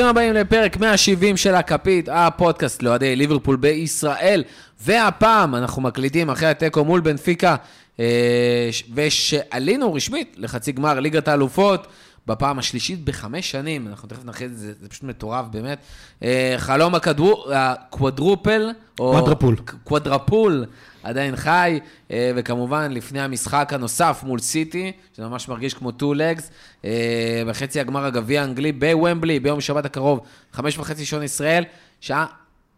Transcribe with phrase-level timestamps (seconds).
[0.00, 4.44] ברוכים הבאים לפרק 170 של הכפית, הפודקאסט לאוהדי ליברפול בישראל.
[4.80, 7.56] והפעם אנחנו מקליטים אחרי התיקו מול בנפיקה,
[8.00, 11.86] אה, ושעלינו רשמית לחצי גמר ליגת האלופות.
[12.26, 15.78] בפעם השלישית בחמש שנים, אנחנו תכף נכריז את זה, זה פשוט מטורף באמת.
[16.22, 18.70] אה, חלום ה quadruple,
[19.00, 19.56] או quadruple.
[19.84, 20.64] quadruple,
[21.02, 21.80] עדיין חי,
[22.10, 26.50] אה, וכמובן לפני המשחק הנוסף מול סיטי, שזה ממש מרגיש כמו two legs,
[27.46, 30.20] בחצי הגמר הגביע האנגלי בוומבלי, ביום שבת הקרוב,
[30.52, 31.64] חמש וחצי שעון ישראל,
[32.00, 32.26] שעה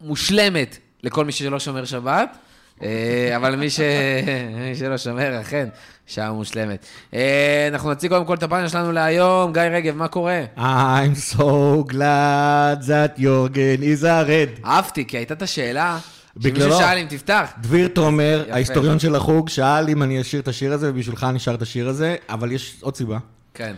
[0.01, 2.37] מושלמת לכל מי שלא שומר שבת.
[2.83, 3.81] אה, אבל מי, ש...
[4.69, 5.69] מי שלא שומר, אכן,
[6.07, 6.87] שעה מושלמת.
[7.15, 9.53] אה, אנחנו נציג קודם כל את הפאנל שלנו להיום.
[9.53, 10.45] גיא רגב, מה קורה?
[10.57, 14.67] I'm so glad that יורגן is a red.
[14.67, 15.99] אהבתי, כי הייתה את השאלה,
[16.35, 16.79] שמישהו בגללו.
[16.79, 17.53] שאל אם תפתח.
[17.61, 18.45] דביר תומר.
[18.51, 21.89] ההיסטוריון של החוג, שאל אם אני אשיר את השיר הזה, ובשבילך אני שר את השיר
[21.89, 23.19] הזה, אבל יש עוד סיבה.
[23.55, 23.75] כן.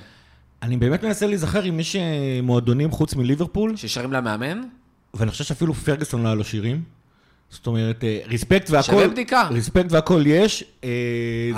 [0.62, 1.96] אני באמת מנסה להיזכר אם יש
[2.42, 4.61] מועדונים חוץ מליברפול, ששרים למאמן?
[5.14, 6.83] ואני חושב שאפילו פרגוסון לא היה לו שירים.
[7.50, 9.48] זאת אומרת, אה, respect והכל, שווה בדיקה.
[9.50, 10.64] respect והכל יש.
[10.84, 10.91] אה,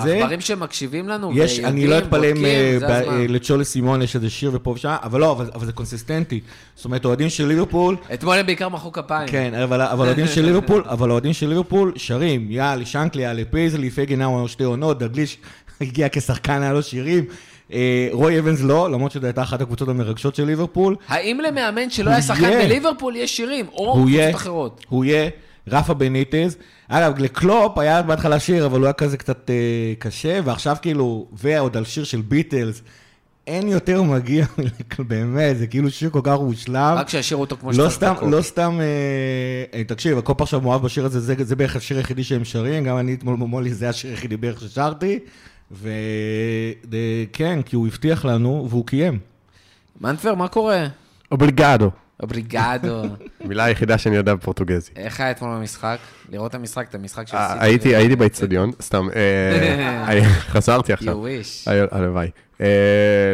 [0.03, 2.79] זה, העכברים שמקשיבים לנו יש, ויודעים, אני לא אתפלא אם אה.
[2.83, 6.41] אה, לצ'ולי סימון יש איזה שיר ופה ושם, אבל לא, אבל אבל זה קונסיסטנטי.
[6.75, 9.29] זאת אומרת, אוהדים של ליברפול, אתמול הם בעיקר מחאו כפיים.
[9.29, 14.21] כן, אבל אוהדים של ליברפול, אבל אוהדים של ליברפול שרים, יאללה, שנקלי, יאללה, פייזלי, פייגן
[14.21, 15.39] היה שתי עונות, דגליש
[15.81, 17.25] הגיע כשחקן, היה לו שירים.
[17.73, 20.97] אה, רוי אבנס לא, למרות שזו הייתה אחת הקבוצות המרגשות של ליברפול.
[21.09, 22.51] האם למאמן שלא היה שחקן.
[22.51, 23.67] בליברפול יש שירים?
[23.73, 24.85] או קבוצות אחרות?
[24.89, 25.31] הוא יהיה,
[25.69, 26.57] רפה בניטז.
[26.89, 31.77] אגב, לקלופ היה בהתחלה שיר, אבל הוא היה כזה קצת אה, קשה, ועכשיו כאילו, ועוד
[31.77, 32.83] על שיר של ביטלס,
[33.47, 34.47] אין יותר מגיע,
[35.09, 36.95] באמת, זה כאילו שיר כל כך מושלם.
[36.99, 38.17] רק שישירו אותו כמו לא שצריך.
[38.17, 38.31] סתם.
[38.31, 42.25] לא סתם, אה, אה, תקשיב, הקופ עכשיו מאוהב בשיר הזה, זה, זה בערך השיר היחידי
[42.25, 45.19] שהם שרים, גם אני אתמול במולי, זה השיר היחידי בערך ששרתי,
[45.73, 49.19] וכן, כי הוא הבטיח לנו, והוא קיים.
[50.01, 50.87] מנטבר, מה קורה?
[51.33, 51.91] אובליגדו.
[52.23, 53.03] אובריגדו.
[53.45, 54.91] מילה היחידה שאני יודע בפורטוגזי.
[54.97, 55.99] איך היה אתמול במשחק?
[56.33, 57.65] לראות את המשחק, את המשחק של אה, סיטי.
[57.65, 60.21] הייתי הייתי באיצטדיון, סתם, אה,
[60.53, 61.25] חזרתי You עכשיו.
[61.27, 61.71] wish.
[61.71, 62.31] היה- הלוואי.
[62.61, 62.67] אה,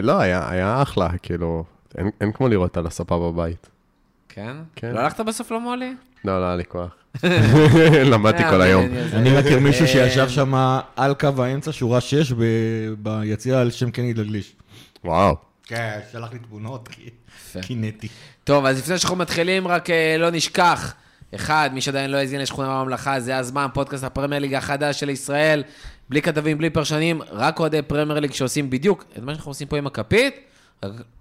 [0.02, 1.64] לא, היה אחלה, כאילו,
[1.98, 3.68] אין- כמו לראות על הספה בבית.
[4.28, 4.56] כן?
[4.76, 4.90] כן.
[4.94, 5.94] לא הלכת בסוף למולי?
[6.24, 6.90] לא, לא היה לי כוח.
[8.12, 8.84] למדתי כל אה, היום.
[9.12, 10.54] אני- מכיר מישהו שישב שם
[10.96, 12.42] על קו האמצע, שורה 6, ב-
[12.98, 14.56] ביציע על שם קני דגליש.
[15.04, 15.36] וואו.
[15.66, 17.60] כן, שלח לי תמונות, יפה.
[17.60, 18.08] קינאתי.
[18.44, 20.94] טוב, אז לפני שאנחנו מתחילים, רק אה, לא נשכח.
[21.34, 25.62] אחד, מי שעדיין לא האזין לשכונה בממלכה, זה הזמן, פודקאסט הפרמייר ליג החדש של ישראל.
[26.08, 29.78] בלי כתבים, בלי פרשנים, רק אוהדי פרמייר ליג שעושים בדיוק את מה שאנחנו עושים פה
[29.78, 30.34] עם הכפית,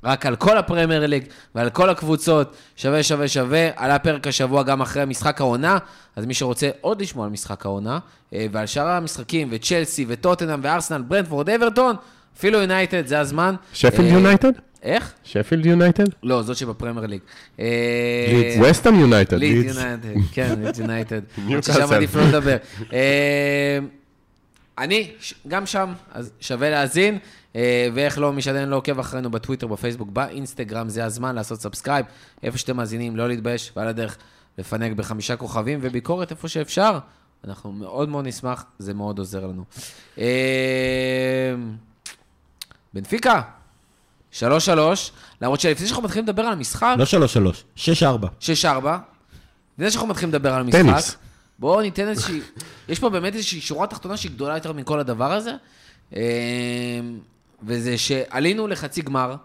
[0.03, 1.23] רק- על כל הפרמייר ליג
[1.55, 3.69] ועל כל הקבוצות, שווה, שווה, שווה.
[3.75, 5.77] עלה פרק השבוע גם אחרי משחק העונה,
[6.15, 7.99] אז מי שרוצה עוד לשמוע על משחק העונה,
[8.33, 11.95] אה, ועל שאר המשחקים, וצ'לסי, וטוטנאם, וארסנל, ברנטפורד, אברטון,
[12.37, 13.55] אפילו יונייטד, זה הזמן.
[13.73, 14.51] שפילד אה, יונייטד?
[14.83, 15.13] איך?
[15.23, 16.05] שפילד יונייטד?
[16.23, 17.21] לא, זאת שבפרמייר ליג.
[17.59, 19.37] אה, ווסטהאם יונייטד.
[19.37, 19.75] ליד לידס.
[19.75, 21.21] יונייטד, כן, לידס יונייטד.
[21.61, 22.57] ששם עדיף לא לדבר.
[22.93, 23.79] אה,
[24.77, 25.11] אני,
[25.47, 27.17] גם שם, אז שווה להאזין.
[27.93, 32.05] ואיך לא, מי שעדיין לא עוקב אחרינו בטוויטר, בפייסבוק, באינסטגרם, זה הזמן לעשות subscribe.
[32.43, 34.17] איפה שאתם מאזינים, לא להתבייש, ועל הדרך
[34.57, 36.99] לפנק בחמישה כוכבים וביקורת איפה שאפשר.
[37.47, 39.63] אנחנו מאוד מאוד נשמח, זה מאוד עוזר לנו.
[42.93, 43.41] בנפיקה,
[44.39, 44.43] 3-3,
[45.41, 47.05] למרות שלפני שאנחנו מתחילים לדבר על המשחק, לא
[47.75, 48.45] 3-3, 6-4.
[48.63, 48.87] 6-4.
[49.73, 51.17] לפני שאנחנו מתחילים לדבר על המשחק, טניס.
[51.59, 52.41] בואו ניתן איזושהי...
[52.89, 55.51] יש פה באמת איזושהי שורה תחתונה שהיא גדולה יותר מכל הדבר הזה,
[56.15, 56.21] אה,
[57.63, 59.35] וזה שעלינו לחצי גמר,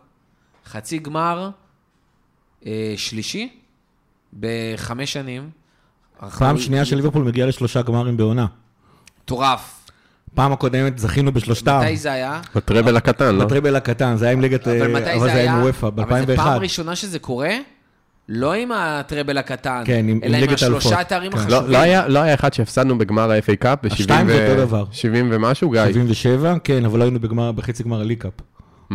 [0.67, 1.51] חצי גמר
[2.67, 3.59] אה, שלישי
[4.41, 5.51] בחמש שנים.
[6.39, 8.47] פעם שנייה שליברפול מגיעה לשלושה גמרים בעונה.
[9.22, 9.76] מטורף.
[10.36, 11.80] פעם הקודמת זכינו בשלושתם.
[11.84, 12.41] מתי זה היה?
[12.54, 13.44] בטראבל הקטן, לא?
[13.44, 14.68] בטריבל הקטן, זה היה עם ליגת...
[14.68, 15.54] אבל אה, מתי אבל זה זה היה היה?
[15.56, 16.62] עם וופא, אבל זה פעם ב-2001.
[16.62, 17.50] ראשונה שזה קורה,
[18.28, 21.00] לא עם הטראבל הקטן, כן, עם- עם אלא עם ליגת השלושה.
[21.00, 21.38] התארים כן.
[21.38, 21.62] החשובים.
[21.62, 24.84] לא לא היה לא היה אחד שהפסדנו בגמר ה-FA קאפ ב-70 השתיים זה אותו דבר.
[25.30, 25.80] ומשהו, גיא?
[25.88, 28.33] 77, כן, אבל לא היינו בגמר- בחצי גמר הליג קאפ.
[28.91, 28.94] Hmm.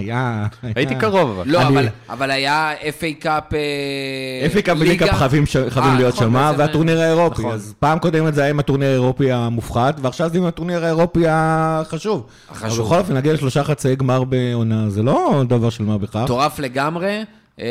[0.00, 0.46] היה...
[0.74, 1.42] הייתי קרוב, אבל.
[1.46, 1.60] לא,
[2.08, 3.54] אבל, היה FA קאפ...
[3.54, 4.90] אה, FA קאפ ליגה.
[4.90, 5.44] וליג קאפ חייבים
[5.76, 7.42] אה, להיות נכון, שם, והטורניר האירופי.
[7.42, 7.54] נכון.
[7.54, 12.26] אז פעם קודמת זה היה עם הטורניר האירופי המופחת, ועכשיו זה עם הטורניר האירופי החשוב.
[12.50, 12.78] החשוב.
[12.78, 16.16] אבל בכל אופן, להגיע לשלושה חצאי גמר בעונה, זה לא דבר של מה בכך.
[16.16, 17.24] מטורף לגמרי.
[17.60, 17.66] אה,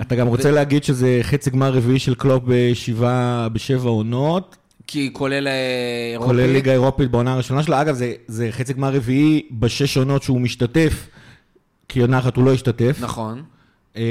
[0.00, 2.42] אתה גם רוצה להגיד שזה חצי גמר רביעי של קלופ
[3.52, 4.56] בשבע עונות,
[4.92, 6.28] כי כולל אירופית.
[6.36, 7.80] כולל ליגה אירופית בעונה הראשונה שלה.
[7.80, 11.06] אגב, זה, זה חצי גמר רביעי בשש עונות שהוא משתתף,
[11.88, 12.96] כי עונה אחת הוא לא השתתף.
[13.00, 13.42] נכון.
[13.96, 14.02] אה,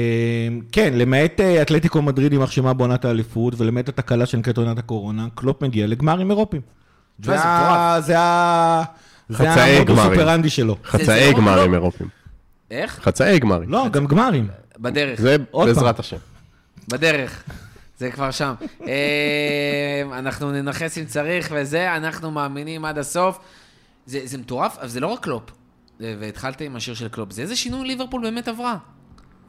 [0.72, 5.62] כן, למעט אה, אתלטיקו מדריד יימח שמה בעונת האליפות, ולמעט התקלה שנקראת עונת הקורונה, קלופ
[5.62, 6.62] מגיע לגמרים אירופיים.
[7.20, 8.00] תשמע, זה ה-.
[8.00, 8.82] זה ה...
[9.28, 10.48] זה חצאי גמרים.
[10.48, 10.76] שלו.
[10.84, 12.08] חצאי גמרים לא- אירופים.
[12.70, 13.00] איך?
[13.02, 13.68] חצאי גמרים.
[13.70, 14.48] לא, גם גמרים.
[14.78, 15.20] בדרך.
[15.20, 15.98] זה בעזרת.
[15.98, 16.16] השם.
[16.88, 17.44] בדרך.
[18.02, 18.54] זה כבר שם.
[18.86, 23.38] אה, אנחנו ננכס אם צריך וזה, אנחנו מאמינים עד הסוף.
[24.06, 25.42] זה, זה מטורף, אבל זה לא רק קלופ.
[26.00, 27.32] והתחלת עם השיר של קלופ.
[27.32, 28.76] זה איזה שינוי ליברפול באמת עברה.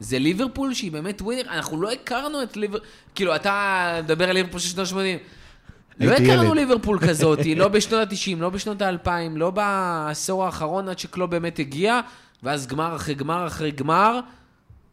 [0.00, 4.60] זה ליברפול שהיא באמת winner, אנחנו לא הכרנו את ליברפול, כאילו, אתה מדבר על ליברפול
[4.60, 6.04] של שנות ה-80.
[6.04, 6.54] לא הכרנו.
[6.54, 12.00] ליברפול כזאת, לא בשנות ה-90, לא בשנות ה-2000, לא בעשור האחרון עד שקלופ באמת הגיע,
[12.42, 14.20] ואז גמר אחרי גמר אחרי גמר,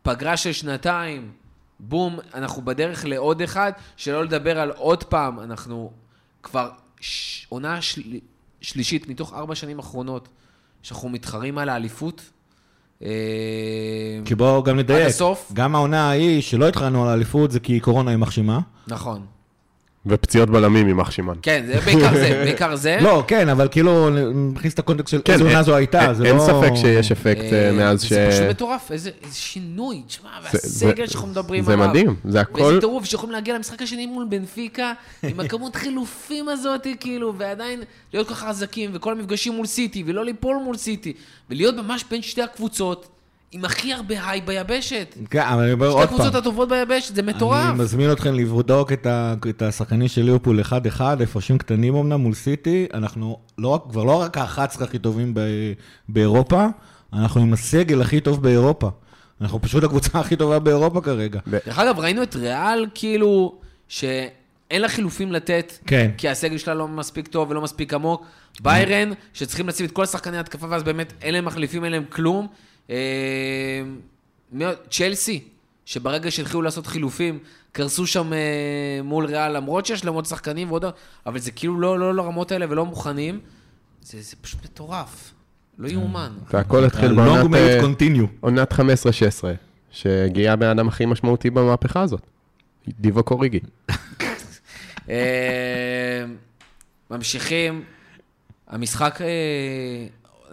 [0.01, 1.31] פגרה של שנתיים,
[1.83, 5.91] בום, אנחנו בדרך לעוד אחד, שלא לדבר על עוד פעם, אנחנו
[6.43, 6.69] כבר
[6.99, 7.45] ש...
[7.49, 8.01] עונה של...
[8.61, 10.29] שלישית מתוך ארבע שנים אחרונות,
[10.81, 12.29] שאנחנו מתחרים על האליפות.
[13.03, 13.07] אה,
[14.25, 15.01] כי בואו גם נדייק.
[15.01, 15.51] עד הסוף.
[15.53, 18.59] גם העונה ההיא, שלא התחלנו על האליפות, זה כי קורונה היא מחשימה.
[18.87, 19.25] נכון.
[20.05, 21.37] ופציעות בלמים, יימח שמעון.
[21.41, 22.97] כן, זה בעיקר זה, בעיקר זה.
[23.01, 24.09] לא, כן, אבל כאילו,
[24.53, 26.41] נכניס את הקונטקסט של כן, איזו עונה אין- זו הייתה, אין- זה אין לא...
[26.41, 28.13] ספק שיש אפקט אה, מאז ש...
[28.13, 31.87] זה פשוט מטורף, איזה שינוי, תשמע, זה- והסגל זה- שאנחנו מדברים זה עליו.
[31.89, 32.61] מדהים, זה הכל...
[32.61, 34.93] ואיזה טירוף שיכולים להגיע למשחק השני מול בנפיקה,
[35.23, 37.81] עם הכמות חילופים הזאת, כאילו, ועדיין
[38.13, 41.13] להיות כל כך חזקים, וכל המפגשים מול סיטי, ולא ליפול מול סיטי,
[41.49, 43.07] ולהיות ממש בין שתי הקבוצות,
[43.51, 45.17] עם הכי הרבה היי ביבשת.
[45.29, 46.15] כן, אבל אני אומר שתי עוד פעם.
[46.15, 47.69] הקבוצות הטובות ביבשת, זה מטורף.
[47.69, 52.33] אני מזמין אתכם לבדוק את, ה, את השחקנים של ליברפול אחד-אחד, הפרשים קטנים אמנם מול
[52.33, 55.39] סיטי, אנחנו לא, כבר לא רק ה-11 הכי טובים ב,
[56.09, 56.65] באירופה,
[57.13, 58.89] אנחנו עם הסגל הכי טוב באירופה.
[59.41, 61.39] אנחנו פשוט הקבוצה הכי טובה באירופה כרגע.
[61.47, 63.55] דרך אגב, ראינו את ריאל, כאילו,
[63.87, 66.11] שאין לה חילופים לתת, כן.
[66.17, 68.25] כי הסגל שלה לא מספיק טוב ולא מספיק עמוק.
[68.61, 72.47] ביירן, שצריכים לשים את כל השחקני התקפה, ואז באמת אין להם מחליפים, אין להם כלום.
[72.91, 73.81] אה,
[74.59, 74.75] עוד?
[74.89, 75.43] צ'לסי,
[75.85, 77.39] שברגע שהתחילו לעשות חילופים,
[77.71, 80.85] קרסו שם אה, מול ריאל, למרות שיש להם עוד שחקנים ועוד...
[81.25, 83.39] אבל זה כאילו לא, לא לרמות האלה ולא מוכנים.
[84.01, 85.33] זה, זה פשוט מטורף.
[85.77, 86.31] לא יאומן.
[86.53, 88.27] והכל התחיל בעונת אה, continue.
[88.39, 88.75] עונת 15-16,
[89.91, 92.21] שהגיע הבן אדם הכי משמעותי במהפכה הזאת.
[92.99, 93.59] דיבו קוריגי.
[95.09, 96.25] אה,
[97.11, 97.83] ממשיכים.
[98.67, 99.27] המשחק, אה,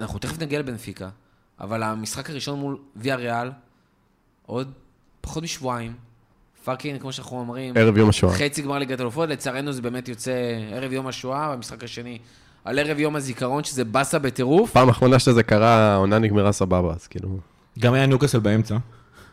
[0.00, 1.08] אנחנו תכף נגיע לבנפיקה,
[1.60, 3.50] אבל המשחק הראשון מול ויה ריאל,
[4.46, 4.72] עוד
[5.20, 5.93] פחות משבועיים,
[6.64, 8.34] fucking, כמו שאנחנו אומרים, ערב יום השואה.
[8.34, 10.32] חצי גמר ליגת אלופות, לצערנו זה באמת יוצא
[10.72, 12.19] ערב יום השואה, והמשחק השני
[12.64, 14.70] על ערב יום הזיכרון, שזה באסה בטירוף.
[14.70, 17.28] פעם אחרונה שזה קרה, העונה נגמרה סבבה, אז כאילו...
[17.78, 18.76] גם היה ניוקאסל באמצע,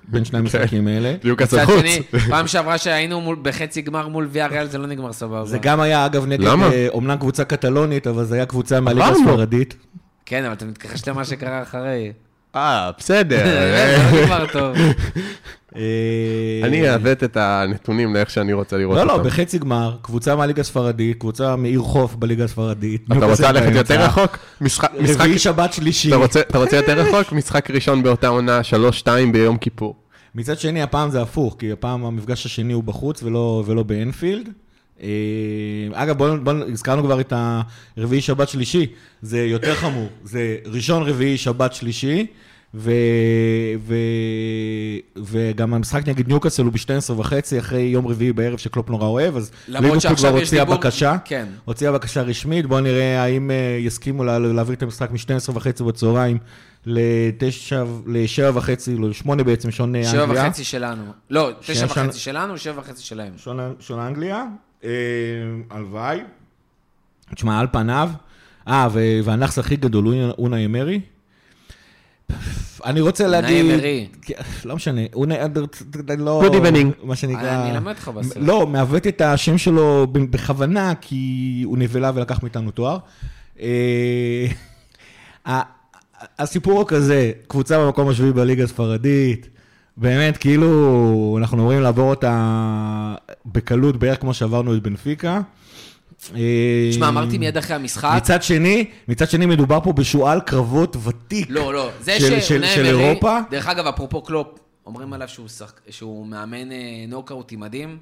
[0.07, 1.15] בין שני המשחקים האלה.
[1.23, 1.75] ניוקאסל חוץ.
[1.79, 5.45] שני, פעם שעברה שהיינו מול, בחצי גמר מול ויה ריאל, זה לא נגמר סבבה.
[5.45, 6.71] זה גם היה, אגב, נגד, למה?
[6.71, 9.07] אה, אומנם קבוצה קטלונית, אבל זה היה קבוצה מהליגה.
[9.07, 9.75] הספרדית.
[10.25, 12.11] כן, אבל אתה מתכחש למה שקרה אחרי.
[12.55, 13.45] אה, בסדר.
[13.45, 14.77] זה לא נגמר טוב.
[15.75, 15.81] אה,
[16.63, 19.23] אני אעוות את הנתונים לאיך שאני רוצה לראות לא, אותם.
[19.23, 23.05] לא, בחצי גמר, קבוצה מהליגה הספרדית, קבוצה מעיר חוף בליגה הספרדית.
[23.17, 23.75] אתה רוצה ללכת.
[23.75, 24.37] יותר רחוק?
[25.19, 26.09] רביעי שבת שלישי.
[26.39, 27.31] אתה רוצה- יותר רחוק?
[27.33, 29.95] משחק ראשון באותה עונה, 3-2 ביום כיפור.
[30.35, 34.49] מצד שני, הפעם זה הפוך, כי הפעם המפגש השני הוא בחוץ ולא באנפילד.
[35.03, 35.07] אה,
[35.93, 37.33] אגב, בואו, בוא, הזכרנו כבר את
[37.97, 38.85] הרביעי שבת שלישי,
[39.21, 40.07] זה יותר חמור.
[40.23, 42.25] זה ראשון רביעי שבת שלישי,
[42.77, 42.91] ו,
[43.87, 43.95] ו,
[45.17, 49.51] וגם המשחק נגד ניוקאסל הוא ב-12 וחצי, אחרי יום רביעי בערב שקלופ נורא אוהב, אז
[49.67, 51.15] ליברפול כבר הוציאה דיבור- בקשה.
[51.25, 51.45] כן.
[51.65, 56.37] הוציאה בקשה רשמית, בואו נראה האם אה, יסכימו לה, להעביר את המשחק מ-12 וחצי בצהריים
[56.85, 57.73] ל-9,
[58.07, 60.43] ל-7 וחצי, לא, ל-8 בעצם, שעון אה, שבע אנגליה.
[60.47, 61.03] וחצי שלנו.
[61.29, 63.33] לא, תשע וחצי שלנו, שבע וחצי שלהם.
[63.79, 64.43] שעון, אנגליה,
[65.69, 66.19] הלוואי.
[67.35, 68.09] תשמע, על פניו,
[68.67, 71.01] אה, ו- והנכס הכי גדול הוא אונה אמרי.
[72.85, 73.65] אני רוצה להגיד...
[73.65, 74.07] אמרי.
[74.21, 74.33] כן,
[74.65, 75.35] לא משנה, אונה,
[76.17, 76.43] לא...
[76.43, 77.05] Good evening.
[77.05, 77.63] מה שנקרא...
[77.63, 78.37] אני אלמד אותך בסרט.
[78.41, 82.97] לא, מעוות את השם שלו בכוונה, כי הוא נבלה ולקח מאיתנו תואר.
[83.59, 84.47] אה,
[86.39, 89.49] הסיפור הוא כזה, קבוצה במקום השביעי בליגה הספרדית,
[89.97, 95.41] באמת, כאילו, אנחנו אמורים לעבור אותה בקלות, בערך כמו שעברנו את בנפיקה.
[96.35, 96.41] אה,
[96.91, 101.47] תשמע, אמרתי מיד אחרי המשחק, מצד שני, מצד שני מדובר פה בשועל קרבות ותיק.
[101.49, 103.39] לא, לא, זה של- שאונאי של- של אירופה?
[103.51, 104.47] דרך אגב, אפרופו קלופ,
[104.85, 107.97] אומרים עליו שהוא שחק- שהוא מאמן אה, נוקאוטי מדהים.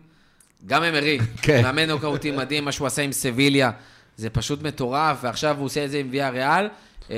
[0.66, 1.62] גם אמרי, כן.
[1.64, 3.72] מאמן נוקאוטי מדהים, מה שהוא עשה עם סביליה,
[4.18, 6.68] זה פשוט מטורף, ועכשיו הוא עושה את זה עם ויה ריאל.
[7.12, 7.18] אה,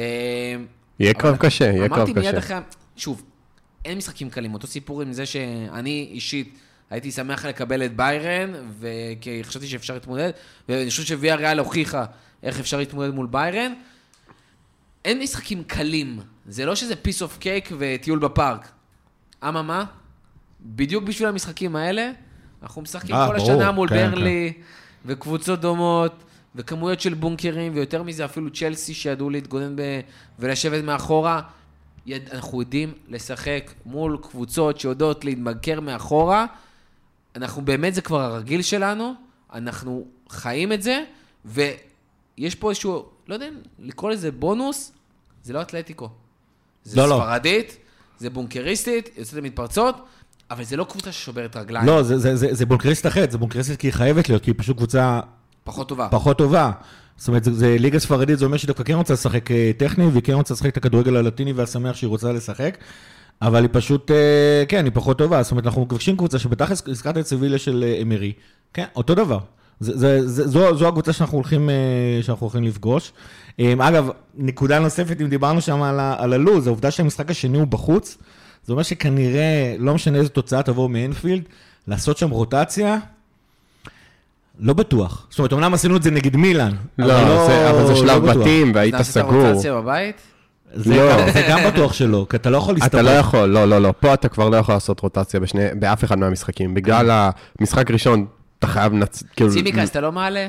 [1.00, 2.38] יהיה קרב קשה, יהיה קרב אמרתי מיד קשה.
[2.38, 2.58] אחרי,
[2.96, 3.24] שוב,
[3.86, 6.58] אין משחקים קלים, אותו סיפור עם זה שאני אישית
[6.90, 10.32] הייתי שמח לקבל את ביירן, וכי חשבתי שאפשר להתמודד,
[10.70, 12.06] ואני חושב שוויה ריאל הוכיחה
[12.44, 13.74] איך אפשר להתמודד מול ביירן.
[15.06, 18.72] אין משחקים קלים, זה לא שזה piece of cake וטיול בפארק.
[19.44, 19.86] אממה,
[20.62, 22.12] בדיוק בשביל המשחקים האלה,
[22.64, 24.54] אנחנו משחקים אה, כל ברור, השנה מול כן, ברלי,
[25.06, 26.24] וקבוצות דומות,
[26.56, 29.82] וכמויות של בונקרים, ויותר מזה אפילו צ'לסי שידעו להתגונן ב...
[30.40, 31.42] ולשבת מאחורה.
[32.32, 36.46] אנחנו יודעים לשחק מול קבוצות שיודעות להתמכר מאחורה.
[37.36, 39.14] אנחנו באמת, זה כבר הרגיל שלנו,
[39.54, 41.04] אנחנו חיים את זה,
[41.46, 43.48] ויש פה איזשהו, לא יודע
[43.80, 44.92] לקרוא לזה בונוס,
[45.44, 46.10] זה לא אתלטיקו.
[46.84, 47.16] זה לא, לא.
[47.16, 47.78] ספרדית,
[48.20, 49.96] זה בונקריסטית, יוצאת למתפרצות,
[50.52, 51.86] אבל זה לא קבוצה ששוברת רגליים.
[51.88, 54.56] לא, זה- זה- זה זה בונקריסט אחרת, זה בונקריסט כי היא חייבת להיות, כי היא
[54.58, 55.20] פשוט קבוצה
[55.64, 56.08] פחות טובה.
[56.12, 56.72] פחות טובה.
[57.18, 60.06] זאת אומרת, זה, זה ליגה ספרדית, זה אומר שהיא דווקא כן רוצה לשחק אה, טכני,
[60.06, 62.78] והיא כן רוצה לשחק את הכדורגל הלטיני והשמח שהיא רוצה לשחק,
[63.42, 65.44] אבל היא פשוט, אה, כן, היא פחות טובה.
[65.44, 68.34] זאת אומרת, אנחנו מבקשים קבוצה שבתכלס הזכרת את סביליה של אה, אמרי,
[68.74, 69.40] כן, אותו דבר.
[69.80, 71.70] זה, זה, זה, זו, זו הקבוצה שאנחנו הולכים,
[72.22, 73.12] שאנחנו הולכים לפגוש.
[73.60, 78.18] אה, אגב, נקודה נוספת, אם דיברנו שם על, על הלו"ז, העובדה שהמשחק השני הוא בחוץ,
[78.64, 81.44] זה אומר שכנראה, לא משנה איזו תוצאה תבוא מאנפילד,
[81.88, 82.98] לעשות שם רוטציה,
[84.60, 85.28] לא בטוח.
[85.30, 86.72] זאת אומרת, אמנם עשינו את זה נגד מילאן.
[86.98, 88.26] לא, אבל זה- אבל זה לא שלב.
[88.40, 89.48] בתים והיית סגור.
[89.48, 90.22] רוטציה בבית?
[90.74, 91.10] זה לא.
[91.18, 92.96] גם- זה גם בטוח שלא, כי אתה לא יכול להסתובב.
[93.06, 93.94] אתה לא יכול, לא, לא, לא.
[94.00, 96.74] פה אתה כבר לא יכול לעשות רוטציה בשני, באף אחד מהמשחקים.
[96.74, 98.26] בגלל המשחק ראשון,
[98.60, 99.24] אתה חייב נצ...
[99.36, 99.52] כאילו...
[99.52, 100.48] צימקס, אתה לא מעלה?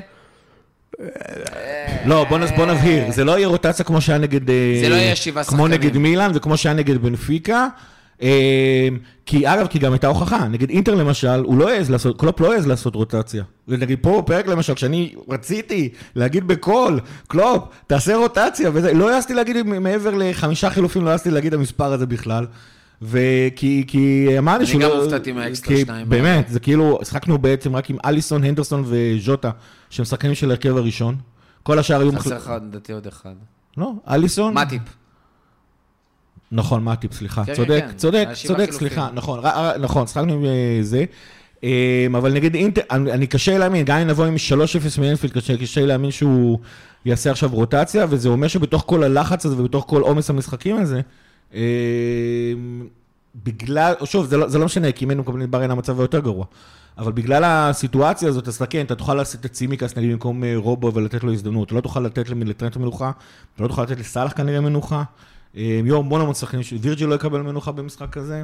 [2.07, 2.25] לא,
[2.57, 4.51] בוא נבהיר, זה לא יהיה רוטציה כמו שהיה נגד...
[4.51, 5.81] אה, זה לא יהיה שבעה כמו שחקנים.
[5.81, 7.67] נגד מילאן וכמו שהיה נגד בנפיקה.
[8.23, 8.89] אה,
[9.27, 12.53] כי אגב, כי גם הייתה הוכחה, נגד אינטר למשל, הוא לא העז לעשות, קלופ לא
[12.53, 13.45] העז לעשות רוטציה.
[13.69, 19.63] ונגיד פה בפרק למשל, כשאני רציתי להגיד בקול, קלופ, תעשה רוטציה, וזה, לא העזתי להגיד
[19.63, 22.47] מעבר לחמישה חילופים, לא העזתי להגיד המספר הזה בכלל.
[23.03, 25.03] וכי כי אמרתי אני שהוא גם לא...
[25.03, 26.09] הופתעתי מהאקסטרה כי שניים.
[26.09, 29.51] באמת, זה כאילו, שחקנו בעצם רק עם אליסון, הנדרסון וז'וטה,
[29.91, 31.17] שהם שחקנים של ההרכב הראשון.
[31.63, 32.13] כל השאר היו...
[32.13, 33.35] חסר לך לדעתי עוד אחד.
[33.77, 34.55] לא, אליסון.
[34.55, 34.83] מטיפ.
[36.53, 37.45] נכון, מטיפ, סליחה.
[37.45, 38.79] כן, צודק, כן, צודק, שבעה צודק, חילופים.
[38.79, 39.41] סליחה, נכון,
[39.81, 41.05] נכון, שחקנו עם אה, זה.
[41.65, 44.35] אה, אבל נגד אינטר, אני אני קשה להאמין, גם אם נבוא עם
[44.97, 46.59] 3-0 מאנפילד, קשה קשה להאמין שהוא
[47.05, 51.01] יעשה עכשיו רוטציה, וזה אומר שבתוך כל הלחץ הזה ובתוך כל עומס המשחקים הזה,
[51.55, 51.61] אה,
[53.45, 56.21] בגלל, שוב, זה לא, זה לא משנה, כי אם היינו מקבלים את ברן המצב היותר
[56.21, 56.45] גרוע.
[56.99, 60.95] אבל בגלל הסיטואציה הזאת, אז כן, אתה תוכל לעשות את צימקס נגיד במקום אה, רובו
[60.95, 61.67] ולתת לו הזדמנות.
[61.67, 63.11] אתה לא תוכל לתת לטרנט מנוחה,
[63.55, 65.03] אתה לא תוכל לתת לסאלח כנראה מנוחה.
[65.57, 68.43] אה, יום המון המון שחקנים, וירג'י לא יקבל מנוחה במשחק כזה.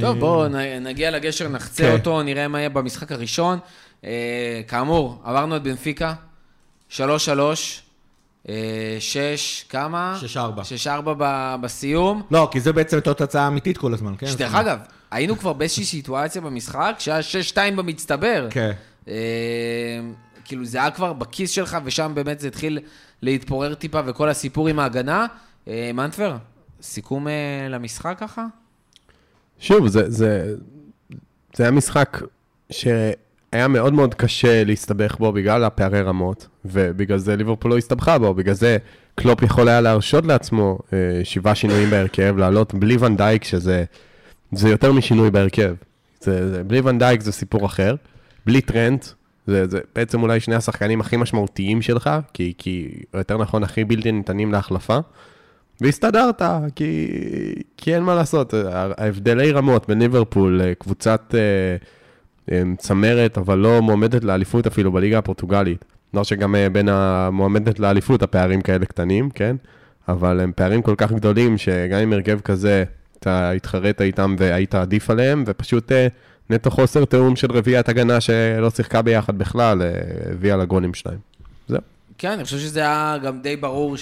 [0.00, 0.48] טוב, אה, בואו
[0.80, 1.92] נגיע לגשר, נחצה כן.
[1.92, 3.58] אותו, נראה מה יהיה במשחק הראשון.
[4.04, 6.14] אה, כאמור, עברנו את בנפיקה,
[6.90, 7.00] 3-3,
[8.48, 10.18] אה, 6, כמה?
[10.34, 10.62] 6-4.
[10.64, 12.22] 6-4 ב- בסיום.
[12.30, 14.26] לא, כי זה בעצם הייתה תוצאה אמיתית כל הזמן, כן?
[14.26, 14.78] שדרך אגב,
[15.10, 17.20] היינו כבר באיזושהי סיטואציה במשחק שהיה
[17.54, 18.46] 6-2 במצטבר.
[18.50, 18.72] כן.
[19.08, 19.14] אה,
[20.44, 22.78] כאילו זה היה כבר בכיס שלך, ושם באמת זה התחיל
[23.22, 25.26] להתפורר טיפה, וכל הסיפור עם ההגנה.
[25.68, 26.36] אה, מנטבר,
[26.84, 28.46] סיכום אה, למשחק ככה?
[29.58, 30.54] שוב, זה, זה,
[31.56, 32.22] זה היה משחק
[32.70, 38.34] שהיה מאוד מאוד קשה להסתבך בו בגלל הפערי רמות, ובגלל זה ליברפול לא הסתבכה בו,
[38.34, 38.76] בגלל זה
[39.14, 43.84] קלופ יכול היה להרשות לעצמו אה, שבעה שינויים בהרכב, לעלות בלי ונדייק, שזה
[44.52, 45.74] זה יותר משינוי בהרכב.
[46.20, 47.94] זה, זה, בלי ונדייק זה סיפור אחר,
[48.46, 49.06] בלי טרנט,
[49.46, 54.12] זה, זה בעצם אולי שני השחקנים הכי משמעותיים שלך, כי, כי יותר נכון, הכי בלתי
[54.12, 54.98] ניתנים להחלפה.
[55.80, 56.42] והסתדרת,
[56.74, 57.08] כי,
[57.76, 58.54] כי אין מה לעשות.
[58.98, 61.76] ההבדלי רמות בין ליברפול לקבוצת אה,
[62.52, 65.84] אה, צמרת, אבל לא מועמדת לאליפות אפילו בליגה הפורטוגלית.
[66.14, 69.56] לא שגם אה, בין המועמדת לאליפות הפערים כאלה קטנים, כן?
[70.08, 72.84] אבל הם פערים כל כך גדולים, שגם עם הרכב כזה,
[73.18, 76.06] אתה התחרית איתם והיית עדיף עליהם, ופשוט אה,
[76.50, 79.90] נטו חוסר תיאום של רביעיית הגנה שלא שיחקה ביחד בכלל, אה,
[80.32, 81.18] הביאה לגולים שלהם.
[81.68, 81.80] זהו.
[82.18, 83.96] כן, אני חושב שזה היה גם די ברור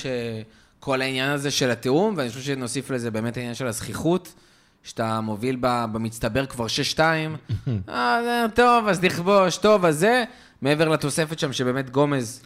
[0.82, 4.34] שכל העניין הזה של התיאום, ואני חושב שנוסיף לזה באמת העניין של הזכיחות,
[4.82, 6.98] שאתה מוביל במצטבר כבר 6-2,
[7.88, 8.20] אה,
[8.54, 10.24] טוב, אז נכבוש, טוב, אז זה,
[10.62, 12.42] מעבר לתוספת שם, שבאמת גומז,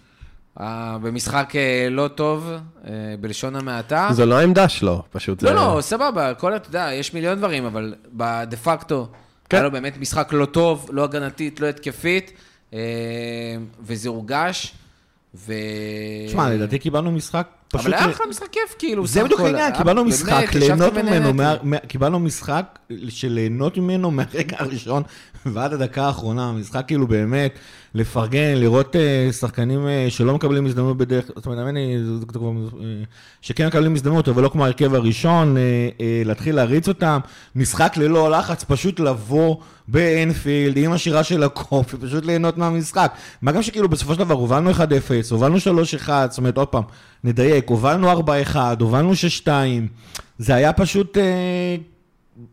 [0.61, 2.51] אה, במשחק אה, לא טוב,
[2.87, 2.91] אה,
[3.21, 4.09] בלשון המעטה.
[4.13, 5.43] זו לא העמדה שלו, פשוט.
[5.43, 9.09] לא, זה- לא, סבבה, כל, אתה יודע, יש מיליון דברים, אבל בדה פקטו,
[9.49, 9.57] כן.
[9.57, 12.33] היה לו באמת משחק לא טוב, לא הגנתית, לא התקפית,
[12.75, 12.79] אה,
[13.81, 14.75] וזה הורגש,
[15.35, 15.53] ו...
[16.29, 17.49] תשמע, לדעתי קיבלנו משחק.
[17.75, 19.41] אבל היה לך משחק כיף, כאילו, זה בדיוק.
[19.41, 20.93] העניין, קיבלנו משחק, ליהנות.
[20.93, 21.43] ממנו,
[21.89, 22.79] קיבלנו משחק
[23.09, 25.03] של ליהנות ממנו מהרגע הראשון
[25.47, 27.59] ועד הדקה האחרונה, משחק כאילו באמת,
[27.95, 31.75] לפרגן, לראות אה, שחקנים אה, שלא מקבלים הזדמנות בדרך, זאת אומרת,
[32.29, 32.85] כבר, אה,
[33.41, 35.57] שכן מקבלים הזדמנות, אבל לא כמו ההרכב הראשון,
[36.25, 37.19] להתחיל להריץ אותם,
[37.57, 39.57] משחק ללא לחץ, פשוט לבוא
[39.89, 43.13] באנפילד עם השירה של הקוף, ופשוט ליהנות מהמשחק.
[43.43, 44.75] מה גם שכאילו בסופו של דבר הובלנו 1-0,
[45.31, 46.83] הובלנו 3-1, זאת אומרת, עוד פעם,
[47.25, 48.21] נדייק, הובלנו
[48.53, 49.13] 4-1, הובלנו
[49.45, 49.49] 6-2,
[50.39, 51.19] זה היה פשוט...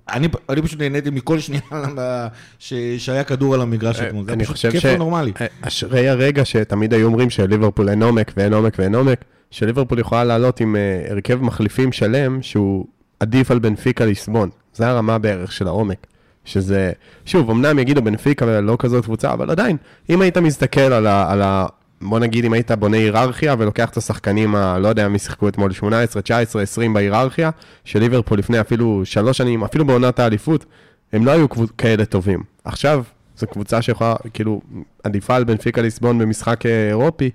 [0.09, 1.61] אה, אני, אני פשוט נהניתי מכל שנייה
[2.59, 4.85] ש, שהיה כדור על המגרש אתמול, זה היה פשוט כיף ש...
[4.85, 5.31] לא נורמלי.
[5.61, 10.59] אשרי הרגע שתמיד היו אומרים שליברפול אין עומק ואין עומק ואין עומק, שליברפול יכולה לעלות
[10.59, 12.85] עם אה, הרכב מחליפים שלם, שהוא
[13.19, 14.49] עדיף על בנפיקה ליסבון.
[14.73, 16.07] זה הרמה בערך של העומק.
[16.45, 16.91] שזה,
[17.25, 19.77] שוב, אמנם יגידו בנפיקה לא כזאת קבוצה, אבל עדיין,
[20.09, 21.31] אם היית מסתכל על ה...
[21.31, 21.65] על ה
[22.09, 25.71] בוא נגיד אם היית בונה היררכיה ולוקח את השחקנים, ה, לא יודע מי שיחקו אתמול,
[25.71, 27.49] 18, 19, 20 בהיררכיה,
[27.85, 30.65] של ליברפול לפני אפילו שלוש שנים, אפילו בעונת האליפות,
[31.13, 31.69] הם לא היו קבוצ...
[31.77, 32.43] כאלה טובים.
[32.63, 33.03] עכשיו,
[33.37, 34.61] זו קבוצה שיכולה, כאילו,
[35.03, 37.29] עדיפה על בנפיקה ליסבון במשחק אה, אירופי,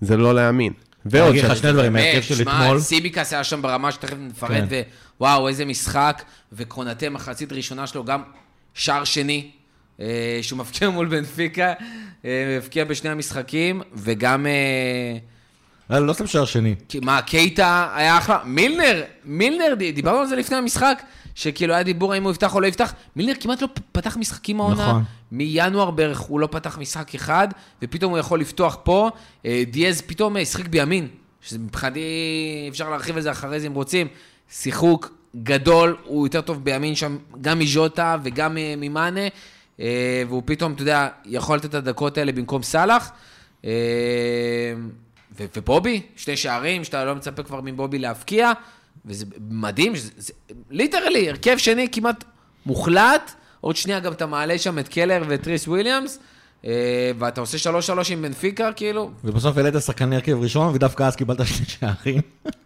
[0.00, 0.72] זה לא להאמין.
[0.72, 4.16] אני ועוד אגיד לך שני דברים, ההרכב של שמע, אתמול, סיביקס היה שם ברמה שתכף
[4.18, 4.82] נפרט, כן.
[5.20, 8.22] ווואו, איזה משחק, וקונטה מחצית ראשונה שלו, גם
[8.74, 9.50] שער שני,
[10.42, 11.72] שהוא מפקיע מול בנפיקה,
[12.24, 14.46] אה, הפקיע בשני המשחקים, וגם,
[15.90, 16.74] אה, לא שם שער שני.
[17.02, 21.02] מה, קייטה היה אחלה, מילנר, מילנר, דיברנו על זה לפני המשחק,
[21.34, 24.88] שכאילו היה דיבור האם הוא יפתח או לא יפתח, מילנר כמעט לא פתח משחקים העונה,
[24.88, 25.02] נכון.
[25.32, 27.48] מינואר בערך הוא לא פתח משחק אחד,
[27.82, 29.10] ופתאום הוא יכול לפתוח פה,
[29.46, 31.08] אה, דיאז פתאום אה, שיחק בימין,
[31.40, 32.00] שזה מבחינתי,
[32.68, 34.06] אפשר להרחיב על זה אחרי זה אם רוצים,
[34.50, 39.28] שיחוק גדול, הוא יותר טוב בימין שם, גם מז'וטה וגם אה, ממאנה, אה,
[40.28, 43.10] והוא פתאום, אתה יודע, יכול לתת את הדקות האלה במקום סאלח.
[43.64, 43.70] אה,
[45.38, 48.52] ו- ובובי, שני שערים, שאתה לא מצפה כבר מבובי להבקיע,
[49.06, 50.32] וזה מדהים, זה-
[50.70, 52.24] literally, הרכב שני כמעט
[52.66, 56.22] מוחלט, עוד שנייה גם אתה מעלה שם את קלר ואת ריס וויליאמס, אה,
[57.18, 61.66] ואתה עושה 3-3 עם בנפיקה, כאילו, ובסוף העלית שחקני הרכב ראשון, ודווקא אז קיבלת שני
[61.66, 62.20] שערים.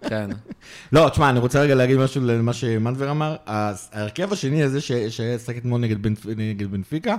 [0.09, 0.31] כן.
[0.93, 3.37] לא, תשמע, אני רוצה רגע להגיד משהו למה שמנדבר אמר.
[3.47, 7.17] ההרכב השני הזה שהיה שחק אתמול נגד בנפ- נגד בנפיקה,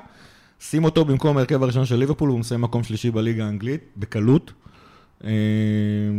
[0.60, 4.52] שים אותו במקום ההרכב הראשון של ליברפול, הוא מסיים מקום שלישי בליגה האנגלית, בקלות.
[5.24, 5.30] אה,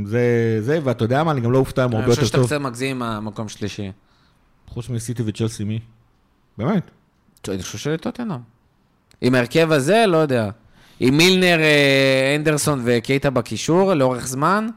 [0.05, 0.23] זה,
[0.61, 2.39] זה, ואתה יודע מה, אני גם לא אופתע אם הוא אני הרבה חושב יותר שאתה
[2.39, 2.47] טוב.
[2.47, 3.93] קצת מגזים עם שלישי.
[4.69, 5.79] חוץ מסיטי וצ'לסי מי?
[6.59, 6.91] באמת.
[7.49, 8.58] אני חושב שלטוטנאם.
[9.21, 10.51] עם ההרכב הזה, לא יודע.
[11.01, 14.69] עם מילנר, אה, אנדרסון וקייטה בקישור לאורך זמן,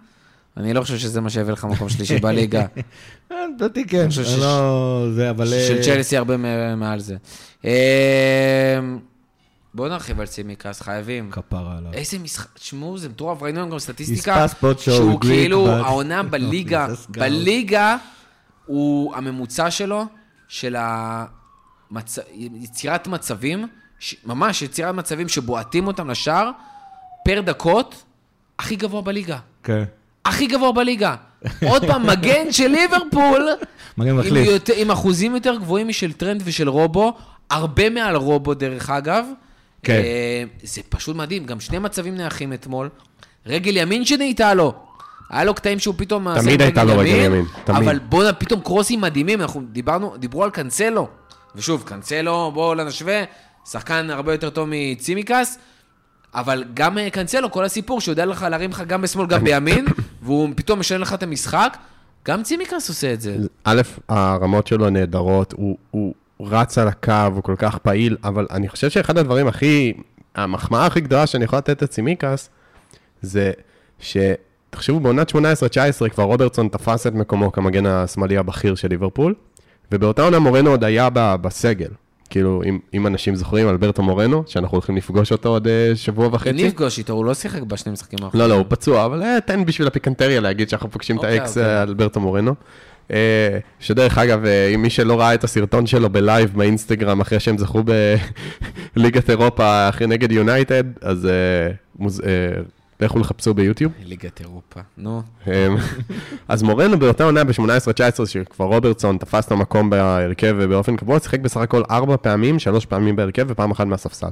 [0.57, 2.65] אני לא חושב שזה מה שיביא לך מקום שלישי בליגה.
[3.31, 5.07] אה, לדעתי כן, חושב אני לא...
[5.15, 5.53] זה, אבל...
[5.53, 6.37] אה, של צ'לסי הרבה
[6.75, 7.15] מעל זה.
[7.65, 8.79] אה,
[9.73, 11.31] בואו נרחיב על סימיקס, חייבים.
[11.31, 11.93] כפרה עליו.
[11.93, 14.45] איזה משחק, תשמעו, זה מטורף, ראינו גם סטטיסטיקה,
[14.77, 16.87] שהוא כאילו, העונה בליגה.
[17.09, 17.97] בליגה,
[18.65, 20.05] הוא, הממוצע שלו,
[20.47, 20.75] של.
[22.35, 23.67] יצירת מצבים,
[24.01, 24.15] ש...
[24.25, 26.51] ממש יצירת מצבים שבועטים אותם לשער,
[27.25, 28.03] פר דקות,
[28.59, 29.37] הכי גבוה בליגה.
[29.63, 29.83] כן.
[30.25, 31.15] הכי גבוה בליגה.
[31.69, 33.49] עוד פעם, מגן של ליברפול,
[33.97, 34.47] מגן עם, מחליף.
[34.47, 37.13] יותר, עם אחוזים יותר גבוהים משל טרנד ושל רובו,
[37.49, 39.25] הרבה מעל רובו דרך אגב.
[39.83, 39.93] כן.
[39.93, 42.89] אה, זה פשוט מדהים, גם שני מצבים נייחים אתמול.
[43.45, 44.73] רגל ימין שנהייתה לו.
[45.29, 46.27] היה לו קטעים שהוא פתאום...
[46.39, 47.81] תמיד עם הייתה לו רגל ימין, תמיד.
[47.81, 51.07] אבל בואנה, פתאום קרוסים מדהימים, אנחנו דיברנו, דיברו על קאנסלו.
[51.55, 53.23] ושוב, קאנסלו, בואו לא נשווה,
[53.65, 55.57] שחקן הרבה יותר טוב מצימיקאס,
[56.33, 59.85] אבל גם אה, קאנסלו, כל הסיפור, שהוא יודע לך להרים לך גם בשמאל, גם בימין,
[60.21, 61.77] והוא פתאום משנה לך את המשחק,
[62.25, 63.35] גם צימקס עושה את זה.
[63.63, 68.69] א', הרמות שלו נהדרות, הוא, הוא רץ על הקו, הוא כל כך פעיל, אבל אני
[68.69, 69.93] חושב שאחד הדברים הכי,
[70.35, 72.49] המחמאה הכי גדולה שאני יכול לתת לצימקס,
[73.21, 73.51] זה
[73.99, 75.35] שתחשבו, בעונת 18-19
[76.09, 79.35] כבר רוברטסון תפס את מקומו כמגן השמאלי הבכיר של ליברפול,
[79.91, 81.89] ובאותה עונה מורנו עוד היה בסגל.
[82.31, 86.51] כאילו, אם, אם אנשים זוכרים, אלברטו מורנו, שאנחנו הולכים לפגוש אותו עוד אה, שבוע וחצי.
[86.67, 88.49] נפגוש איתו, הוא לא שיחק בשני משחקים האחרונים.
[88.49, 91.57] לא, לא, הוא פצוע, אבל אה, תן בשביל הפיקנטריה להגיד שאנחנו פוגשים את אוקיי, האקס
[91.57, 91.63] אוקיי.
[91.75, 92.55] אה, אלברטו מורנו.
[93.11, 97.83] אה, שדרך אגב, אה, מי שלא ראה את הסרטון שלו בלייב באינסטגרם, אחרי שהם זכו
[98.95, 101.31] בליגת אירופה אחרי נגד יונייטד, אז אה,
[101.99, 102.61] מוז- אה,
[103.01, 103.91] לכו לחפשו ביוטיוב.
[104.05, 105.21] ליגת אירופה, נו.
[106.47, 111.57] אז מורנו באותה עונה ב-18-19, שכבר רוברטסון תפס את המקום בהרכב ובאופן קבוע, שיחק בסך
[111.57, 114.27] הכל ארבע פעמים, שלוש פעמים בהרכב ופעם אחת מהספסל.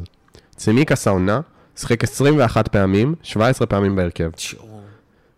[0.55, 1.39] צימיקס העונה,
[1.75, 4.29] שיחק 21 פעמים, 17 פעמים בהרכב.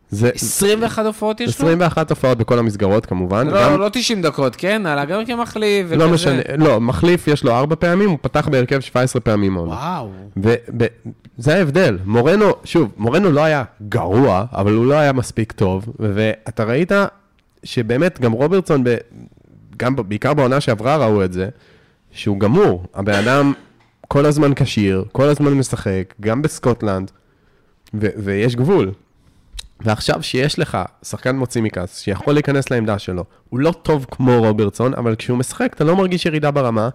[0.10, 1.68] זה 21 הופעות יש לו?
[1.68, 3.48] 21 הופעות בכל המסגרות כמובן.
[3.48, 4.86] לא, גם- לא 90 דקות, כן?
[4.86, 5.96] עלה גם כמחליף וכזה.
[6.06, 9.72] לא משנה, לא, מחליף יש לו 4 פעמים, הוא פתח בהרכב 17 פעמים העונה.
[9.74, 10.10] וואו.
[11.40, 11.98] וזה ההבדל.
[12.06, 16.92] מורנו, שוב, מורנו לא היה גרוע, אבל הוא לא היה מספיק טוב, ואתה ראית
[17.64, 18.84] שבאמת גם רוברטסון,
[19.78, 21.50] גם בעיקר בעונה שעברה ראו את זה,
[22.12, 22.86] שהוא גמור.
[22.94, 23.54] הבן אדם
[24.08, 27.12] כל הזמן כשיר, כל הזמן משחק, גם בסקוטלנד,
[27.94, 28.92] ו- ויש גבול.
[29.86, 34.94] ועכשיו שיש לך שחקן כמו צימיקאס שיכול להיכנס לעמדה שלו, הוא לא טוב כמו רוברטסון,
[34.94, 36.90] אבל כשהוא משחק אתה לא מרגיש ירידה ברמה,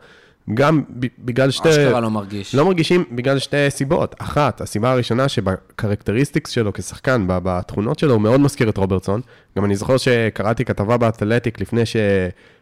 [0.54, 0.82] גם
[1.18, 1.68] בגלל שתי...
[1.68, 2.54] אשכרה לא מרגיש.
[2.54, 4.14] לא מרגישים בגלל שתי סיבות.
[4.18, 9.20] אחת, הסיבה הראשונה שב characteristics שלו כשחקן, בתכונות שלו, הוא מאוד מזכיר את רוברטסון.
[9.58, 11.96] גם אני זוכר שקראתי כתבה באתלטיק לפני, ש...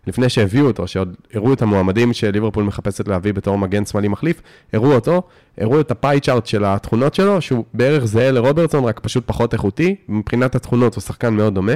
[0.06, 4.42] לפני שהביאו אותו, שעוד הראו את המועמדים שליברפול מחפשת להביא בתור מגן שמאלי מחליף,
[4.72, 5.22] הראו אותו,
[5.58, 9.96] הראו את הפאי צ'ארט של התכונות שלו, שהוא בערך זהה לרוברטסון, רק פשוט פחות איכותי.
[10.08, 11.72] מבחינת התכונות הוא שחקן מאוד דומה.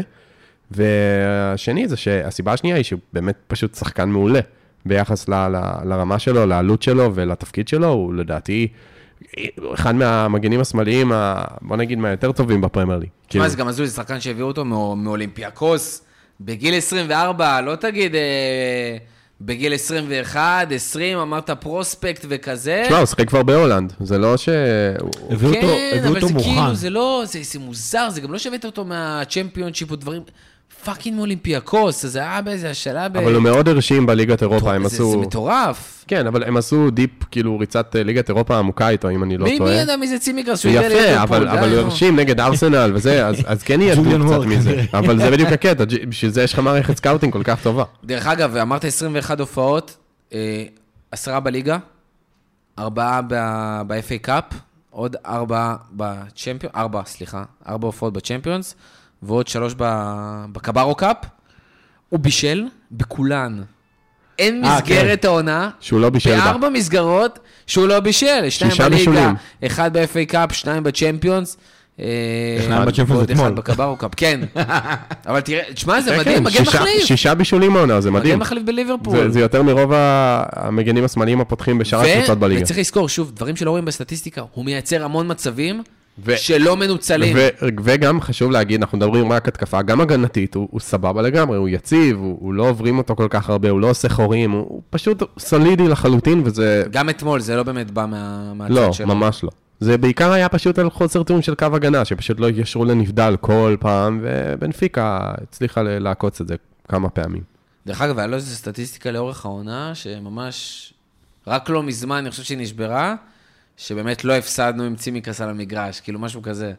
[0.70, 4.40] והשני זה שהסיבה השנייה היא שהוא באמת פשוט שחקן מעולה
[4.88, 8.68] ביחס ל, ל, לרמה שלו, לעלות שלו ולתפקיד שלו, הוא לדעתי
[9.74, 13.08] אחד מהמגנים השמאליים, ה- בוא נגיד, מהיותר טובים בפרמייר ליג.
[13.28, 16.02] כאילו, תשמע, זה גם הזוי, זה שחקן שהביאו אותו מאו- מאולימפיאקוס,
[16.40, 18.96] בגיל 24, לא תגיד אה,
[19.40, 20.40] בגיל 21,
[20.72, 22.82] 20, אמרת prospect וכזה.
[22.86, 24.48] תשמע, הוא שיחק כבר בהולנד, זה לא ש...
[25.30, 26.50] הביאו אותו, כן, הביאו אבל אותו זה מוכן.
[26.50, 30.22] כאילו, זה לא, זה, זה מוזר, זה גם לא שהבאת אותו מהצ'מפיונשיפ או דברים,
[30.84, 33.16] fucking מאולימפיאקוס, אז זה היה באיזה השאלה ב...
[33.16, 35.10] אבל הוא מאוד הרשים בליגת אירופה, הם זה, עשו...
[35.10, 36.04] זה מטורף.
[36.08, 39.48] כן, אבל הם עשו deep, כאילו, ריצת אה, ליגת אירופה עמוקה איתו, אם אני לא
[39.58, 39.70] טועה.
[39.70, 41.76] מי ידע מי זה צימיקאס שהוא יפה, אבל, הוא נו.
[41.76, 44.84] הרשים נגד ארסנל וזה, אז, כן ג'וליאן קצת מזה.
[44.94, 47.84] אבל זה בדיוק הקטע, בשביל זה יש לך מערכת scouting כל כך טובה.
[48.04, 49.96] דרך אגב, אמרת 21 הופעות,
[50.32, 50.64] אה,
[51.12, 51.78] עשרה בליגה,
[52.78, 53.20] ארבעה
[53.86, 54.44] ב-FA Cup,
[54.90, 58.74] עוד ארבעה בצ'מפיונס, ארבע, סליחה, ארבע הופעות בצ'מפיונס,
[59.22, 59.74] ועוד שלוש
[60.52, 61.16] ב Carabao Cup.
[62.08, 63.62] הוא בישל בכולן.
[64.38, 66.44] אין אה, מסגרת העונה, שהוא לא בישל בה.
[66.44, 69.34] בארבע מסגרות שהוא לא בישל, שניים בליגה, בישולים.
[69.66, 71.56] אחד ב-FA Cup, שניים בצ'מפיונס.
[72.00, 72.04] אה,
[72.64, 73.46] שניים בצ'מפיונס ועוד אתמול.
[73.46, 74.40] אחד ב Carabao Cup, כן.
[75.28, 77.04] אבל תראה, תשמע, זה כן, מדהים, כן, מגן שישה- מחליף.
[77.04, 78.38] שישה בישולים העונה, זה מגן מדהים.
[78.38, 79.30] מחליף בליברפול.
[79.30, 82.62] זה, יותר מרוב המגנים השמאליים הפותחים בשאר הקבוצות בליגה.
[82.62, 85.82] וצריך לזכור, שוב, דברים שלא רואים בסטטיסטיקה, הוא מייצר המון מצבים
[86.24, 87.36] ו- שלא מנוצלים.
[87.36, 87.48] ו-
[87.84, 92.16] וגם חשוב להגיד, אנחנו מדברים רק התקפה, גם הגנתית, הוא, הוא סבבה לגמרי, הוא יציב,
[92.16, 95.22] הוא, הוא לא עוברים אותו כל כך הרבה, הוא לא עושה חורים, הוא, הוא פשוט
[95.38, 96.82] סולידי לחלוטין, וזה...
[96.90, 99.06] גם אתמול, זה לא באמת בא מה- מהצד לא, שלו.
[99.06, 99.50] ממש לא.
[99.80, 103.76] זה בעיקר היה פשוט על חוסר תיאום של קו הגנה, שפשוט לא התיישרו לנבדל כל
[103.80, 106.54] פעם, ובנפיקה הצליחה לעקוץ את זה
[106.88, 107.42] כמה פעמים.
[107.86, 110.92] דרך אגב, היה לו איזו סטטיסטיקה לאורך העונה, שממש,
[111.46, 113.14] רק לא מזמן, אני חושב שהיא נשברה,
[113.78, 116.72] שבאמת לא הפסדנו עם צימקס על המגרש, כאילו משהו כזה.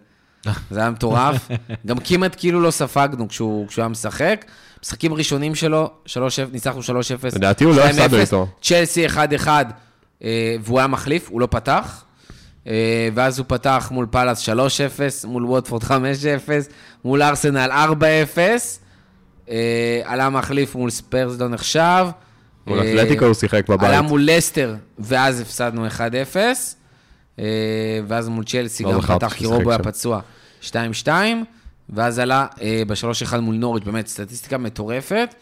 [0.71, 1.47] זה היה מטורף.
[1.87, 4.45] גם כמעט כאילו לא ספגנו כשהוא, כשהוא היה משחק.
[4.83, 6.09] משחקים ראשונים שלו, 3-0,
[6.51, 6.83] ניצחנו 3-0.
[7.35, 8.47] לדעתי הוא לא 2-0, הפסדנו איתו.
[8.61, 9.47] צ'לסי 1-1,
[10.23, 12.03] אה, והוא היה מחליף, הוא לא פתח.
[12.67, 14.51] אה, ואז הוא פתח מול פאלאס 3-0,
[15.27, 15.89] מול ווטפורד 5-0,
[17.03, 18.37] מול ארסנל 4-0.
[19.49, 22.07] אה, עלה מחליף מול ספרס לא נחשב.
[22.67, 23.89] מול אה, אתלטיקו הוא שיחק בבית.
[23.89, 25.99] עלה מול לסטר, ואז הפסדנו 1-0.
[27.39, 27.45] אה,
[28.07, 29.79] ואז מול צ'לסי לא גם פתח, כי ששיחק רובו היה.
[29.79, 30.21] פצוע
[30.61, 31.07] 2-2.
[31.89, 35.35] ואז עלה אה, ב-3-1 מול נוריץ', באמת, סטטיסטיקה מטורפת.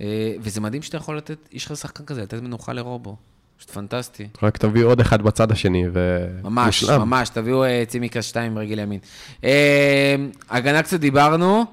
[0.00, 0.06] אה,
[0.40, 3.16] וזה מדהים שאתה יכול לתת, יש לך שחקן כזה, לתת מנוחה לרובו.
[3.58, 4.28] פשוט פנטסטי.
[4.42, 6.26] רק תביאו עוד אחד בצד השני, ו...
[6.42, 7.00] ממש, מושלם.
[7.00, 8.98] ממש, תביאו צימקס 2 ברגל ימין.
[9.44, 10.14] אה,
[10.50, 11.64] הגנה קצת דיברנו.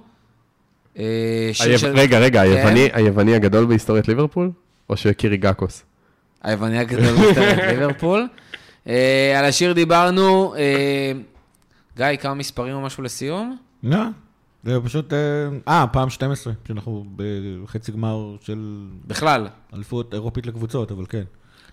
[1.94, 2.76] רגע, רגע, כן.
[2.94, 4.52] היווני- הגדול בהיסטוריית ליברפול?
[4.90, 5.84] או שקיריגקוס?
[6.44, 8.28] היווני הגדול בסרט ליברפול.
[8.88, 10.56] אה, על השיר דיברנו.
[10.56, 11.12] אה,
[11.98, 13.58] גיא, כמה מספרים או משהו לסיום?
[13.84, 13.98] לא,
[14.64, 15.14] זה פשוט...
[15.14, 15.20] אה,
[15.68, 17.06] אה, פעם 12, שאנחנו
[17.64, 19.48] בחצי גמר של בכלל.
[19.74, 21.24] אליפות אירופית לקבוצות, אבל כן.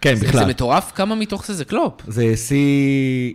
[0.00, 0.40] כן, זה- בכלל.
[0.40, 2.02] זה מטורף, כמה מתוך זה זה קלופ.
[2.08, 3.34] זה שיא...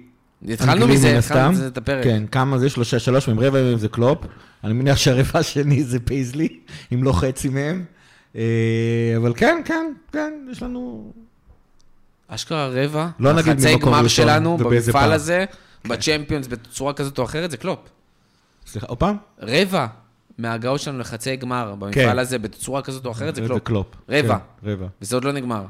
[0.50, 1.52] התחלנו מזה, התחלנו.
[1.52, 2.04] מזה את הפרק.
[2.04, 2.70] כן, כמה זה?
[2.70, 4.18] שלושה, שלוש מהם, רבע מהם זה קלופ.
[4.64, 6.60] אני מניח שהרבע השני זה פייזלי,
[6.94, 7.86] אם לא חצי מהם.
[8.36, 8.42] אה,
[9.18, 11.14] אבל כן, כן, כן, יש לנו...
[12.28, 15.14] אשכרה רבע, לא נגיד ממקום גמר ראשון, שלנו, ובאיזה במפעל פעם.
[15.14, 15.46] הזה,
[15.88, 17.80] בצ'מפיונס, בצורה כזאת או אחרת, זה קלופ.
[18.68, 19.18] סליחה, עוד פעם?
[19.42, 19.88] רבע
[20.38, 23.64] מההגעות שלנו לחצי גמר במפעל הזה, בצורה כזאת או אחרת, זה קלופ.
[23.64, 23.88] קלופ.
[24.10, 24.38] רבע.
[24.62, 24.88] כן, רבע.
[25.02, 25.66] וזה עוד לא נגמר.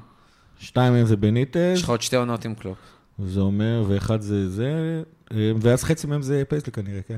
[0.59, 2.77] שתיים מהם זה בניטז, יש לך עוד שתי עונות עם קלופ.
[3.25, 7.17] זה אומר, ואחד זה זה, אה, ואז חצי מהם זה פייזלי כנראה, כן.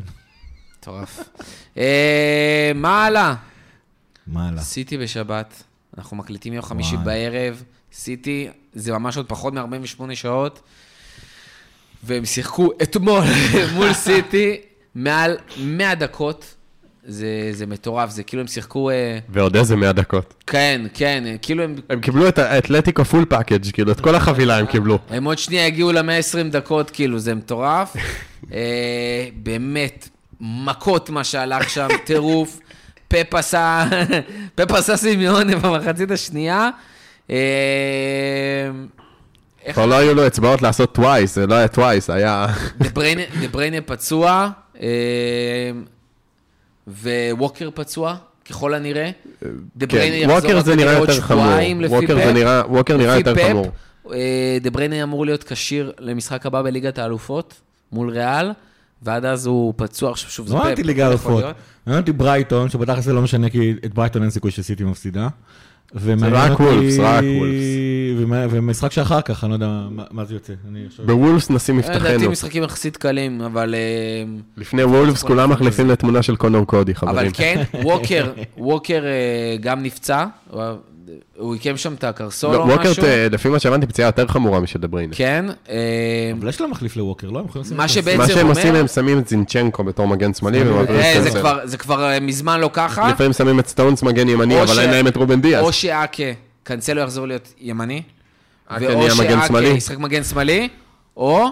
[0.80, 1.30] מטורף.
[1.78, 3.36] אה, מה הלאה?
[4.28, 4.64] מה הלאה?
[4.64, 5.64] סיטי בשבת,
[5.98, 6.98] אנחנו מקליטים יום חמישי.
[6.98, 7.64] בערב,
[7.98, 10.60] סיטי, זה ממש עוד פחות מ-48 שעות,
[12.04, 13.24] והם שיחקו אתמול
[13.76, 14.58] מול סיטי
[14.96, 16.56] מעל 100 דקות,
[17.08, 20.34] זה, זה מטורף, זה כאילו הם שיחקו, אה, ועוד איזה 100 דקות.
[20.48, 24.66] כן, כן, כאילו הם, הם קיבלו את האתלטיקו full package, כאילו, את כל החבילה הם
[24.66, 25.00] קיבלו.
[25.10, 27.96] הם עוד שנייה יגיעו ל-120 דקות, כאילו, זה מטורף.
[28.54, 30.10] אה, באמת,
[30.42, 32.60] מכות מה שהלך שם, טירוף.
[33.08, 33.86] פפ עשה,
[34.56, 34.96] פפ עשה
[35.62, 36.70] במחצית השנייה.
[37.30, 38.70] אה,
[39.74, 42.48] כבר לא היו לו אצבעות לעשות twice, זה לא היה twice, היה...
[42.78, 44.50] דה בריינה- דה בריינה פצוע,
[44.82, 45.72] אה,
[47.32, 48.16] וווקר פצוע,
[48.50, 49.10] ככל הנראה.
[49.76, 50.44] דה בריינה כן, יחזור רק
[51.00, 51.12] עוד.
[51.12, 51.94] שבועיים לפי.
[52.34, 53.72] נראה- ווקר נראה יותר חמור.
[54.14, 57.54] אה, דה בריינה אמור להיות כשיר למשחק הבא בליגת האלופות,
[57.92, 58.52] מול ריאל,
[59.02, 60.66] ועד אז הוא פצוע, עכשיו שוב, זה לא פפ.
[60.66, 61.56] אמרתי ליגה יכול אלופות.
[61.86, 65.28] מעניין אותי ברייטון, שבתכלס זה לא משנה, כי את ברייטון אין סיכוי שסיטי מפסידה.
[65.96, 67.78] רק וולפס, רק וולפס.
[68.52, 70.54] ומשחק שאחר כך, אני לא יודע מה- זה יוצא.
[71.06, 72.32] בוולפס נשים לדעתי מבטחנו.
[72.32, 73.76] משחקים יחסית קלים, אבל...
[73.76, 74.24] אה,
[74.58, 77.32] לפני וולפס כולם מחליפים לתמונה של קונור קודי, אבל חברים.
[77.32, 80.26] כן, ווקר, ווקר אה, גם נפצע,
[81.38, 83.04] הוא- עיקם שם את הקרסול לא, או ווקר, משהו.
[83.04, 85.14] ת- לפי מה שהבנתי, פציעה יותר חמורה משל דבריינה.
[85.16, 85.76] כן, אה,
[86.40, 87.40] אבל יש להם מחליף לווקר, לא?
[87.40, 87.88] הם יכולים לשים מה.
[87.88, 91.40] שבעצם מה שהם אומר- עושים, הם שמים את זינצ'נקו בתור מגן שמאלי, אה, את זה.
[91.40, 93.10] כבר- זה כבר אה, מזמן לא ככה.
[93.12, 95.64] לפעמים שמים את סטונס מגן ימני, אבל ש- אין להם את רובן דיאז.
[95.66, 96.24] או שאקה,
[96.64, 98.02] קנסלו יחזור להיות ימני,
[98.68, 99.68] אקה נהיה מגן שאקה שמאלי.
[99.68, 100.70] ישחק מגן שמאלי,
[101.18, 101.46] או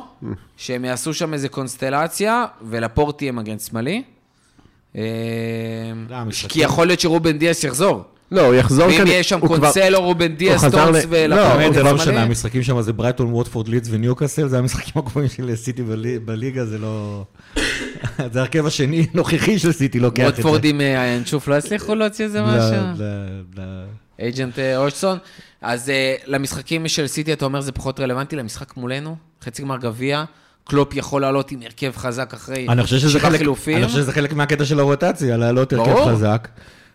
[0.58, 4.04] שהם יעשו שם איזה קונסטלציה, ולפורט יהיה מגן שמאלי.
[4.96, 5.02] אה,
[6.10, 6.18] לא,
[6.50, 8.04] כי יכול להיות שרובן דיאס יחזור.
[8.32, 9.08] לא, הוא יחזור ואם כאן.
[9.08, 12.02] יהיה שם קנסלו, רובן דיאס, ל- ולפורט לא, האמת, זה לא שמאלי.
[12.12, 16.66] משנה, המשחקים שם זה ברייטון, ווטפורד, לידס וניוקאסל, זה המשחקים הגבוהים של סיטי בלי- בליגה,
[16.66, 17.24] זה לא...
[18.34, 20.42] זה ההרכב השני הנוכחי של סיטי, לוקח את זה.
[20.42, 22.76] ווטפורד עם אה, הינשוף לא הצליחו להוציא איזה לא, משהו?
[22.98, 23.06] לא,
[23.58, 23.64] לא.
[24.20, 25.18] אייג'נט אה, אושסון.
[25.62, 30.24] אז אה, למשחקים של סיטי, אתה אומר, זה פחות רלוונטי, למשחק מולנו, חצי גמר גביע,
[30.64, 33.78] קלופ יכול לעלות עם הרכב חזק אחרי אני חושב שזה שבעה חלק, חילופים.
[33.78, 36.12] אני חושב שזה חלק מהקטע של הרוטציה, לעלות הרכב ברור.
[36.12, 36.48] חזק.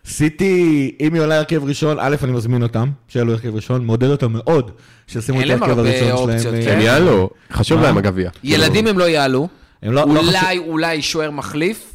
[0.05, 0.55] סיטי,
[0.99, 4.71] אם היא עולה הרכב ראשון, א', אני מזמין אותם, שיעלו הרכב ראשון, מעודד אותם מאוד,
[5.07, 6.63] שישימו אין את להם ההרכב הרבה הראשון אופציות, שלהם.
[6.63, 6.71] כן.
[6.73, 7.81] הם יעלו, חשוב?
[7.81, 8.29] להם הגביע.
[8.43, 9.47] ילדים הם לא יעלו,
[9.83, 11.93] לא, לא אולי, אולי שוער מחליף,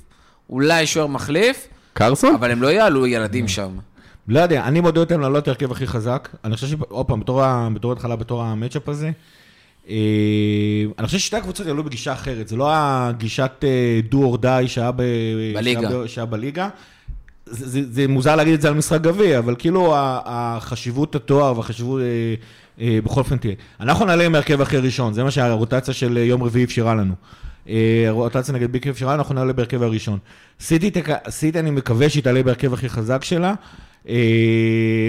[0.50, 2.34] אולי שוער מחליף, קרסון?
[2.34, 3.68] אבל הם לא יעלו ילדים שם.
[4.28, 6.28] לא יודע, אני מודד אותם לעלות את ההרכב הכי חזק.
[6.44, 7.68] אני חושב שעוד פעם, בתור ה-
[8.18, 9.10] בתור המצ'אפ הזה,
[9.88, 9.94] אה,
[10.98, 12.48] אני חושב ששתי הקבוצות יעלו בגישה אחרת.
[12.48, 15.02] זה לא הגישת אה, do or die שהיה ב-
[16.30, 16.68] בליגה.
[17.46, 22.00] זה, זה, זה מוזר להגיד את זה על משחק גביע, אבל כאילו החשיבות התואר והחשיבות
[22.00, 22.06] אה,
[22.86, 23.54] אה, בכל אופן תהיה.
[23.80, 27.14] אנחנו נעלה עם ההרכב הכי ראשון, זה מה שהרוטציה של אה, יום רביעי אפשרה לנו.
[27.68, 27.74] אה,
[28.08, 30.18] הרוטציה נגד ביקר אפשרה, אנחנו נעלה בהרכב הראשון.
[30.60, 33.54] סיטי, תק- סיטי אני מקווה שהיא תעלה בהרכב הכי חזק שלה.
[34.08, 34.14] אה,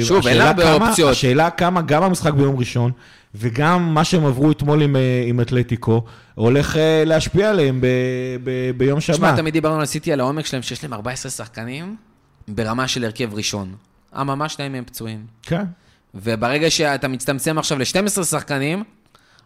[0.01, 1.11] שוב, אין לה הרבה כמה- אופציות.
[1.11, 2.91] השאלה כמה גם המשחק ביום ראשון,
[3.35, 4.95] וגם מה שהם עברו אתמול עם,
[5.27, 6.03] עם אתלטיקו,
[6.35, 7.87] הולך להשפיע עליהם ב,
[8.43, 9.15] ב, ביום שבת.
[9.15, 11.95] תשמע, תמיד דיברנו על סיטי, על העומק שלהם, שיש להם 14 שחקנים
[12.47, 13.75] ברמה של הרכב ראשון.
[14.21, 15.25] אממה, שניים מהם פצועים.
[15.41, 15.63] כן.
[16.15, 18.83] וברגע שאתה מצטמצם עכשיו ל-12 שחקנים,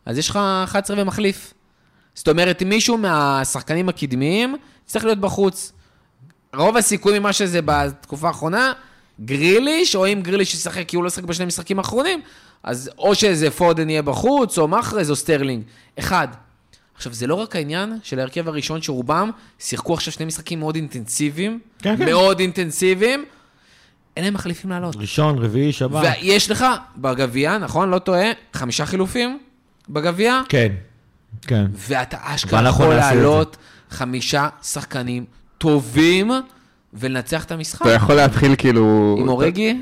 [0.06, 1.54] אז יש לך 11 ומחליף.
[2.16, 5.72] זאת אומרת, מישהו מהשחקנים הקדמיים צריך להיות בחוץ.
[6.56, 8.74] רוב הסיכויים ממה שזה בתקופה האחרונה,
[9.26, 12.22] גריליש, או אם גריליש ישחק כי הוא לא ישחק בשני משחקים האחרונים,
[12.64, 15.64] אז או שאיזה פודן יהיה בחוץ, או מחרז, או סטרלינג.
[16.00, 16.28] אחד.
[17.02, 21.60] עכשיו, זה לא רק העניין של ההרכב הראשון, שרובם שיחקו עכשיו שני משחקים מאוד אינטנסיביים,
[21.80, 22.06] כן, כן.
[22.06, 23.26] מאוד אינטנסיביים,
[24.18, 24.96] אין להם מחליפים לעלות.
[24.96, 26.04] ראשון, רביעי, שבת.
[26.04, 26.66] ויש לך
[26.98, 27.90] בגביע, נכון?
[27.90, 29.40] לא טועה, חמישה חילופים
[29.90, 30.72] בגביע, כן,
[31.42, 31.66] כן.
[31.74, 32.96] ואתה אשכרה יכול.
[32.96, 33.58] לעלות
[33.90, 35.26] חמישה שחקנים
[35.58, 36.32] טובים
[36.94, 37.82] ולנצח את המשחק.
[37.82, 39.16] אתה יכול להתחיל כאילו...
[39.20, 39.82] עם אורגי?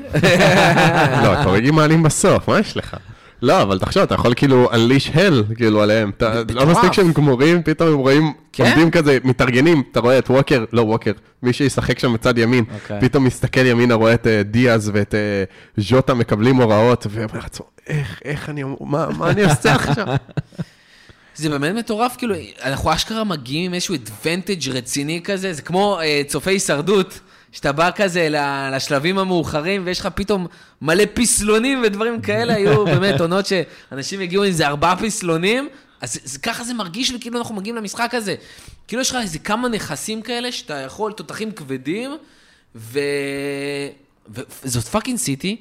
[1.22, 2.96] לא, את אורגי מעלים בסוף, מה יש לך?
[3.42, 6.10] לא, אבל תחשוב, אתה יכול כאילו unleash hell, כאילו, עליהם.
[6.16, 6.66] אתה- לא.
[6.66, 8.64] מספיק שהם גמורים, פתאום הם רואים, כן.
[8.64, 13.00] עומדים כזה, מתארגנים, אתה רואה את ווקר, לא ווקר, מי שישחק שם בצד ימין, אוקיי.
[13.00, 15.44] פתאום מסתכל ימינה, רואה את אה, דיאז ואת אה,
[15.76, 20.06] ז'וטה מקבלים הוראות, ואומר לעצמו, איך, איך אני, מה מה אני עושה עכשיו?
[21.34, 26.22] זה באמת מטורף, כאילו, אנחנו אשכרה מגיעים עם איזשהו advantage רציני כזה, זה כמו אה,
[26.26, 27.20] צופי הישרדות,
[27.52, 28.28] שאתה בא כזה
[28.72, 30.46] לשלבים המאוחרים, ויש לך פתאום
[30.82, 35.68] מלא פסלונים ודברים כאלה, היו באמת עונות שאנשים הגיעו עם איזה ארבעה פסלונים,
[36.00, 38.34] אז זה, ככה זה מרגיש לי כאילו אנחנו מגיעים למשחק הזה.
[38.88, 42.16] כאילו יש לך איזה כמה נכסים כאלה, שאתה יכול, תותחים כבדים.
[42.74, 42.98] ו...
[44.28, 45.56] וזאת fucking סיטי,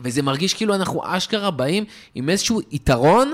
[0.00, 3.32] וזה מרגיש כאילו אנחנו אשכרה באים עם איזשהו יתרון,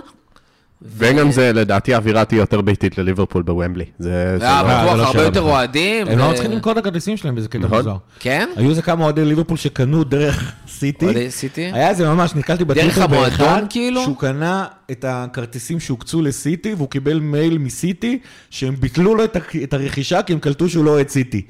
[0.82, 3.84] וגם זה, לדעתי, האווירה תהיה יותר ביתית לליברפול בוומבלי.
[3.98, 4.10] זה...
[4.38, 5.40] זה והיה לא- בטוח לא הרבה יותר.
[5.40, 6.06] אוהדים.
[6.08, 7.78] הם לא צריכים למכור את הכרטיסים שלהם באיזה קטע נכון.
[7.78, 7.96] מוזר.
[8.20, 8.48] כן?
[8.56, 11.04] היו איזה כמה אוהדי ליברפול שקנו דרך סיטי.
[11.04, 11.70] אוהדי סיטי?
[11.74, 14.02] היה איזה ממש, נתקלתי בטוויטר המועדון, באחד, כאילו?
[14.02, 18.18] שהוא קנה את הכרטיסים שהוקצו לסיטי, והוא קיבל מייל מסיטי,
[18.50, 19.24] שהם ביטלו לו
[19.64, 21.42] את הרכישה, כי הם קלטו שהוא לא אוהד סיטי.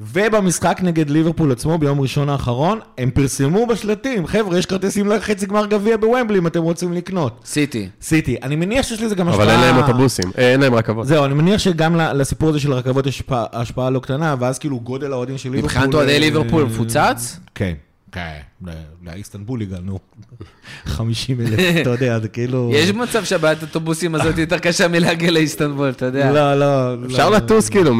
[0.00, 5.66] ובמשחק נגד ליברפול עצמו, ביום ראשון האחרון, הם פרסמו בשלטים, חבר'ה, יש כרטיסים לחצי גמר
[5.66, 7.40] גביע בוומבלי אם אתם רוצים לקנות.
[7.44, 7.88] סיטי.
[8.02, 8.36] סיטי.
[8.42, 9.44] אני מניח שיש לזה גם השפעה...
[9.44, 11.06] אבל אין להם אוטובוסים, אה, אין להם רכבות.
[11.06, 14.80] זהו, אני מניח שגם לסיפור הזה של הרכבות יש השפעה- השפעה לא קטנה, ואז כאילו
[14.80, 15.70] גודל האוהדים של ליברפול...
[15.78, 17.36] מבחינת אוהדי אה, ליברפול מפוצץ?
[17.54, 17.72] כן,
[18.12, 18.38] כן,
[19.04, 19.98] לאיסטנבול הגענו.
[20.84, 22.70] 50 אלף, אתה יודע, זה כאילו...
[22.74, 26.32] יש מצב שהבעיית האוטובוסים הזאת יותר קשה מלהגיע לאיסטנבול, אתה יודע.
[26.32, 27.04] לא, לא.
[27.06, 27.36] אפשר לא.
[27.36, 27.94] לטוס כאילו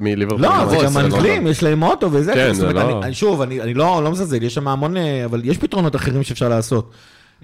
[0.00, 0.42] מליברפול.
[0.42, 0.98] לא, זה גם.
[0.98, 2.32] אנגלים, יש להם אוטו וזה.
[2.34, 5.58] כן, זה לא- אני- שוב, אני לא לא מזלזל, יש שם המון, אה, אבל יש
[5.58, 6.90] פתרונות אחרים שאפשר לעשות.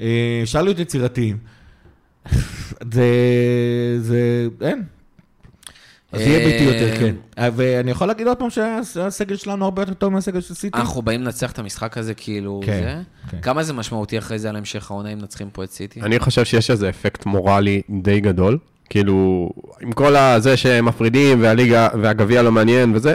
[0.00, 0.06] אה,
[0.42, 1.36] אפשר להיות יצירתיים.
[2.92, 3.04] זה,
[4.00, 4.82] זה, אין.
[6.12, 7.14] אז יהיה ביטי אה, יותר, כן.
[7.38, 10.78] אה, ואני יכול להגיד עוד פעם שהסגל שלנו הרבה יותר טוב מהסגל של סיטי?
[10.78, 13.02] אנחנו באים לנצח את המשחק הזה, כאילו, כן, זה.
[13.30, 13.40] כן.
[13.40, 16.00] כמה זה משמעותי אחרי זה על המשך העונה אם מנצחים פה את סיטי?
[16.00, 18.58] אני חושב שיש איזה אפקט מורלי די גדול.
[18.90, 23.12] כאילו, עם כל הזה שהם מפרידים והליגה והגביע לא מעניין וזה,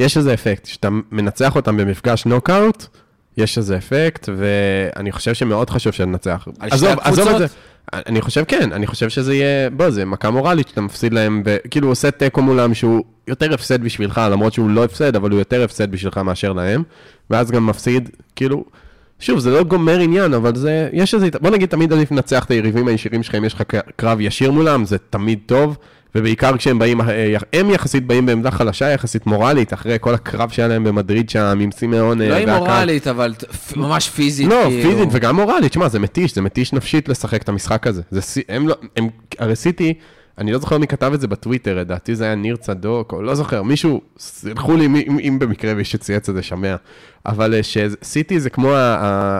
[0.00, 0.64] יש איזה אפקט.
[0.64, 2.86] כשאתה מנצח אותם במפגש נוקאוט,
[3.36, 6.48] יש איזה אפקט, ואני חושב שמאוד חשוב שננצח.
[6.60, 7.46] עזוב, עזוב את זה.
[7.92, 11.86] אני חושב כן, אני חושב שזה יהיה, בוא, זה מכה מורלית שאתה מפסיד להם, וכאילו
[11.86, 15.64] הוא עושה תיקו מולם שהוא יותר הפסד בשבילך, למרות שהוא לא הפסד, אבל הוא יותר
[15.64, 16.82] הפסד בשבילך מאשר להם,
[17.30, 18.64] ואז גם מפסיד, כאילו,
[19.20, 22.50] שוב, זה לא גומר עניין, אבל זה, יש איזה, בוא נגיד, תמיד עדיף לנצח את
[22.50, 23.62] היריבים הישירים שלך, אם יש לך
[23.96, 25.76] קרב ישיר מולם, זה תמיד טוב,
[26.14, 30.68] ובעיקר כשהם באים, אה, הם יחסית באים בעמדה חלשה יחסית מורלית, אחרי כל הקרב שהיה
[30.68, 32.58] להם במדריד שם, עם סימאון לא אה, עם והקהל.
[32.58, 34.48] מורלית, אבל ת- פ- ממש פיזית.
[34.48, 34.90] לא, כאילו.
[34.90, 38.02] פיזית וגם מורלית, שמע, זה מתיש, זה מתיש נפשית לשחק את המשחק הזה.
[38.10, 39.94] זה, הם לא, הם, הרי סיטי,
[40.38, 43.34] אני לא זוכר מי כתב את זה בטוויטר, לדעתי זה היה ניר צדוק, או לא
[43.34, 46.76] זוכר, מישהו, סלחו לי אם, אם במקרה מי שצייץ את זה שומע,
[47.26, 48.72] אבל אה, שסיטי זה כמו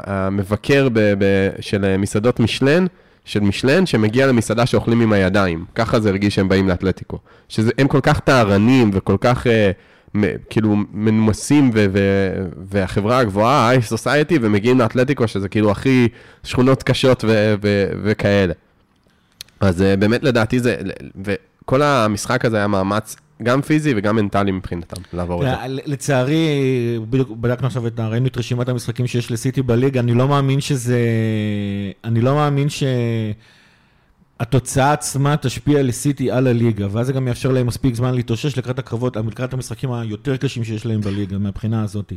[0.07, 1.25] המבקר ב, ב,
[1.61, 2.87] של מסעדות משלן,
[3.31, 5.65] של משלן, שמגיע למסעדה שאוכלים עם הידיים.
[5.75, 7.19] ככה זה הרגיש שהם באים לאתלטיקו.
[7.49, 9.47] שהם כל כך טהרנים וכל כך...
[9.47, 9.71] אה,
[10.17, 16.09] מ- כאילו מנומסים ו- ו- והחברה הגבוהה, ה-high society, ומגיעים לאתלטיקו, שזה כאילו הכי
[16.45, 18.53] שכונות קשות ו- ו- וכאלה.
[19.61, 20.77] אז אה, באמת לדעתי זה,
[21.25, 25.55] וכל המשחק הזה היה מאמץ גם פיזי וגם מנטלי מבחינתם, לעבור את זה.
[25.87, 26.49] לצערי,
[27.09, 31.01] בדיוק בדקנו עכשיו את, ראינו את רשימת המשחקים שיש לסיטי בליגה, אני לא מאמין שזה,
[32.05, 32.69] אני לא מאמין
[34.39, 38.79] שהתוצאה עצמה תשפיע לסיטי על הליגה, ואז זה גם יאפשר להם מספיק זמן להתאושש לקראת
[38.79, 42.13] הקרבות, לקראת המשחקים היותר קשים שיש להם בליגה, מהבחינה הזאת.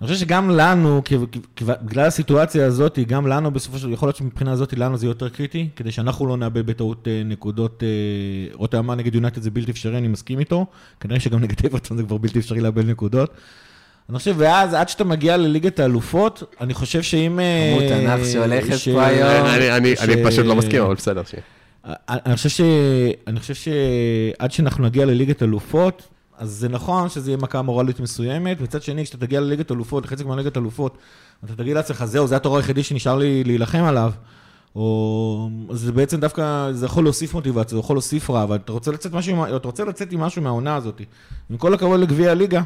[0.00, 1.02] אני חושב שגם לנו,
[1.84, 5.28] בגלל הסיטואציה הזאת, גם לנו בסופו של דבר, יכול להיות שמבחינה הזאת, לנו זה יותר
[5.28, 7.88] קריטי, כדי שאנחנו לא נאבד בטעות אה, נקודות, אה,
[8.54, 10.66] רותם אמר נגד יונייטד זה בלתי אפשרי, אני מסכים איתו,
[11.00, 13.30] כנראה שגם נגד אברטון זה כבר בלתי אפשרי לאבד נקודות.
[14.10, 17.40] אני חושב, ואז עד שאתה מגיע לליגת האלופות, אני חושב שאם...
[17.40, 19.46] אה, כמות ענף שהולכת פה היום.
[19.46, 21.22] אני- אני אני ש- פשוט לא מסכים, אבל בסדר.
[22.26, 22.36] אני
[23.40, 28.82] חושב שעד שאנחנו נגיע לליגת אלופות, אז זה נכון שזה יהיה מכה מורלית מסוימת, מצד
[28.82, 30.98] שני, כשאתה תגיע לליגת אלופות, לחצי גמר ליגת אלופות,
[31.44, 34.12] אתה תגיד לעצמך, זהו, זה התור היחידי שנשאר לי להילחם עליו,
[34.76, 35.48] או...
[35.70, 38.90] אז זה בעצם דווקא, זה יכול להוסיף מוטיבציה, זה יכול להוסיף רע, אבל אתה רוצה
[38.90, 41.00] לצאת, משהו, אתה רוצה לצאת עם משהו מהעונה הזאת.
[41.50, 42.62] עם כל הכבוד לגביע הליגה,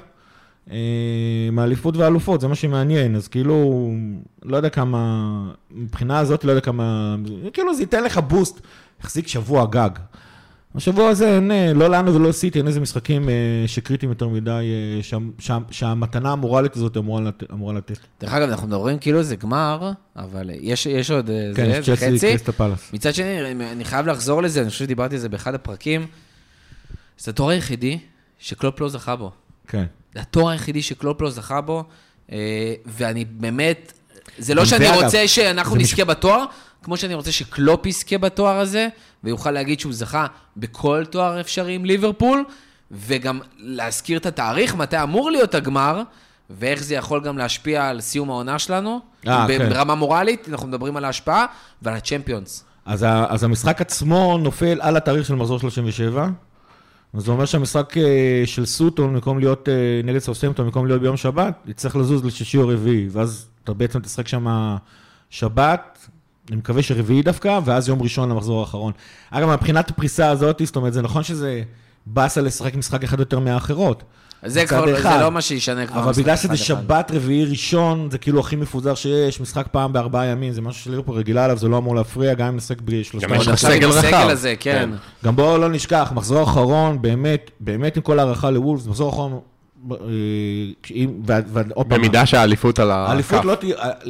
[0.70, 3.88] אה, מאליפות ואלופות, זה מה שמעניין, אז כאילו,
[4.42, 7.16] לא יודע כמה, מבחינה הזאת, לא יודע כמה,
[7.52, 8.60] כאילו זה ייתן לך בוסט,
[9.00, 9.90] יחזיק שבוע גג.
[10.74, 13.34] השבוע הזה אין, אה, לא לנו ולא סיטי, אין איזה משחקים אה,
[13.66, 17.98] שקריטיים יותר מדי, אה, שה, שה, שהמתנה המורלית הזאת אמורה, לת, אמורה לתת.
[18.20, 22.18] דרך אגב, אנחנו מדברים כאילו זה גמר, אבל יש, יש עוד כן, זה, חצי.
[22.18, 22.92] קריסטל פלאס.
[22.92, 26.06] מצד שני, אני חייב לחזור לזה, אני חושב שדיברתי על זה באחד הפרקים.
[27.18, 27.98] זה התואר היחידי
[28.38, 29.30] שקלופ לא זכה בו.
[29.68, 29.84] כן.
[30.14, 31.84] זה התואר היחידי שקלופ לא זכה בו,
[32.86, 33.92] ואני באמת,
[34.38, 36.44] זה לא שאני רוצה שאנחנו נזכה בתואר,
[36.82, 38.88] כמו שאני רוצה שקלופ יזכה בתואר הזה,
[39.24, 42.44] ויוכל להגיד שהוא זכה בכל תואר אפשרי עם ליברפול,
[42.90, 46.02] וגם להזכיר את התאריך, מתי אמור להיות הגמר,
[46.50, 49.68] ואיך זה יכול גם להשפיע על סיום העונה שלנו, אה, כן.
[49.68, 51.46] ברמה מורלית, אנחנו מדברים על ההשפעה,
[51.82, 52.64] ועל הצ'מפיונס.
[52.86, 56.28] אז, ה, אז המשחק עצמו נופל על התאריך של מחזור 37.
[57.14, 61.16] אז זה אומר שהמשחק אה, של סוטון, במקום להיות אה, נגד סאוסטמפטון, במקום להיות ביום
[61.16, 64.76] שבת, יצטרך לזוז לשישי או רביעי, ואז אתה בעצם תשחק שם
[65.30, 66.08] שבת,
[66.48, 68.92] אני מקווה שרביעי דווקא, ואז יום ראשון למחזור האחרון.
[69.30, 71.62] אגב, מבחינת הפריסה הזאת, זאת אומרת, זה נכון שזה
[72.06, 74.02] באסה לשחק משחק אחד יותר מהאחרות.
[74.46, 75.12] זה כבר, אחד.
[75.18, 76.00] זה לא מה שישנה כבר.
[76.00, 76.56] אבל בגלל שזה.
[76.56, 81.16] שבת, רביעי, ראשון, זה כאילו הכי מפוזר שיש, משחק פעם בארבעה ימים, זה משהו שליברפול
[81.16, 84.08] רגילה עליו, זה לא אמור להפריע, גם אם נשחק בשלושה גם יש לך סגל הסגל
[84.08, 84.28] רחב.
[84.28, 84.90] הזה, כן.
[85.24, 89.40] גם בואו לא נשכח, מחזור אחרון, באמת, באמת עם כל הערכה לוולפס, מחזור אחרון,
[89.90, 91.06] אה,
[91.88, 93.10] במידה שהאליפות על הכף.
[93.10, 93.56] האליפות לא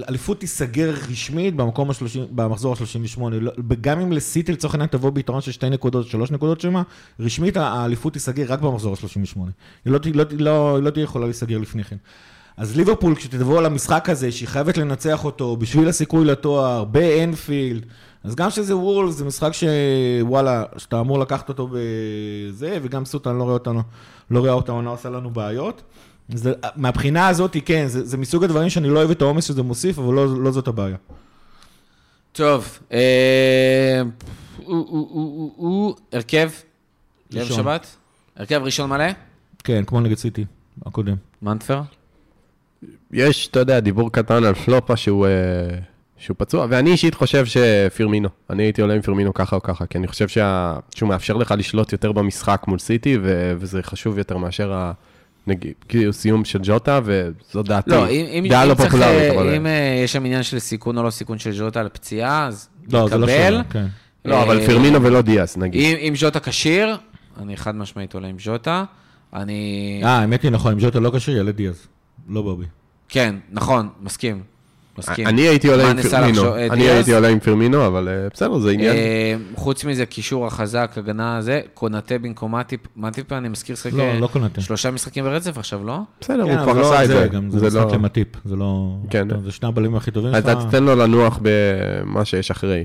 [0.07, 1.97] האליפות תיסגר רשמית במקום ה-30,
[2.31, 3.21] במחזור ה-38.
[3.41, 6.83] לא- גם אם לסיטי לצורך העניין תבוא ביתרון של שתי נקודות, שלוש נקודות שמה,
[7.21, 9.41] רשמית האליפות תיסגר רק במחזור ה-38.
[9.85, 11.97] היא לא, ת- לא, ת- לא, היא לא תהיה יכולה להיסגר לפני כן.
[12.57, 17.83] אז ליברפול, כשתבוא למשחק הזה, שהיא חייבת לנצח אותו בשביל הסיכוי לתואר, באנפילד,
[18.25, 23.39] אז גם שזה וולס, זה משחק שוואלה, שאתה אמור לקחת אותו בזה, וגם סוטה, אני
[23.39, 23.83] לא רואה אותנו,
[24.31, 25.83] לא רואה אותה עונה עושה לנו בעיות.
[26.35, 29.99] זה, מהבחינה הזאת, כן, זה, זה מסוג הדברים שאני לא אוהב את העומס שזה מוסיף,
[29.99, 30.97] אבל לא, לא זאת הבעיה.
[32.33, 34.03] טוב, אה,
[34.59, 36.51] או, או, או, או, או, הרכב,
[37.31, 37.45] ליל.
[37.45, 37.97] שבת?
[38.37, 39.05] הרכב ראשון מלא?
[39.65, 40.45] כן, כמו נגד סיטי,
[40.87, 41.17] הקודם.
[41.43, 41.81] מנטפר?
[43.13, 45.79] יש, אתה יודע, דיבור קטן על פלופה שהוא אה,
[46.19, 49.99] שהוא פצוע, ואני אישית חושב שפירמינו, אני הייתי עולה עם פירמינו ככה או ככה, כי
[49.99, 50.77] אני חושב שה...
[50.95, 53.53] שהוא מאפשר לך לשלוט יותר במשחק מול סיטי, ו...
[53.59, 54.93] וזה חשוב יותר מאשר ה...
[55.47, 57.91] נגיד, כאילו סיום של ג'וטה, וזו דעתי.
[57.91, 59.55] לא, אם, אם, דעה אם לא צריך, פופולרית, אה, אבל...
[59.55, 62.69] אם אה, יש שם עניין של סיכון או לא סיכון של ז'וטה על פציעה, אז
[62.93, 63.27] לא, זה לא.
[63.27, 63.87] שונה, כן.
[64.25, 65.81] לא, אבל אה, פירמינו ולא דיאס, נגיד.
[65.81, 66.97] אם, אם ז'וטה כשיר,
[67.43, 68.85] אני חד משמעית עולה עם ז'וטה.
[69.35, 70.01] אני...
[70.05, 71.87] אה, האמת היא נכון, אם ז'וטה לא כשיר, יעלה דיאז.
[72.29, 72.67] לא בובי.
[73.09, 74.43] כן, נכון, מסכים.
[74.99, 75.27] מסכים.
[75.27, 76.89] אני הייתי עולה עם אה, אני?
[76.91, 78.97] הייתי עולה עם פירמינו, אבל אה, בסדר, זה עניין.
[78.97, 84.21] אה, חוץ מזה, קישור החזק, הגנה הזה, קונטה במקום מאטיפ, מאטיפ, אני מזכיר, שיחק לא,
[84.21, 84.61] לא קונטה.
[84.61, 85.99] שלושה משחקים ברצף עכשיו, לא?
[86.21, 87.29] בסדר, כן, הוא אבל כבר לא עשה את זה, זה.
[87.29, 87.93] גם זה זה משחק לא...
[87.93, 88.97] למטיפ, זה לא...
[89.11, 89.29] כן.
[89.29, 90.65] טוב, זה שני הבלמים הכי טובים אתה שלך.
[90.65, 92.85] תיתן לו לנוח במה שיש אחרי,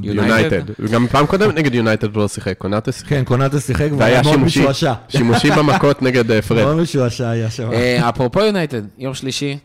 [0.00, 0.62] ביונייטד.
[0.80, 3.08] וגם פעם קודמת נגד יונייטד הוא לא שיחק, קונאטה שיחק.
[3.08, 4.92] כן, קונאטה שיחק, והוא והיה היה מאוד שימושי, משועשע.
[5.08, 6.64] שימושי במכות נגד אה, פרד.
[6.64, 7.70] מאוד משועשע היה שם.
[8.08, 9.58] אפרופו יונייטד, יום שלישי,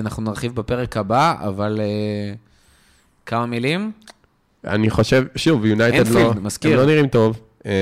[0.00, 2.34] אנחנו נרחיב בפרק הבא, אבל אה,
[3.26, 3.92] כמה מילים.
[4.66, 6.72] אני חושב, שוב, יונייטד לא, מזכיר.
[6.72, 7.72] הם לא נראים טוב, אה,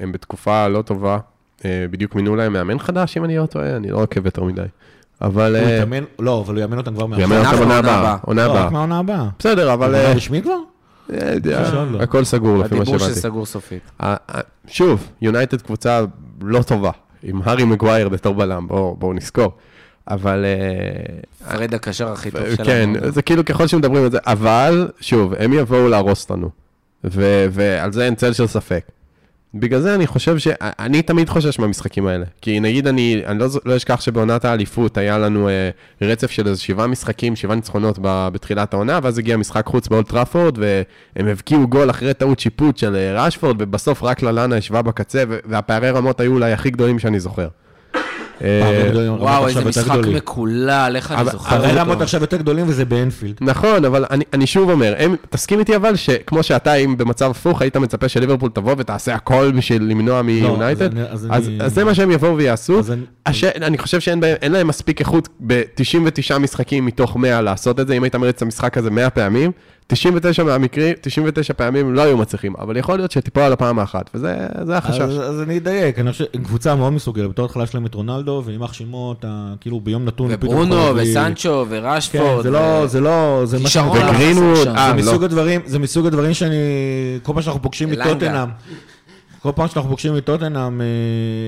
[0.00, 1.18] הם בתקופה לא טובה,
[1.64, 4.62] אה, בדיוק מינו להם מאמן חדש, אם אני לא טועה, אני לא עוקב יותר מדי.
[5.22, 5.56] אבל...
[5.56, 7.58] הוא אה, יתאמן, לא, אבל הוא יאמן אותם כבר הוא יאמן מעכשיו.
[7.58, 8.16] אותם עונה עונה הבאה.
[8.22, 8.70] עונה לא, רק הבאה.
[8.70, 9.28] מהעונה הבאה.
[9.38, 9.86] בסדר, אבל...
[9.86, 10.58] עונה אה, רשמית כבר?
[11.12, 11.34] אה,
[11.92, 12.02] לא.
[12.02, 13.18] הכל סגור לפי מה הדיבור שהבנתי.
[13.18, 13.82] שסגור סופית.
[14.02, 16.00] אה, אה, שוב, יונייטד קבוצה
[16.40, 16.90] לא טובה,
[17.22, 19.52] עם הארי מגווייר בתור בלם, בואו נזכור.
[20.08, 20.44] אבל...
[20.44, 22.64] אה, פרד הקשר הכי טוב שלנו.
[22.64, 26.50] כן, זה כאילו ככל שמדברים על זה, אבל, שוב, הם יבואו להרוס אותנו,
[27.04, 28.84] ועל זה אין צל של ספק.
[29.54, 30.48] בגלל זה אני חושב ש...
[30.60, 32.24] אני תמיד חושש מהמשחקים האלה.
[32.40, 35.70] כי נגיד, אני, אני לא, לא אשכח שבעונת האליפות היה לנו אה,
[36.02, 40.08] רצף של איזה שבעה משחקים, שבעה ניצחונות ב- בתחילת העונה, ואז הגיע משחק חוץ באולט
[40.08, 45.24] טראפורד, והם הבקיעו גול אחרי טעות שיפוט של אה, רשפורד, ובסוף רק ללאנה ישבה בקצה,
[45.28, 47.48] והפערי רמות היו אולי הכי גדולים שאני זוכר.
[48.44, 49.98] אה, וואו, איזה משחק.
[50.14, 51.80] מקולל, איך אני זוכר הרי אותו.
[51.80, 53.34] רמות עכשיו יותר גדולים וזה באנפילד.
[53.40, 54.94] נכון, אבל אני, אני שוב אומר,
[55.30, 59.82] תסכים איתי אבל שכמו שאתה, אם במצב הפוך, היית מצפה שליברפול תבוא ותעשה הכל בשביל
[59.82, 60.98] למנוע מיונייטד,
[61.60, 62.80] אז זה מה שהם יבואו ויעשו.
[63.26, 64.20] אני- חושב שאין
[64.52, 68.78] להם מספיק איכות ב-99 משחקים מתוך 100 לעשות את זה, אם היית מריץ את המשחק
[68.78, 69.50] הזה 100 פעמים,
[69.88, 74.36] 99 מהמקרים, 99 פעמים לא היו מצליחים, אבל יכול להיות שתיפול על הפעם האחת, וזה
[74.62, 75.00] זה החשש.
[75.00, 78.72] אז, אז אני אדייק, אני חושב, קבוצה מאוד מסוגלת, בתור התחלה שלהם את רונלדו, ויימח
[78.72, 82.42] שמות, ה- כאילו ביום נתון, וברונו, וסנצ'ו, כן, ורשפורד.
[82.42, 84.66] זה לא, זה לא, זה מה שאני- לא וגרינווד.
[84.68, 84.94] אה, זה לא.
[84.94, 86.56] מסוג הדברים, זה מסוג הדברים שאני,
[87.22, 87.90] כל פעם שאנחנו פוגשים.
[87.90, 88.48] מטוטנאם,
[89.42, 90.86] כל פעם שאנחנו פוגשים מטוטנאם, אה,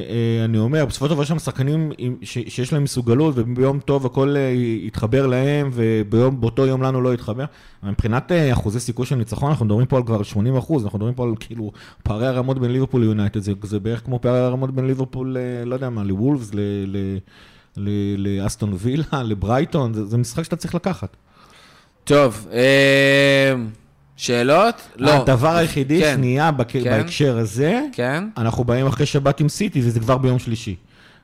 [0.08, 4.36] אה, אני אומר, בסופו של דבר יש שם שחקנים שיש להם מסוגלות, וביום טוב הכל
[4.36, 7.44] אה, יתחבר להם, ובאותו יום לנו לא יתחבר.
[7.82, 11.24] מבחינת אחוזי סיכוי של ניצחון, אנחנו מדברים פה על כבר 80 אחוז, אנחנו מדברים פה
[11.24, 11.72] על כאילו
[12.02, 15.90] פערי הרמות בין ליברפול ליונייטד, זה, זה בערך כמו פערי הרמות בין ליברפול, לא יודע
[15.90, 16.50] מה, לוולפס,
[18.16, 21.16] לאסטון וילה, לברייטון, זה, זה משחק שאתה צריך לקחת.
[22.04, 23.54] טוב, אה,
[24.18, 24.74] שאלות?
[24.96, 25.10] לא.
[25.10, 26.14] הדבר היחידי כן.
[26.16, 26.82] שנייה בק- כן.
[26.84, 28.24] בהקשר הזה, כן?
[28.36, 30.76] אנחנו באים אחרי שבת עם סיטי, וזה כבר ביום שלישי.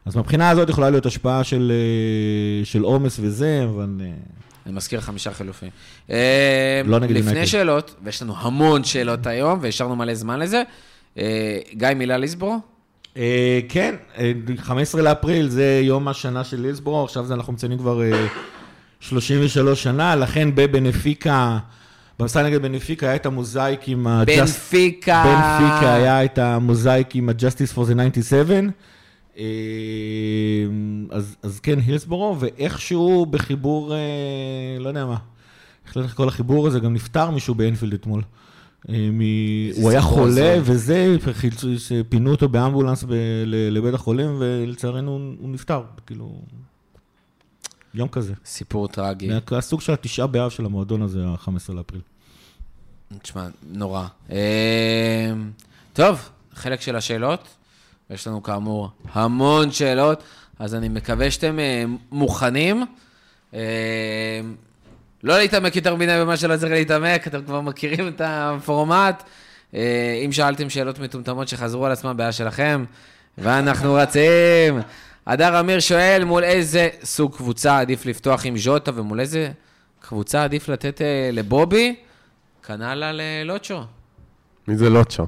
[0.06, 3.88] אז מבחינה הזאת יכולה להיות השפעה של אה, של עומס וזה, אבל...
[4.00, 4.06] אה,
[4.66, 5.68] אני מזכיר חמישה חילופים.
[6.10, 7.50] אה, לא נגד לפני יונייטד.
[7.50, 10.62] שאלות, ויש לנו המון שאלות היום, והשארנו מלא זמן לזה.
[11.76, 12.58] גיא, מילה ליסבורו?
[13.68, 18.26] כן, אה, 15 לאפריל זה יום השנה של ליסבורו, עכשיו זה אנחנו מציינים כבר אה,
[19.00, 21.58] 33 שנה, לכן בבנפיקה,
[22.18, 24.24] במשחק נגד בנפיקה היה את המוזאיק עם ה...
[24.24, 25.24] בנפיקה.
[25.24, 28.60] בנפיקה היה את המוזאיק עם ה-Justice for the 97.
[29.38, 29.44] אה,
[31.10, 33.98] אז, אז כן, הילסבורו, ואיכשהו בחיבור, אה,
[34.80, 35.16] לא יודע מה,
[35.86, 38.22] איך לקרוא כל החיבור הזה, גם נפטר מישהו באנפילד אתמול.
[38.88, 39.20] אה, מ...
[39.76, 40.56] הוא היה חולה.
[40.62, 41.16] וזה,
[42.08, 43.14] פינו אותו באמבולנס ב...
[43.46, 46.42] לבית החולים, ולצערנו הוא נפטר, כאילו,
[47.94, 48.32] יום כזה.
[48.44, 49.30] סיפור טרגי.
[49.50, 52.02] הסוג של התשעה באב של המועדון הזה, ה-15 לאפריל.
[53.22, 54.06] תשמע, נורא.
[54.30, 55.32] אה,
[55.92, 57.48] טוב, חלק של השאלות.
[58.10, 60.22] יש לנו כאמור המון שאלות,
[60.58, 62.84] אז אני מקווה שאתם אה, מוכנים.
[63.54, 63.60] אה,
[65.22, 69.22] לא להתעמק יותר מדי במה שלא צריך להתעמק, אתם כבר מכירים את הפורמט.
[69.74, 72.84] אה, אם שאלתם שאלות מטומטמות שחזרו על עצמם, בעיה שלכם.
[73.38, 74.80] ואנחנו רצים.
[75.26, 79.48] הדר אמיר שואל, מול איזה סוג קבוצה עדיף לפתוח עם ז'וטה, ומול איזה
[80.00, 81.94] קבוצה עדיף לתת אה, לבובי?
[82.66, 83.80] כנ"ל על אה, לוצ'ו.
[84.68, 85.26] מי זה לוצ'ו?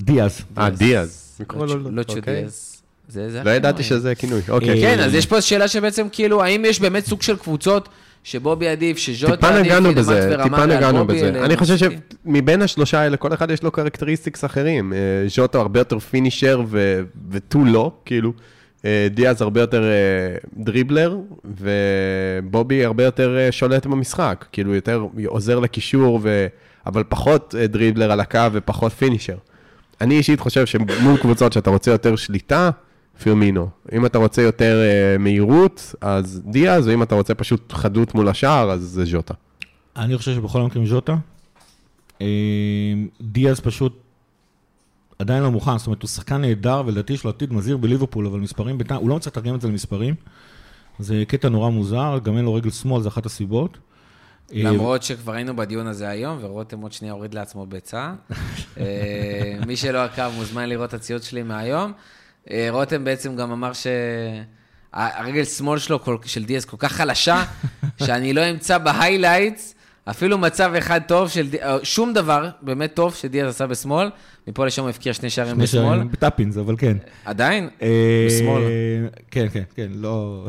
[0.00, 0.40] דיאז.
[0.58, 1.36] אה, דיאז.
[1.40, 2.34] לקרוא לו- לוצ'ו- אוקיי.
[2.40, 2.82] דיאז.
[3.08, 3.50] זה, זה לא.
[3.50, 4.80] ידעתי שזה כינוי, אוקיי.
[4.80, 7.88] כן, אז יש פה שאלה שבעצם כאילו, האם יש באמת סוג של קבוצות
[8.24, 11.44] שבובי עדיף, שז'וטה טיפה עדיף, נגענו פידמט בזה, טיפה נגענו בזה.
[11.44, 11.76] אני חושב.
[12.24, 14.92] שמבין השלושה האלה, כל אחד יש לו characteristics אחרים.
[14.92, 16.62] אה, ז'וטו הרבה יותר פינישר
[17.30, 18.32] ותו לא, כאילו.
[18.84, 24.44] אה, דיאז הרבה יותר אה, דריבלר, ובובי הרבה יותר אה, שולט במשחק.
[24.52, 26.46] כאילו, יותר עוזר לקישור, ו...
[26.86, 29.36] אבל פחות דריבלר על הקו ופחות פינישר.
[30.00, 32.70] אני אישית חושב שמול קבוצות שאתה רוצה יותר שליטה,
[33.22, 33.68] פירמינו.
[33.92, 34.80] אם אתה רוצה יותר
[35.18, 39.34] מהירות, אז דיאז, ואם אתה רוצה פשוט חדות מול השער, אז זה ז'וטה.
[39.96, 41.16] אני חושב שבכל המקרים ז'וטה.
[43.20, 44.01] דיאז פשוט
[45.22, 48.40] עדיין לא מוכן, זאת אומרת, הוא שחקן נהדר, ולדעתי יש לו עתיד מזהיר בליברפול, אבל
[48.40, 50.14] מספרים בינתיים, הוא לא מצליח לתרגם את זה למספרים.
[50.98, 53.78] זה קטע נורא מוזר, גם אין לו רגל שמאל, זה אחת הסיבות.
[54.52, 58.12] למרות שכבר היינו בדיון הזה היום, ורותם עוד שנייה הוריד לעצמו ביצה.
[58.78, 61.92] אה, מי שלא עקב מוזמן לראות את הציוץ שלי מהיום.
[62.50, 63.72] אה, רותם בעצם גם אמר
[64.92, 67.44] שהרגל שמאל שלו, של דיאז, כל כך חלשה,
[68.04, 69.74] שאני לא אמצא ב highlights
[70.04, 74.10] אפילו מצב אחד טוב של, אה, שום דבר באמת טוב שדיאז עשה בשמאל.
[74.48, 75.82] מפה לשם הוא הבקיע שני שערים שני בשמאל.
[75.82, 76.96] שערים בטאפינס, אבל כן.
[77.24, 77.68] עדיין?
[77.82, 78.62] אה, בשמאל.
[79.30, 80.46] כן, כן, כן, לא...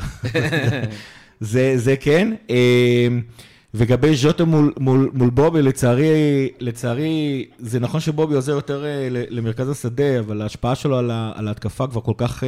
[1.39, 2.33] זה, זה כן.
[2.49, 3.07] אה,
[3.73, 10.19] לגבי ז'וטה מול, מול, מול בובי, לצערי, לצערי, זה נכון שבובי עוזר יותר למרכז השדה,
[10.19, 12.43] אבל ההשפעה שלו על, ה, על ההתקפה כבר כל כך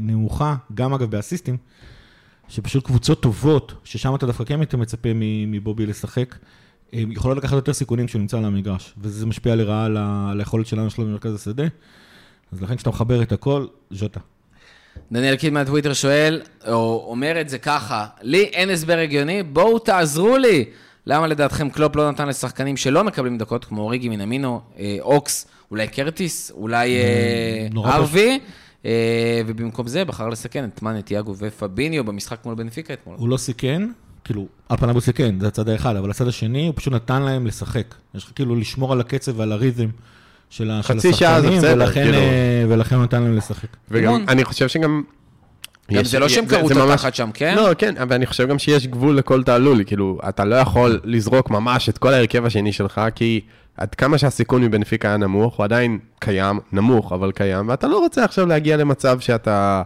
[0.00, 1.56] נמוכה, גם אגב באסיסטים,
[2.50, 5.08] שפשוט קבוצות טובות, ששם אתה דווקא כן מצפה
[5.46, 6.34] מבובי לשחק,
[6.92, 11.04] יכולות לקחת יותר סיכונים כשהוא נמצא על המגרש, וזה משפיע לרעה על, היכולת שלנו שלו
[11.04, 11.64] במרכז השדה.
[12.52, 14.20] אז לכן כשאתה מחבר את הכל, ז'וטה.
[15.12, 20.36] דניאל קיד מהטוויטר שואל, או אומר את זה ככה, לי אין הסבר הגיוני, בואו תעזרו
[20.36, 20.64] לי.
[21.06, 25.88] למה לדעתכם קלופ לא נתן לשחקנים שלא מקבלים דקות, כמו אוריגי מנמינו, אה, אוקס, אולי
[25.88, 28.36] קרטיס, אולי אה, ארווי, אה,
[29.46, 33.16] ובמקום זה בחר לסכן את מאנה, תיאגו ופביניו במשחק מול בנפיקה אתמול.
[33.18, 33.82] הוא לא סיכן,
[34.24, 37.46] כאילו, על פניו הוא סיכן, זה הצד האחד, אבל הצד השני, הוא פשוט נתן להם
[37.46, 37.94] לשחק.
[38.14, 39.88] יש לך כאילו לשמור על הקצב ועל הריתם
[40.50, 40.78] של שעה
[41.36, 42.18] השחקנים, בסדר, ולכן, כאילו.
[42.18, 43.68] אה, ולכן הוא נתן להם לשחק.
[43.90, 44.24] וגם.
[44.28, 45.02] אני חושב שגם...
[45.92, 47.54] גם יש- זה לא שהם קראו את ממש- התחת שם, כן?
[47.56, 51.50] לא, כן, אבל אני חושב גם שיש גבול לכל תעלול, כאילו, אתה לא יכול לזרוק
[51.50, 53.40] ממש את כל ההרכב השני שלך, כי
[53.76, 58.24] עד כמה שהסיכון מבנפיקה היה נמוך, הוא עדיין קיים, נמוך, אבל קיים, ואתה לא רוצה
[58.24, 59.82] עכשיו להגיע למצב שאתה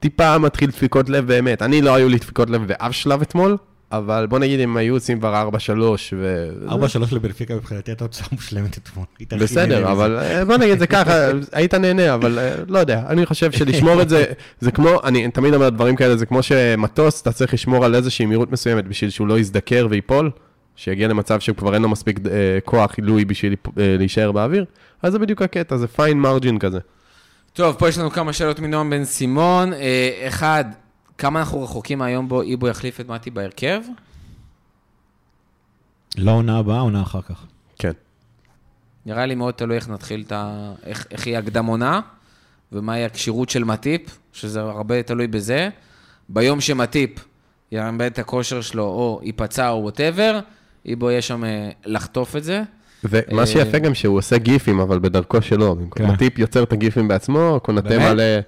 [0.00, 1.62] טיפה מתחיל דפיקות לב באמת.
[1.62, 3.56] אני לא היו לי דפיקות לב באף שלב אתמול,
[3.92, 5.80] אבל בוא נגיד אם היו עושים כבר 4-3
[6.16, 6.48] ו...
[6.68, 6.72] 4-3
[7.12, 9.06] לבנפיקה מבחינתי הייתה תוצאה מושלמת אתמול.
[9.40, 9.92] בסדר.
[9.92, 11.12] אבל אה, בוא נגיד זה ככה,
[11.52, 14.24] היית נהנה, אבל אה, לא יודע, אני חושב שלשמור את זה,
[14.60, 18.26] זה כמו, אני תמיד אומר דברים כאלה, זה כמו שמטוס, אתה צריך לשמור על איזושהי
[18.26, 20.30] מהירות מסוימת בשביל שהוא לא יזדקר וייפול,
[20.76, 24.64] שיגיע למצב שכבר אין לו מספיק אה, כוח עילוי בשביל אה, להישאר באוויר,
[25.02, 26.78] אז זה בדיוק הקטע, זה פיין מרג'ין כזה.
[27.52, 29.72] טוב, פה יש לנו כמה שאלות מנועם בן סימון.
[29.72, 30.64] אה, אחד,
[31.18, 33.80] כמה אנחנו רחוקים מהיום בו איבו יחליף את מתי בהרכב?
[36.16, 37.44] לא עונה הבאה, עונה אחר כך.
[37.78, 37.92] כן.
[39.06, 40.72] נראה לי מאוד תלוי איך נתחיל את ה...
[40.84, 42.00] איך, איך היא הקדם עונה,
[42.72, 45.68] ומהי הכשירות של מטיפ, שזה הרבה תלוי בזה.
[46.28, 47.10] ביום שמטיפ
[47.72, 50.40] יאבד את הכושר שלו, או ייפצע או ווטאבר,
[50.88, 52.62] איבו יהיה שם אה, לחטוף את זה.
[53.04, 56.12] ומה אה, שיפה גם שהוא עושה גיפים, אבל בדרכו שלו, במקום כן.
[56.12, 57.98] הטיפ יוצר את הגיפים בעצמו, קונטה?
[57.98, 58.40] מעלה...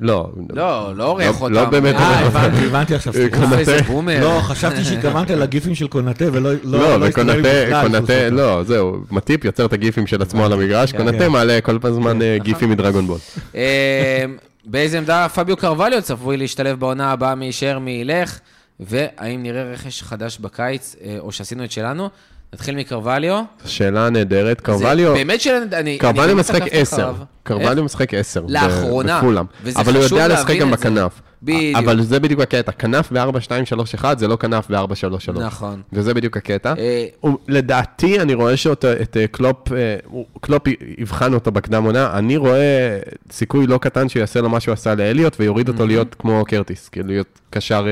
[0.00, 0.30] לא.
[0.54, 1.70] לא, לא עורך לא אותם.
[1.70, 2.36] באמת אה, עורך אותם.
[2.36, 2.48] הבנתי.
[2.48, 3.12] הבנתי, הבנתי עכשיו.
[3.12, 3.82] אוף, איזה קונטה.
[3.82, 4.20] בומר.
[4.20, 9.44] לא, חשבתי שהתכוונת לגיפים של קונטה ולא לא, לא שהוא קונטה, עושה לא, זהו, מטיפ
[9.44, 11.30] יוצר את הגיפים של עצמו על המגרש, כן, קונטה כן.
[11.30, 12.44] מעלה כל הזמן אה, נכון.
[12.44, 13.18] גיפים מדרגון בול.
[14.64, 18.38] באיזה עמדה פביו קרווליו צפוי להשתלב בעונה הבאה, מי יישאר, מי ילך,
[18.80, 22.08] והאם נראה רכש חדש בקיץ, אה, או שעשינו את שלנו.
[22.54, 23.42] נתחיל מקרווליו.
[23.64, 25.64] שאלה נהדרת, קרווליו, באמת שאני...
[25.72, 27.14] אני- קרווליו אני משחק באמת עקבתי 10, אחריו.
[27.42, 28.42] קרווליו משחק 10.
[28.42, 29.42] ב- לאחרונה.
[29.62, 30.70] וזה אבל הוא יודע לשחק גם.
[30.70, 31.20] בכנף.
[31.42, 31.76] בדיוק.
[31.78, 35.38] אבל זה בדיוק הקטע, כנף ב-4, 2, 3, 1 זה לא כנף ב-4, 3, 3.
[35.38, 35.82] נכון.
[35.92, 36.74] וזה בדיוק הקטע.
[36.78, 37.06] אה,
[37.48, 39.96] לדעתי, אני רואה שאותו, את אה, קלופ, אה,
[40.40, 40.62] קלופ
[40.98, 42.98] יבחן אותו בקדם עונה, אני רואה
[43.32, 46.88] סיכוי לא קטן שהוא יעשה לו מה שהוא עשה לאליוט, ויוריד אותו להיות כמו קרטיס,
[46.88, 47.86] כאילו להיות קשר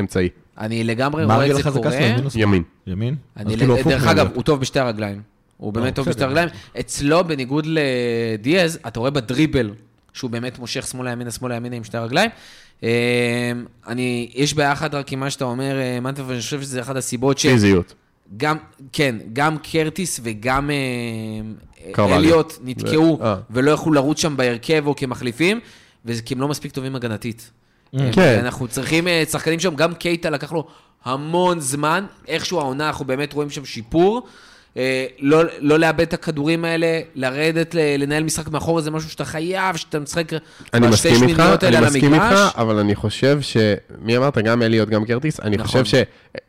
[0.00, 0.28] אמצעי,
[0.58, 1.94] אני לגמרי מה רואה את זה קורה.
[1.94, 2.24] ימין?
[2.34, 2.62] ימין.
[2.86, 3.16] ימין?
[3.36, 4.06] אני, כאילו דרך.
[4.06, 5.22] אגב, הוא טוב בשתי הרגליים.
[5.56, 6.12] הוא באמת לא, טוב בסדר.
[6.12, 6.48] בשתי הרגליים.
[6.80, 9.70] אצלו, בניגוד לדיאז, אתה רואה בדריבל,
[10.12, 12.30] שהוא באמת מושך שמאלה ימינה, שמאלה ימינה עם שתי הרגליים.
[12.82, 13.52] אה,
[13.86, 16.96] אני, יש בעיה אחת רק עם מה שאתה אומר, אה, מנטה, ואני חושב שזה אחת
[16.96, 17.46] הסיבות ש...
[17.46, 17.94] פיזיות.
[18.36, 18.56] גם,
[18.92, 22.16] כן, גם קרטיס וגם אה.
[22.16, 23.34] אליוט נתקעו ו-.
[23.50, 25.60] ולא יכלו לרוץ שם בהרכב או כמחליפים,
[26.04, 27.50] וזה כי הם לא מספיק טובים הגנתית.
[27.94, 28.38] הם- כן.
[28.42, 30.66] אנחנו צריכים אה, שחקנים שם, גם קייטה לקח לו
[31.04, 34.26] המון זמן, איכשהו העונה, אנחנו באמת רואים שם שיפור.
[34.76, 39.76] אה, לא, לא לאבד את הכדורים האלה, לרדת, לנהל משחק מאחור, זה משהו שאתה חייב,
[39.76, 40.32] שאתה משחק
[40.74, 42.32] אני בשתי מסכים שמיניות האלה אני על מסכים המגרש.
[42.48, 43.56] איתך, אבל אני חושב ש...
[43.98, 44.38] מי אמרת?
[44.38, 45.40] גם אליוט, גם קרטיס?
[45.40, 45.82] אני נכון.
[45.82, 46.04] חושב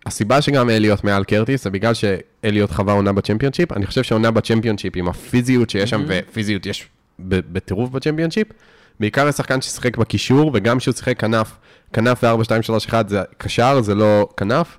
[0.06, 3.72] שהסיבה שגם אליוט מעל קרטיס, זה בגלל שאליוט חווה עונה בצ'מפיונשיפ.
[3.72, 6.88] אני חושב שעונה בצ'מפיונשיפ, עם הפיזיות שיש שם, ופיזיות יש
[7.20, 8.48] בטירוף בצ'מפיונשיפ,
[9.00, 11.52] בעיקר לשחקן ששיחק בקישור, וגם כשהוא שיחק כנף,
[11.94, 14.78] כנף ו-4, 2, 3, 1 זה קשר, זה לא כנף.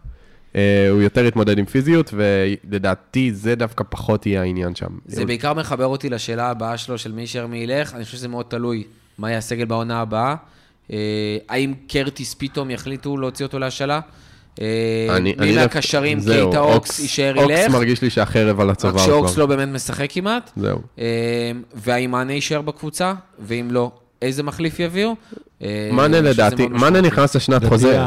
[0.57, 4.87] אה, הוא יותר יתמודד עם פיזיות, ולדעתי זה דווקא פחות יהיה העניין שם.
[5.07, 7.95] זה בעיקר מחבר אותי לשאלה הבאה שלו, של מי יישאר מי ילך.
[7.95, 8.85] אני חושב שזה מאוד תלוי
[9.19, 10.35] מה יהיה הסגל בעונה הבאה.
[10.93, 10.97] אה,
[11.49, 14.01] האם קרטיס פתאום יחליטו להוציא אותו להשאלה?
[14.61, 14.67] אה,
[15.17, 17.73] אני- מי מהקשרים, קייטה אוקס יישאר אוקס ילך?
[17.73, 19.41] מרגיש לי שהחרב על רק הצוואר שאוקס כבר.
[19.43, 20.51] לא באמת משחק כמעט.
[20.57, 20.79] זהו.
[21.75, 23.13] והאם מאנה יישאר בקבוצה?
[23.39, 23.91] ואם לא,
[24.27, 25.15] איזה מחליף יביאו?
[25.63, 27.01] אה, מאנה לדעתי, מאנה.
[27.01, 28.03] נכנס לשנת חוזה.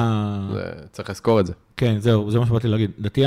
[0.92, 1.54] צריך לזכור את זה.
[1.78, 2.92] כן, זהו, זה מה שבאתי להגיד.
[2.98, 3.24] לדעתי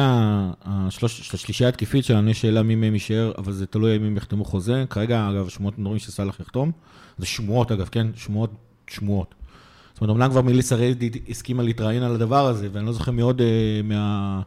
[0.65, 4.85] השלישייה התקפית שלנו, יש שאלה מי מהם יישאר, אבל זה תלוי אם הם יחתמו חוזה.
[4.91, 6.73] כרגע, אגב, שמועות מדברים שסאלח יחתום.
[7.19, 8.07] זה שמועות, אגב, כן?
[8.17, 8.51] שמועות,
[8.91, 9.35] שמועות.
[9.95, 13.23] זאת אומרת, אמנם כבר מיליסה ריידי הסכימה להתראיין על הדבר הזה, ואני לא זוכר מי
[13.23, 14.41] עוד אה, מה...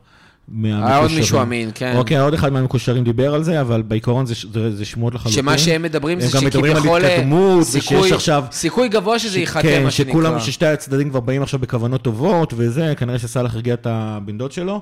[0.48, 1.12] מה- היה עוד.
[1.16, 1.94] מישהו אמין, כן.
[1.98, 5.42] אוקיי, עוד אחד מהמקושרים דיבר על זה, אבל בעיקרון זה, זה, זה שמועות לחלוטין.
[5.44, 9.92] שמה שהם מדברים הם זה שכביכול אה, סיכוי- עכשיו- סיכוי גבוה שזה ייחתם, כן, מה
[9.92, 10.40] שכולם, שנקרא.
[10.46, 14.82] ששתי הצדדים כבר באים עכשיו בכוונות טובות וזה, כנראה שסאלח הרגיע את הבן דוד שלו.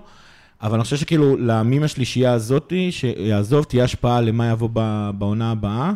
[0.62, 5.92] אבל אני חושב שכאילו, למי השלישייה הזאתי, שיעזוב, תהיה השפעה למה יבוא ב- בעונה הבאה.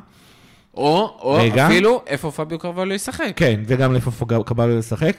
[0.78, 1.68] או, או רגע.
[1.68, 3.32] אפילו, איפה פביו קרבלו ישחק.
[3.36, 4.12] כן, וגם לאיפה
[4.46, 5.18] קבלו לשחק.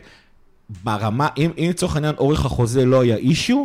[0.85, 3.65] ברמה, אם לצורך העניין אורך החוזה לא היה אישיו,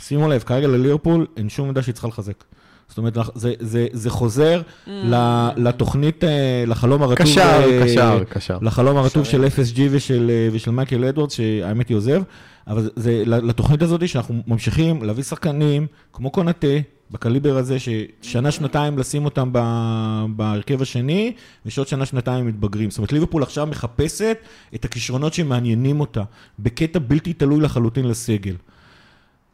[0.00, 2.44] שימו לב, כרגע לליברפול אין שום מידע שהיא צריכה לחזק.
[2.88, 7.26] זאת אומרת, זה, זה, זה חוזר ל- לתוכנית, אה, לחלום הרטוב.
[7.26, 8.58] קשר, אה, קשר, קשר.
[8.62, 12.22] לחלום הרטוב של FSG ושל, אה, ושל מייקל אדוורדס, שהאמת היא עוזב,
[12.66, 16.66] אבל זה- זה לתוכנית הזאת שאנחנו ממשיכים להביא שחקנים, כמו קונאטה,
[17.10, 21.32] בקליבר הזה, ששנה, שנתיים לשים אותם ב- בהרכב השני,
[21.66, 22.90] ושעוד שנה, שנתיים מתבגרים.
[22.90, 24.36] זאת אומרת, ליברפול עכשיו מחפשת
[24.74, 26.22] את הכישרונות שמעניינים אותה,
[26.58, 28.54] בקטע בלתי תלוי לחלוטין לסגל.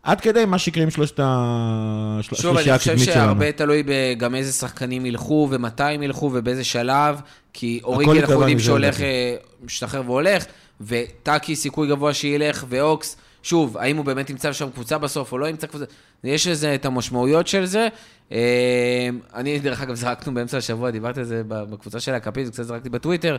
[0.05, 2.19] עד כדי מה שיקרה עם שלושת ה...
[2.23, 3.27] של- שוב, אני השלישייה חושב הקדמית שלנו.
[3.27, 3.83] שהרבה תלוי
[4.19, 7.21] גם איזה שחקנים ילכו ומתי הם ילכו ובאיזה שלב,
[7.53, 9.01] כי אוריגי אנחנו יודעים שהולך.
[9.01, 10.45] אה, משתחרר והולך,
[10.81, 15.47] וטאקי סיכוי גבוה שילך, ואוקס, שוב, האם הוא באמת ימצא שם קבוצה בסוף או לא
[15.49, 15.85] ימצא קבוצה,
[16.25, 17.89] יש לזה את המשמעויות של זה.
[18.33, 22.89] אה, אני, דרך אגב, זרקנו באמצע השבוע, דיברתי על זה בקבוצה של הכפית, קצת זרקתי
[22.89, 23.37] בטוויטר.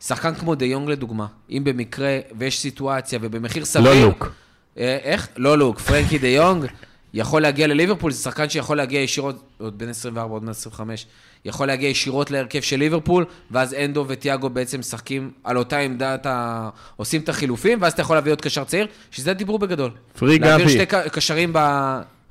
[0.00, 3.94] שחקן כמו דה יונג לדוגמה, אם במקרה ויש סיטואציה ובמחיר סביר...
[3.94, 4.32] לא לוק.
[4.78, 5.28] אה, איך?
[5.36, 6.66] לא לוק, פרנקי דה יונג
[7.14, 11.06] יכול להגיע לליברפול, זה שחקן שיכול להגיע ישירות, עוד בן 24, עוד בן 25,
[11.44, 16.68] יכול להגיע ישירות להרכב של ליברפול, ואז אנדו וטיאגו בעצם משחקים על אותה עמדת ה...
[16.96, 19.90] עושים את החילופים, ואז אתה יכול להביא עוד קשר צעיר, שזה הדיבור בגדול.
[20.18, 20.74] פרי להעביר גבי.
[20.74, 21.58] שתי ק- קשרים ב...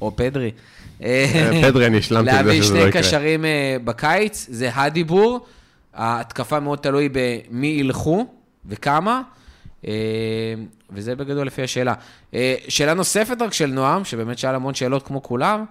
[0.02, 0.52] או פדרי.
[1.04, 3.02] אה, פדרי, אני השלמתי את זה להביא שזה שני לא יקרה.
[3.02, 5.46] קשרים אה, בקיץ, זה הדיבור.
[5.94, 8.28] ההתקפה מאוד תלוי במי ילכו
[8.66, 9.22] וכמה,
[10.92, 11.94] וזה בגדול לפי השאלה.
[12.34, 15.66] אה, שאלה נוספת רק של נועם, שבאמת שאל המון שאלות כמו כולם.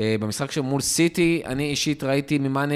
[0.00, 2.74] אה, במשחק שמול סיטי, אני אישית ראיתי ממאנה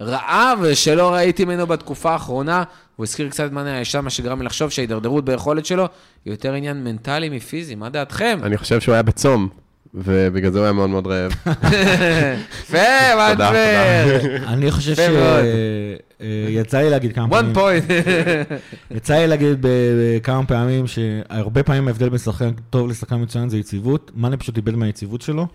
[0.00, 2.62] רעב שלא ראיתי ממנו בתקופה האחרונה.
[2.96, 5.88] הוא הזכיר קצת את מאנה הישן, מה שגרם לי לחשוב שההידרדרות ביכולת שלו
[6.24, 7.74] היא יותר עניין מנטלי מפיזי.
[7.74, 8.38] מה דעתכם?
[8.42, 9.48] אני חושב שהוא היה בצום,
[9.94, 11.32] ובגלל זה הוא היה מאוד מאוד רעב.
[12.62, 12.78] יפה,
[13.16, 13.52] מה תודה,
[14.46, 14.94] אני חושב
[16.20, 16.30] מאוד.
[16.48, 17.92] שיצא לי להגיד כמה one פעמים, point.
[18.96, 19.66] יצא לי להגיד
[20.22, 24.10] כמה פעמים שהרבה פעמים ההבדל בין שחקן טוב לשחקן מצוין זה יציבות.
[24.14, 25.46] מאנה פשוט איבד מהיציבות שלו.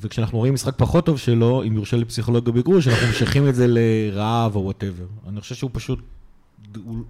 [0.00, 3.66] וכשאנחנו רואים משחק פחות טוב שלו, אם יורשה לי פסיכולוגיה בגרוש, אנחנו משייכים את זה
[3.68, 5.04] לרעב או וואטאבר.
[5.28, 5.98] אני חושב שהוא פשוט,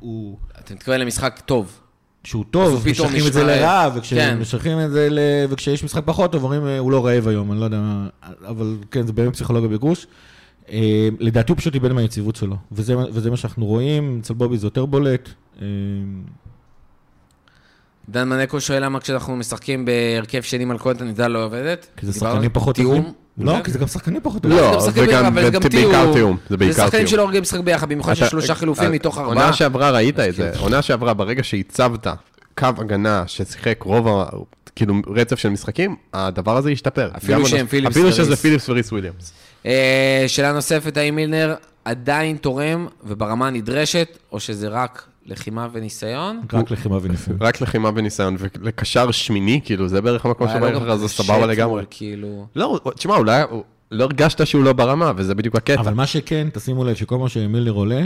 [0.00, 1.78] הוא, אתה מתכוון למשחק טוב.
[2.24, 3.98] שהוא טוב, משייכים את זה לרעב, כן.
[3.98, 5.18] וכשמשייכים את זה ל...
[5.48, 8.08] וכשיש משחק פחות טוב, אומרים, הוא לא רעב היום, אני לא יודע מה,
[8.48, 10.06] אבל כן, זה באמת פסיכולוגיה בגרוש.
[10.70, 14.66] אה, לדעתי הוא פשוט איבד מהיציבות שלו, וזה, וזה מה שאנחנו רואים, אצל בובי זה
[14.66, 15.28] יותר בולט.
[15.62, 15.66] אה,
[18.08, 21.86] דן מנקו שואל למה כשאנחנו משחקים בהרכב שני מלכודת הנבדל לא עובדת.
[21.96, 22.96] כי זה שחקנים פחות תיאום.
[22.96, 23.12] טובים.
[23.38, 24.72] לא, כי זה גם שחקנים פחות לא, טובים.
[24.72, 27.06] לא, זה אבל זה גם זה בעיקר תיאום, זה בעיקר זה שחקנים תיאום.
[27.06, 29.34] שלא הורגים לשחק ביחד, במיוחד של שלושה חילופים אה, מתוך ארבעה.
[29.34, 32.06] עונה שעברה ראית את זה, עונה שעברה, ברגע שהצבת
[32.58, 34.24] קו הגנה ששיחק רוב ה...
[34.76, 37.10] כאילו רצף של משחקים, הדבר הזה השתפר.
[37.16, 38.16] אפילו שהם פיליפס אפילו וריס.
[38.16, 39.32] שזה פיליפס וריס וויליאמס.
[39.66, 41.54] אה, שאלה נוספת, האם מילנר
[41.84, 46.40] עדיין תורם וברמה הנדרשת, או שזה רק לחימה וניסיון?
[46.52, 47.38] רק לחימה וניסיון.
[47.40, 51.84] רק לחימה וניסיון, ולקשר שמיני, כאילו, זה בערך המקום גם לך, זה קשה סבבה לגמרי.
[51.90, 52.46] כאילו...
[52.56, 53.42] לא, תשמע, אולי,
[53.90, 55.80] לא הרגשת שהוא לא ברמה, וזה בדיוק הקטע.
[55.80, 58.04] אבל מה שכן, תשימו לב שכל פעם שמילר עולה,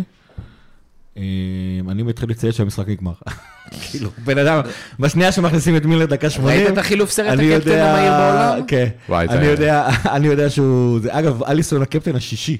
[1.88, 3.12] אני מתחיל לציין שהמשחק נגמר.
[3.90, 4.60] כאילו, בן אדם,
[5.00, 8.66] בשנייה שמכניסים את מילנר דקה 80, ראית את החילוף סרט הקפטן המהיר בעולם?
[8.66, 8.88] כן.
[10.16, 11.00] אני יודע, שהוא...
[11.08, 12.56] אגב, אליסון הקפטן השישי.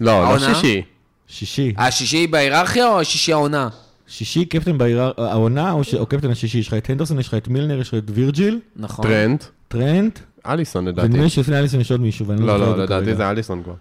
[0.00, 0.38] לא, לא?
[0.38, 0.82] שישי.
[1.28, 1.74] שישי.
[1.78, 3.68] השישי בהיררכיה או השישי העונה?
[4.06, 4.78] שישי קפטן
[5.18, 8.10] העונה, או קפטן השישי, יש לך את הנדרסון, יש לך את מילנר, יש לך את
[8.14, 9.04] וירג'יל, נכון.
[9.04, 11.06] טרנד, טרנט, אליסון לדעתי.
[11.06, 13.14] ונדמה לי שלפני אליסון יש עוד מישהו, ואני לא, זוכר לא, אותו לדעתי.
[13.14, 13.74] זה אליסון כבר.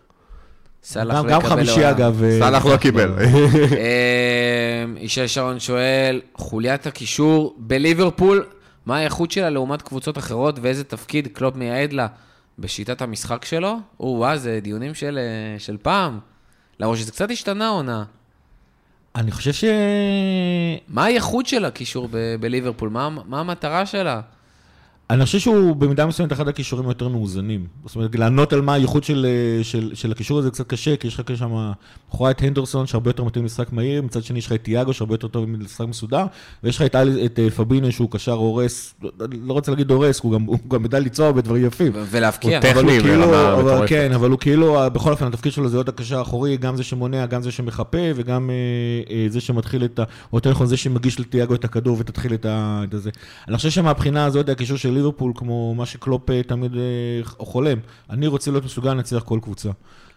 [0.83, 1.89] סאלח גם- לא גם יקבל חמישי עונה.
[1.89, 2.23] אגב.
[2.23, 3.13] אה, סאלח לא קיבל.
[3.77, 8.45] אה, ישי שרון שואל, חוליית הקישור בליברפול,
[8.85, 12.07] מה האיכות שלה לעומת קבוצות אחרות ואיזה תפקיד קלופ מייעד לה
[12.59, 13.75] בשיטת המשחק שלו?
[13.99, 16.19] או-אה, זה דיונים של, אה, של פעם.
[16.79, 18.03] למרות שזה קצת השתנה העונה.
[19.15, 19.63] אני חושב ש...
[20.87, 22.89] מה האיכות של הקישור ב- בליברפול?
[22.89, 24.21] מה, מה המטרה שלה?
[25.09, 27.65] אני חושב שהוא במידה מסוימת אחד הכישורים היותר מאוזנים.
[27.85, 31.07] זאת אומרת, לענות על מה הייחוד של, אה, של, של הקישור הזה קצת קשה, כי
[31.07, 31.49] יש לך שם
[32.09, 35.13] מאחורי את הנדרסון, שהרבה יותר מתאים למשחק מהיר, מצד שני יש לך את תיאגו, שהרבה
[35.13, 36.25] יותר טוב למשחק מסודר,
[36.63, 39.11] ויש לך את, אל- את אה, פבינו, שהוא קשר הורס, לא,
[39.43, 41.91] לא רוצה להגיד הורס, הוא גם, הוא גם יודע ליצור בדברים יפים.
[41.95, 42.57] ו- ולהבקיע.
[42.57, 42.71] הוא טכני.
[42.71, 43.89] אבל הוא כאילו, ברמה אבל, מטורפת.
[43.89, 47.25] כן, אבל הוא כאילו, בכל אופן, התפקיד שלו זה להיות הקשר האחורי, גם זה שמונע,
[47.25, 48.55] גם זה שמחפה, וגם אה,
[49.15, 50.03] אה, זה שמתחיל את ה...
[50.33, 52.83] או יותר נכון, זה שמגיש לתיאגו את הכדור ותתחיל את ה...
[52.89, 53.09] את הזה.
[53.47, 57.77] אני חושב שמהבחינה הזאת, הקישור של ליברפול, כמו מה שקלופ אה, תמיד אה, חולם,
[58.09, 59.69] אני רוצה להיות מסוגל לנצח כל קבוצה.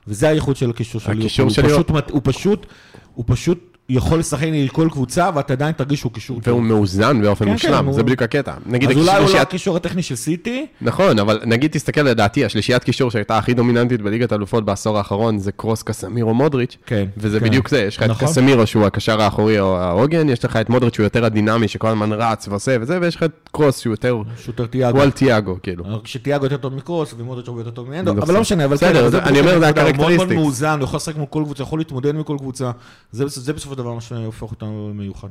[0.07, 1.51] וזה הייחוד של הקישור של ליברפול.
[1.51, 2.66] של הוא פשוט, הוא פשוט,
[3.14, 6.55] הוא פשוט יכול לשחק נגד כל קבוצה, ואתה עדיין תרגיש שהוא קישור טוב.
[6.55, 8.53] והוא מאוזן באופן כן, מושלם, כן, זה הוא- בדיוק הקטע.
[8.66, 12.85] נגיד אז אולי הוא לא הקישור הטכני של סיטי, נכון, אבל נגיד תסתכל לדעתי, השלישיית
[12.85, 17.47] קישור שהייתה הכי דומיננטית בליגת האלופות בעשור האחרון זה קרוס קסמירו מודריץ', כן, וזה כן.
[17.47, 18.28] בדיוק זה, יש לך את נכון.
[18.28, 22.12] קסמירו שהוא הקשר האחורי או העוגן, יש לך את מודריץ' שהוא יותר הדינמי שכל הזמן
[22.12, 24.97] רץ ועושה וזה, ויש לך את קרוס שהוא יותר, שוטר תיאגו.
[24.97, 25.85] הוא על תיאגו, כאילו.
[26.05, 28.41] שתיאגו יותר טוב מקרוס, ומודריץ' הרבה יותר טוב מאנדו, אני אבל לא חושב.
[28.41, 30.20] משנה, אבל בסדר, כן, אבל זה- זה אני אומר, זה בדיוק הנקודה, הוא מאוד מאוד
[30.30, 30.35] ה-characteristics.
[30.35, 32.70] מאוזן, הוא יכול לשחק מול כל קבוצה, יכול להתמודד מכל קבוצה,
[33.12, 35.28] זה זה בסופו של דבר מה שהופך אותנו למיוחד.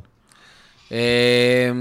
[0.91, 1.71] אה,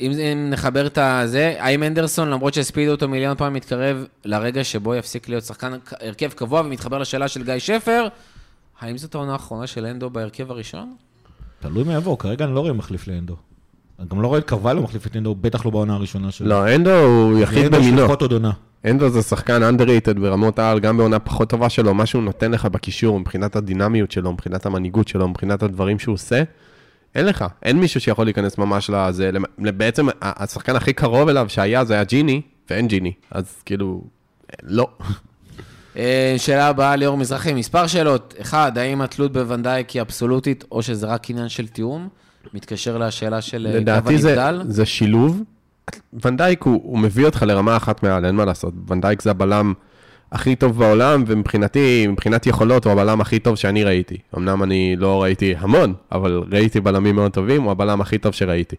[0.00, 4.94] אם אם נחבר את הזה, האם אנדרסון, למרות שהספידו אותו מיליון פעם, מתקרב לרגע שבו
[4.94, 8.08] יפסיק להיות שחקן הרכב קבוע ומתחבר לשאלה של גיא שפר,
[8.80, 10.94] האם זאת העונה האחרונה של אנדו בהרכב הראשון?
[11.60, 13.36] תלוי מי יבוא, כרגע אני לא רואה מחליף לאנדו.
[13.98, 16.48] אני גם לא רואה את קרווליו מחליף את אנדו, בטח לא בעונה הראשונה שלו.
[16.48, 18.06] לא, אנדו הוא יחיד אנדו יש במינו.
[18.06, 18.52] עוד עונה.
[18.86, 22.64] אנדו זה שחקן underrated ברמות העל, גם בעונה פחות טובה שלו, מה שהוא נותן לך
[22.64, 26.42] בקישור, מבחינת הדינמיות שלו, מבחינת המנהיגות שלו, מבחינת הדברים שהוא עושה,
[27.14, 29.30] אין לך, אין מישהו שיכול להיכנס ממש לזה.
[29.58, 34.04] בעצם השחקן הכי קרוב אליו שהיה זה היה ג'יני, ואין ג'יני, אז כאילו,
[34.62, 34.88] לא.
[35.96, 38.34] אה, שאלה הבאה, ליאור מזרחי, מספר שאלות.
[38.40, 42.08] אחד, האם התלות בוונדייק היא אבסולוטית, או שזה רק עניין של תיאום?
[42.54, 44.72] מתקשר לשאלה של אה, קו לדעתי זה, הנבדל.
[44.72, 45.42] זה שילוב.
[46.24, 48.74] ונדייק הוא, הוא מביא אותך לרמה אחת מעל, אין מה לעשות.
[48.88, 49.72] ונדייק זה הבלם
[50.32, 54.16] הכי טוב בעולם, ומבחינתי, מבחינת יכולות, הוא הבלם הכי טוב שאני ראיתי.
[54.36, 58.76] אמנם אני לא ראיתי המון, אבל ראיתי בלמים מאוד טובים, הוא הבלם הכי טוב שראיתי.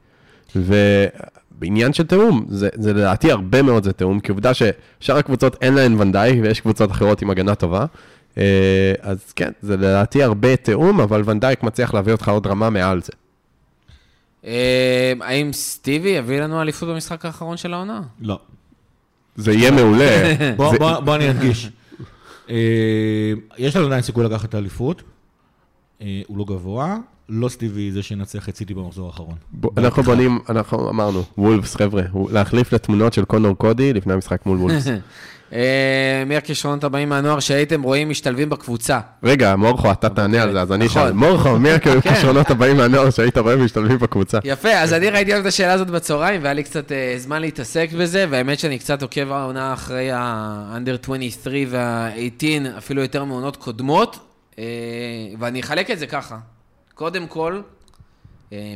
[0.55, 5.73] ובעניין של תיאום, זה, זה לדעתי הרבה מאוד זה תיאום, כי עובדה ששאר הקבוצות אין
[5.73, 7.85] להן ונדייק, ויש קבוצות אחרות עם הגנה טובה.
[8.37, 13.01] אה, אז כן, זה לדעתי הרבה תיאום, אבל ונדייק מצליח להביא אותך עוד רמה מעל
[13.01, 13.11] זה.
[14.47, 18.01] אה, האם סטיבי יביא לנו אליפות במשחק האחרון של העונה?
[18.21, 18.39] לא.
[19.35, 20.33] זה יהיה מעולה.
[21.05, 21.69] בוא, אני אדגיש.
[22.49, 25.03] אה, יש לנו עדיין סיכוי לקחת את האליפות,
[26.01, 26.97] אה, הוא לא גבוה,
[27.29, 29.35] לא סטיבי זה שינצח את סיטי במחזור האחרון.
[29.77, 34.87] אנחנו בונים, אנחנו אמרנו, וולפס, חבר'ה, להחליף לתמונות של קונור קודי לפני המשחק מול וולפס.
[35.53, 38.99] אה, מי הכישרונות הבאים מהנוער שהייתם רואים משתלבים בקבוצה?
[39.23, 41.01] רגע, מורכו, אתה תענה על זה, אז אני נכון.
[41.01, 41.11] אשאל.
[41.11, 44.39] מורכו, מי הכישרונות הבאים מהנוער שהיית רואה משתלבים בקבוצה?
[44.43, 48.25] יפה, אז אני ראיתי את השאלה הזאת בצהריים, והיה לי קצת אה, זמן להתעסק בזה,
[48.29, 54.19] והאמת שאני קצת עוקב העונה אחרי ה-under 23 וה-18, אפילו יותר מעונות קודמות,
[54.59, 54.63] אה,
[55.39, 56.37] ואני אחלק את זה ככה.
[56.93, 57.61] קודם כל,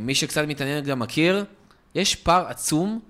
[0.02, 1.44] מי שקצת מתעניין גם מכיר,
[1.94, 3.00] יש פער עצום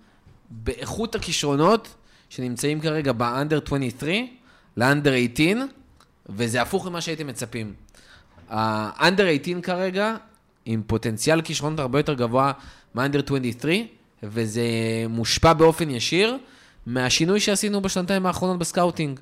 [0.50, 1.94] באיכות הכישרונות
[2.34, 4.10] שנמצאים כרגע ב-under 23
[4.76, 5.64] ל-under 18,
[6.28, 7.74] וזה הפוך ממה שהייתם מצפים.
[8.50, 10.16] ה-under 18 כרגע,
[10.64, 12.52] עם פוטנציאל כישרונות הרבה יותר גבוה
[12.94, 13.76] מ-under 23,
[14.22, 14.62] וזה
[15.08, 16.36] מושפע באופן ישיר
[16.86, 19.20] מהשינוי שעשינו בשנתיים האחרונות בסקאוטינג.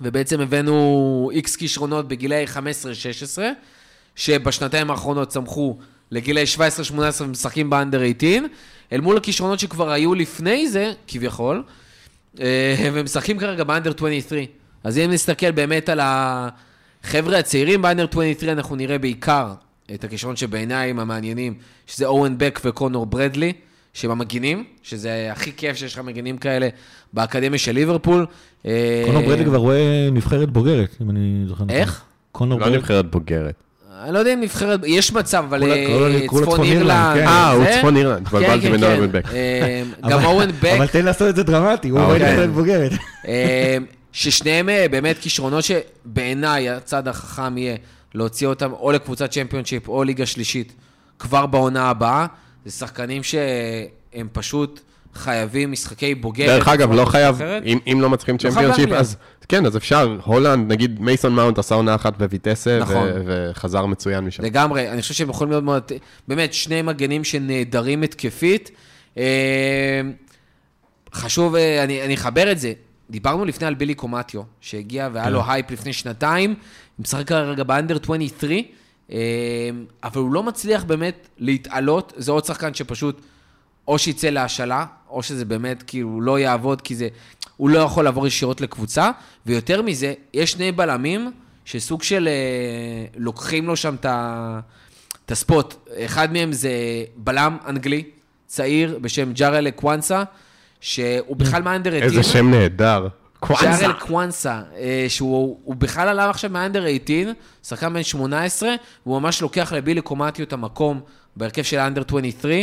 [0.00, 2.44] ובעצם הבאנו איקס כישרונות בגילאי
[3.36, 3.38] 15-16,
[4.16, 5.78] שבשנתיים האחרונות צמחו
[6.10, 6.60] לגילאי 17-18
[7.20, 8.48] ומשחקים ב-under 18,
[8.92, 11.62] אל מול הכישרונות שכבר היו לפני זה, כביכול,
[12.40, 14.44] אה, ומשחקים כרגע ב-under 23.
[14.84, 19.54] אז אם נסתכל באמת על החבר'ה הצעירים באנדר 23, אנחנו נראה בעיקר
[19.94, 21.54] את הכישרונות שבעיניי הם המעניינים,
[21.86, 23.52] שזה אורן בק וקונור ברדלי,
[23.94, 26.68] שהם המגינים, שזה הכי כיף שיש לך מגינים כאלה
[27.12, 28.26] באקדמיה של ליברפול.
[28.66, 31.76] אה, קונור ברדלי כבר רואה נבחרת בוגרת, אם אני זוכר נכון.
[31.76, 32.02] איך?
[32.32, 32.78] קונור לא ברדלי.
[32.78, 33.54] נבחרת בוגרת.
[34.04, 35.86] אני לא יודע אם נבחרת, יש מצב, אבל אה,
[36.28, 37.14] צפון אירלנד, אירלנד.
[37.14, 37.26] כן.
[37.26, 38.84] אה, הוא צפון אירלנד, כן, התבלבלתי כן, בין.
[38.84, 39.32] אורן בק.
[39.32, 42.30] אה, גם אבל- אורן אבל בק, תן לעשות את זה דרמטי, הוא אה, רואה אוקיי.
[42.32, 42.92] נבחרת בוגרת.
[43.28, 43.76] אה,
[44.12, 47.76] ששניהם אה, באמת כישרונות שבעיניי הצד החכם יהיה
[48.14, 50.72] להוציא אותם או לקבוצת צ'מפיונשיפ או ליגה שלישית
[51.18, 52.26] כבר בעונה הבאה.
[52.64, 54.80] זה שחקנים שהם פשוט
[55.14, 56.48] חייבים משחקי בוגרת.
[56.48, 57.62] דרך אגב, לא חייב, אחרת.
[57.66, 59.00] אם, אם לא מצליחים לא צ'מפיונשיפ, באנגליה.
[59.00, 59.16] אז
[59.48, 63.08] כן, אז אפשר, הולנד, נגיד מייסון מאונט עשה עונה אחת בוויטסה, נכון.
[63.14, 64.42] ו- וחזר מצוין משם.
[64.42, 65.82] לגמרי, אני חושב שהם יכולים להיות מאוד,
[66.28, 68.70] באמת, שני מגנים שנהדרים התקפית.
[69.18, 70.00] אה,
[71.14, 72.72] חשוב, אה, אני אני אחבר את זה.
[73.10, 75.32] דיברנו לפני על בילי קומטיו, שהגיע והיה כן.
[75.32, 76.54] לו הייפ לפני שנתיים,
[76.98, 78.52] משחק כרגע ב-under 23,
[79.12, 79.18] אה,
[80.04, 83.20] אבל הוא לא מצליח באמת להתעלות, זה עוד שחקן שפשוט
[83.88, 87.08] או שיצא להשאלה, או שזה באמת כאילו לא יעבוד, כי זה,
[87.56, 89.10] הוא לא יכול לעבור ישירות לקבוצה,
[89.46, 91.32] ויותר מזה, יש שני בלמים
[91.64, 95.74] שסוג של אה, לוקחים לו שם את הספוט.
[96.04, 96.70] אחד מהם זה
[97.16, 98.02] בלם אנגלי,
[98.46, 100.22] צעיר, בשם ג'ארל קוואנסה,
[100.80, 102.18] שהוא בכלל מהאנדר 18.
[102.18, 103.08] איזה שם נהדר.
[103.40, 103.80] קוואנסה.
[103.80, 108.70] ג'ארל קוואנסה, אה, שהוא הוא בכלל עלה עכשיו מהאנדר 18, שחקן בן 18,
[109.06, 111.00] והוא ממש לוקח לבילי קומטיו את המקום
[111.36, 112.54] בהרכב של האנדר 23.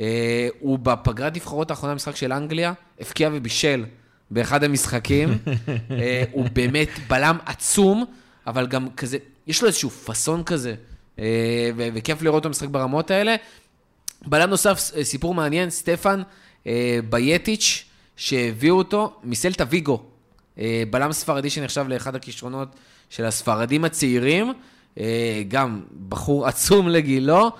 [0.00, 3.84] אה, הוא בפגרת נבחרות האחרונה במשחק של אנגליה, הבקיע ובישל
[4.30, 5.38] באחד המשחקים.
[5.90, 8.04] אה, הוא באמת בלם עצום,
[8.46, 10.74] אבל גם כזה, יש לו איזשהו פאסון כזה,
[11.18, 13.36] אה, וכיף לראות אותו משחק ברמות האלה.
[14.26, 16.22] בלם נוסף, סיפור מעניין, סטפן
[17.08, 17.84] בייטיץ',
[18.16, 20.02] שהביאו אותו מסלטה ויגו.
[20.90, 22.68] בלם ספרדי שנחשב לאחד הכישרונות
[23.10, 24.52] של הספרדים הצעירים,
[25.48, 27.50] גם בחור עצום לגילו.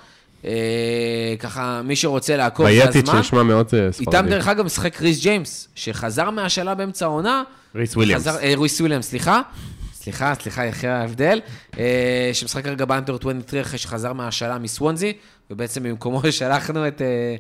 [0.45, 3.21] אה, ככה, מי שרוצה לעקוב זה בייטיץ' הזמן.
[3.21, 4.17] נשמע מאוד אה, ספרדי.
[4.17, 7.43] איתם דרך אגב משחק ריס ג'יימס, שחזר מהשאלה באמצע העונה.
[7.75, 8.27] ריס וויליאמס.
[8.27, 9.41] אה, ריס וויליאמס, סליחה.
[9.95, 11.41] סליחה, סליחה, אחרי ההבדל.
[11.79, 15.13] אה, שמשחק כרגע ב-under 23 אחרי שחזר מהשאלה מסוונסי,
[15.51, 17.37] ובעצם במקומו שלחנו את אה,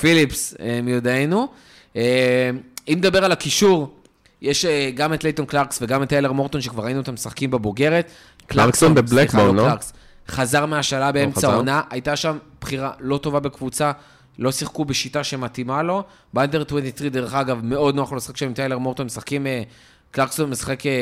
[0.00, 1.48] פיליפס אה, מיודענו.
[1.96, 2.50] אה,
[2.88, 3.94] אם נדבר על הקישור,
[4.42, 8.10] יש אה, גם את לייטון קלרקסון וגם את טיילר מורטון, שכבר ראינו אותם משחקים בבוגרת.
[8.46, 9.62] קלרקסון סליחה, בבלקבורן, לא?
[9.62, 9.92] קלרקסון.
[10.28, 11.50] חזר מהשאלה באמצע חזר?
[11.50, 13.92] העונה, הייתה שם בחירה לא טובה בקבוצה,
[14.38, 16.02] לא שיחקו בשיטה שמתאימה לו.
[16.34, 19.62] באנדר 23, דרך אגב, מאוד נוח לו לשחק שם עם טיילר מורטון, משחקים, אה,
[20.10, 20.92] קלרקסון משחק אה,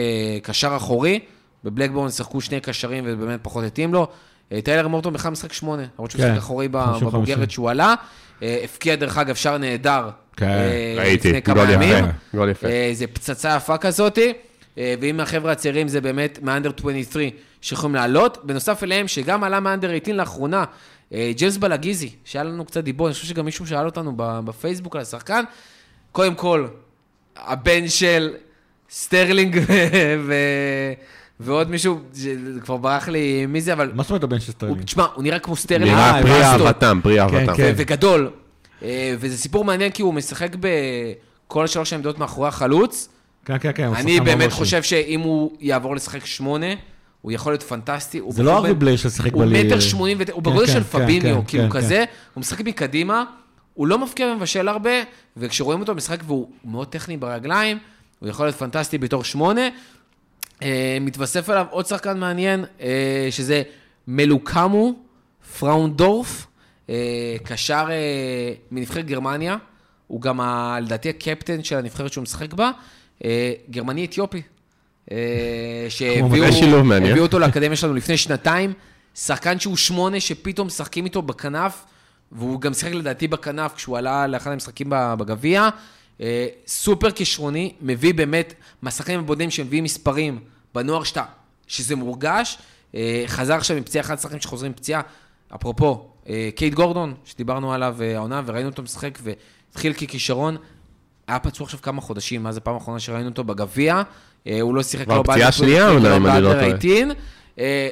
[0.43, 1.19] קשר אחורי,
[1.65, 4.07] בבלקבורן שיחקו שני קשרים ובאמת פחות התאים לו.
[4.53, 7.51] אה, טיילר מורטון בכלל משחק שמונה, למרות שהוא כן, משחק אחורי ב- חמישים, בבוגרת.
[7.51, 7.95] שהוא עלה.
[8.43, 10.09] הבקיע דרך אגב שער נהדר.
[10.37, 10.47] כן,
[10.97, 12.09] ראיתי, גול יפה.
[12.35, 12.67] גול יפה.
[12.67, 14.33] אה, זה פצצה יפה כזאתי,
[14.77, 17.25] ואם החבר'ה הצעירים זה באמת מאנדר 23
[17.61, 18.39] שיכולים לעלות.
[18.45, 20.65] בנוסף אליהם, שגם עלה מאנדר 18 לאחרונה,
[21.13, 25.03] אה, ג'יימס בלגיזי, שהיה לנו קצת דיבור, אני חושב שגם מישהו שאל אותנו בפייסבוק על
[25.03, 25.45] השחקן.
[26.13, 26.67] קודם כל,
[27.37, 28.35] הבן של
[28.91, 29.61] סטרלינג
[30.27, 30.93] ו-
[31.41, 32.01] ועוד מישהו,
[32.63, 33.91] כבר ברח לי מי זה, אבל...
[33.95, 34.83] מה זאת אומרת הבן של סטרלינג?
[34.83, 35.91] תשמע, הוא נראה כמו סטרלינג.
[35.91, 36.65] נראה אה, פרי הבנתי.
[36.65, 37.55] אהבתם, פרי אהבתם.
[37.57, 37.73] כן.
[37.77, 38.31] וגדול.
[38.83, 43.09] אה, וזה סיפור מעניין כי הוא משחק בכל שלוש העמדות מאחורי החלוץ.
[43.45, 43.85] כן, כן, כן.
[43.87, 46.67] הוא אני באמת חושב שאם הוא יעבור לשחק שמונה,
[47.21, 48.19] הוא יכול להיות פנטסטי.
[48.19, 49.67] הוא זה לא בחור אבי בן- בליי ששיחק הוא בליגה.
[49.69, 53.25] מטר שמונים, הוא כן, בגודל כן, של כן, פביניו, כאילו כזה, הוא משחק מקדימה,
[53.75, 54.91] הוא לא מפקיע ומבשל הרבה,
[55.37, 57.79] וכשרואים אותו במשחק והוא מאוד טכני ברגליים,
[58.21, 59.69] הוא יכול להיות פנטסטי בתור שמונה.
[60.63, 63.63] אה, מתווסף אליו עוד שחקן מעניין, אה, שזה
[64.09, 64.93] מלוקמו
[65.59, 66.47] פראונדורף,
[66.91, 66.95] אה,
[67.45, 67.87] קשר
[68.71, 69.57] מנבחרת גרמניה,
[70.07, 70.41] הוא גם
[70.83, 72.71] לדעתי הקפטן של הנבחרת שהוא משחק בה,
[73.71, 74.43] גרמני אתיופי.
[75.13, 75.17] אה,
[75.89, 76.45] שהביאו.
[77.11, 78.73] הביאו אותו לאקדמיה שלנו לפני שנתיים,
[79.15, 81.85] שחקן שהוא שמונה, שפתאום משחקים איתו בכנף,
[82.33, 85.69] והוא גם שיחק לדעתי בכנף כשהוא עלה לאחד המשחקים בגביע.
[86.21, 90.39] אה, סופר כישרוני, מביא באמת, מהשחקנים הבודדים שמביאים מספרים
[90.75, 91.25] בנוער שאתה,
[91.67, 92.59] שזה מורגש.
[92.95, 95.01] אה, חזר עכשיו עם פציעה, אחד השחקנים שחוזרים עם פציעה.
[95.55, 100.57] אפרופו, אה, קייט גורדון, שדיברנו עליו אה, העונה, וראינו אותו משחק, והתחיל ככישרון.
[101.33, 104.03] היה פצוע עכשיו כמה חודשים, מאז הפעם האחרונה שראינו אותו בגביע.
[104.47, 106.81] אה, הוא לא שיחק לא פציעה באנדר שנייה 23 אולי, אם אני באנדר טועה.
[106.81, 107.15] 18.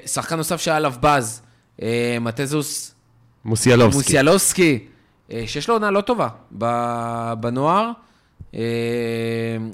[0.07, 1.43] שחקן נוסף שהיה עליו באז,
[1.83, 2.95] אה, מטזוס
[3.45, 3.99] מוסיאלובסקי.
[3.99, 4.79] מוסיאלובסקי,
[5.33, 6.29] אה, שיש לו עונה לא טובה
[7.41, 7.91] בנוער,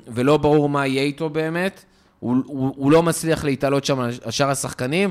[0.09, 1.85] ולא ברור מה יהיה איתו באמת.
[2.21, 5.11] הוא, הוא, הוא לא מצליח להתעלות שם על שאר השחקנים.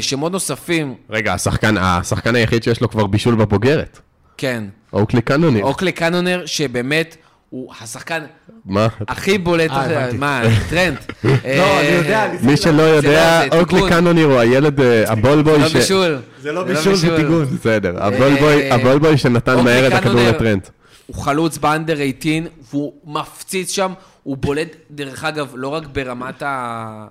[0.00, 4.00] שמות נוספים, רגע, השחקן, השחקן היחיד שיש לו כבר בישול בבוגרת.
[4.36, 4.64] כן.
[4.92, 5.64] אוקלי קאנוניר.
[5.64, 7.16] אוקלי קאנונר, שבאמת
[7.50, 8.22] הוא השחקן
[8.64, 8.88] מה?
[9.08, 10.10] הכי בולט, אה.
[10.18, 10.96] מה, טרנט.
[11.24, 13.90] לא, אה, אני יודע, אני- מי שלא יודע, זה אוקלי תיקון.
[13.90, 15.76] קאנוניר הוא הילד, אה, הבולבוי לא ש...
[15.76, 16.18] בישול.
[16.42, 17.44] זה לא בישול, זה טיגון.
[17.44, 18.70] בסדר, הבולבוי-
[19.12, 20.20] אה, שנתן אוקלי מהר את הכדור.
[20.28, 20.68] לטרנט.
[21.06, 22.30] הוא חלוץ ב-under 18,
[22.70, 23.92] והוא מפציץ שם,
[24.22, 27.06] הוא בולט, דרך אגב, לא רק ברמת ה...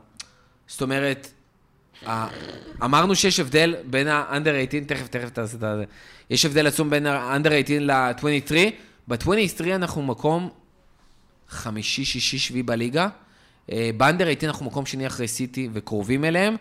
[0.68, 1.28] זאת אומרת.
[2.84, 5.84] אמרנו שיש הבדל בין האנדר 18, תכף, תכף תעשה את זה.
[6.30, 8.72] יש הבדל עצום בין האנדר 18 ל-23.
[9.10, 10.50] ב-23 אנחנו מקום
[11.50, 13.08] חמישי, שישי, שביעי בליגה.
[13.72, 16.56] אה, באנדר 18 אנחנו מקום שני אחרי סיטי וקרובים אליהם.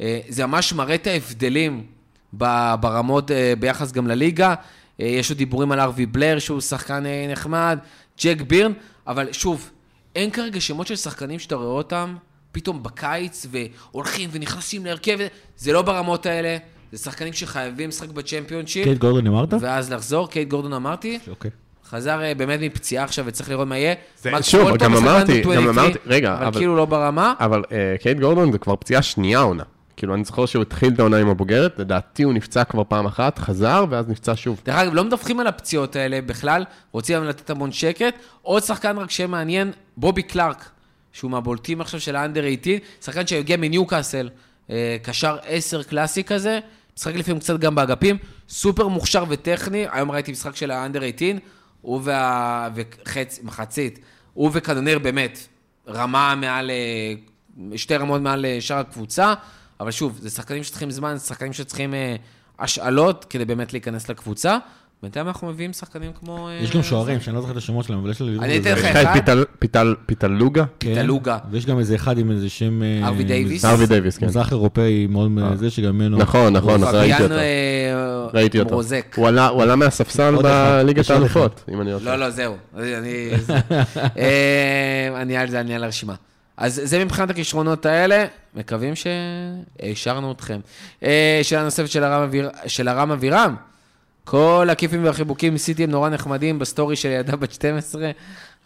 [0.00, 1.86] אה, זה ממש מראה את ההבדלים
[2.80, 4.54] ברמות אה, ביחס גם לליגה.
[4.98, 7.78] יש עוד דיבורים על ארווי בלר, שהוא שחקן נחמד,
[8.20, 8.72] ג'ק בירן,
[9.06, 9.70] אבל שוב,
[10.16, 12.16] אין כרגע שמות של שחקנים שאתה רואה אותם
[12.52, 15.18] פתאום בקיץ, והולכים ונכנסים להרכב,
[15.56, 16.56] זה לא ברמות האלה,
[16.92, 19.54] זה שחקנים שחייבים לשחק בצ'מפיונשיפ, קייד גורדון אמרת?
[19.60, 21.50] ואז לחזור, קייד גורדון אמרתי, אוקיי.
[21.92, 23.94] חזר אה, באמת מפציעה עכשיו וצריך לראות מה יהיה.
[24.22, 27.34] זה- מקס שוב, גם אמרתי- גם 23, אמרתי- רגע, אבל אבל- כאילו לא ברמה.
[27.40, 29.62] אבל אה, קייד גורדון זה כבר פציעה שנייה עונה.
[29.96, 33.38] כאילו, אני זוכר שהוא התחיל את העונה עם הבוגרת, לדעתי הוא נפצע כבר פעם אחת,
[33.38, 34.60] חזר, ואז נפצע שוב.
[34.64, 38.14] דרך אגב, לא מדווחים על הפציעות האלה בכלל, רוצים לתת המון שקט.
[38.42, 40.68] עוד שחקן רק שמעניין, בובי קלארק,
[41.12, 42.72] שהוא מהבולטים עכשיו של האנדר 18,
[43.04, 44.28] שחקן שהגיע מניוקאסל,
[44.70, 46.58] אה, קשר 10 קלאסי כזה,
[46.96, 48.16] משחק לפעמים קצת גם באגפים,
[48.48, 51.38] סופר מוכשר וטכני, היום ראיתי משחק של האנדר 18,
[51.82, 52.68] הוא וה...
[52.74, 53.98] וחצי, מחצית,
[54.34, 55.38] הוא וקנונר באמת,
[55.88, 57.14] רמה מעל, אה,
[57.78, 59.34] שתי רמות מעל אה, שאר הקבוצה,
[59.80, 62.16] אבל שוב, זה שחקנים שצריכים זמן, זה שחקנים שצריכים אה,
[62.58, 64.58] השאלות כדי באמת להיכנס לקבוצה.
[65.02, 66.48] בינתיים אנחנו מביאים שחקנים כמו...
[66.48, 68.38] אה, יש גם שוערים, שאני לא זוכר את השמות שלהם, אבל יש לי...
[68.38, 69.12] אני אתן לך אחד.
[69.14, 70.64] פיטל- פיטל- פיטלוגה?
[70.80, 71.38] כן, פטלוגה.
[71.50, 72.82] ויש גם איזה אחד עם איזה שם...
[72.82, 73.64] אה, ארווי דייוויס.
[73.64, 74.26] ארווי דייוויס, כן.
[74.26, 76.18] מזרח אירופאי מאוד זה, שגם ממנו...
[76.18, 77.34] נכון, נכון, ראיתי פביאן אותו.
[77.34, 78.70] אה, ראיתי אותו.
[78.70, 79.14] מרוזק.
[79.16, 82.16] הוא עלה- מהספסל בליגת האלופות, אם אני לא לא.
[82.16, 82.56] לא, זהו.
[82.76, 83.30] אני...
[84.18, 86.14] אה, על זה, אני על הרשימה.
[86.56, 88.24] אז זה מבחינת הכישרונות האלה,
[88.54, 90.60] מקווים שהשארנו אתכם.
[91.04, 93.54] אה, שאלה נוספת של הרם אביר- של הרם אבירם.
[94.24, 98.10] כל הכיפים והחיבוקים ניסיתי הם נורא נחמדים בסטורי של ילדה בת 12,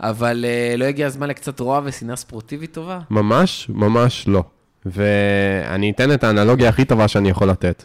[0.01, 3.01] אבל אה, לא הגיע הזמן לקצת רוע ושנאה ספורטיבית טובה?
[3.11, 4.45] ממש, ממש לא.
[4.87, 7.85] ואני אתן את האנלוגיה הכי טובה שאני יכול לתת.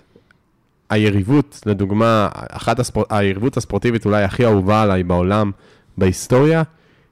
[0.90, 3.06] היריבות, לדוגמה, אחת הספור...
[3.10, 5.52] היריבות הספורטיבית אולי הכי אהובה עליי בעולם,
[5.98, 6.64] בהיסטוריה,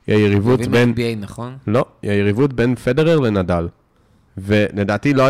[0.07, 0.95] היא היריבות מבין בין...
[0.95, 1.57] ב-NBA, נכון?
[1.67, 3.67] לא, היא היריבות בין פדרר לנדאל.
[4.37, 5.23] ולדעתי לא,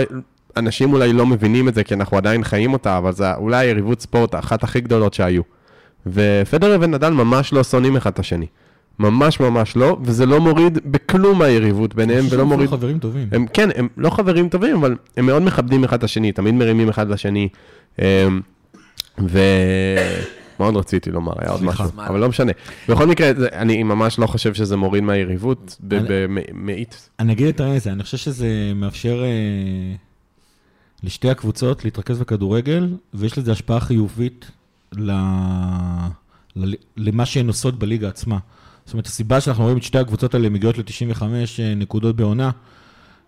[0.58, 4.02] אנשים אולי לא מבינים את זה, כי אנחנו עדיין חיים אותה, אבל זה אולי היריבות
[4.02, 5.42] ספורט, אחת הכי גדולות שהיו.
[6.08, 8.46] ופדרר ונדל ממש לא שונאים אחד את השני.
[9.00, 12.70] ממש ממש לא, וזה לא מוריד בכלום מהיריבות ביניהם, ולא מוריד...
[12.70, 13.28] חברים טובים.
[13.32, 16.90] הם, כן, הם לא חברים טובים, אבל הם מאוד מכבדים אחד את השני, תמיד מרימים
[16.90, 17.50] אחד לשני.
[18.00, 18.42] אמ,
[19.18, 21.64] ומאוד רציתי לומר, היה עוד.
[21.64, 22.52] משהו, אבל לא משנה.
[22.90, 27.10] בכל מקרה, אני ממש לא חושב שזה מוריד מהיריבות במאית.
[27.20, 29.96] אני אגיד את זה, אני חושב שזה מאפשר אה,
[31.04, 34.52] לשתי הקבוצות להתרכז בכדורגל, ויש לזה השפעה חיובית
[34.94, 35.12] ל...
[36.56, 36.74] ל...
[36.98, 38.38] למה שהן עושות בליגה עצמה.
[38.86, 41.24] זאת אומרת, הסיבה שאנחנו רואים את שתי הקבוצות האלה מגיעות ל-95
[41.76, 42.52] נקודות בעונה,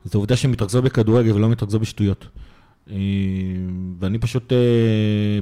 [0.05, 2.25] זאת העובדה שהן מתרכזות בכדורגל ולא מתרכזות בשטויות.
[2.91, 2.95] אה,
[3.99, 4.57] ואני פשוט, אה,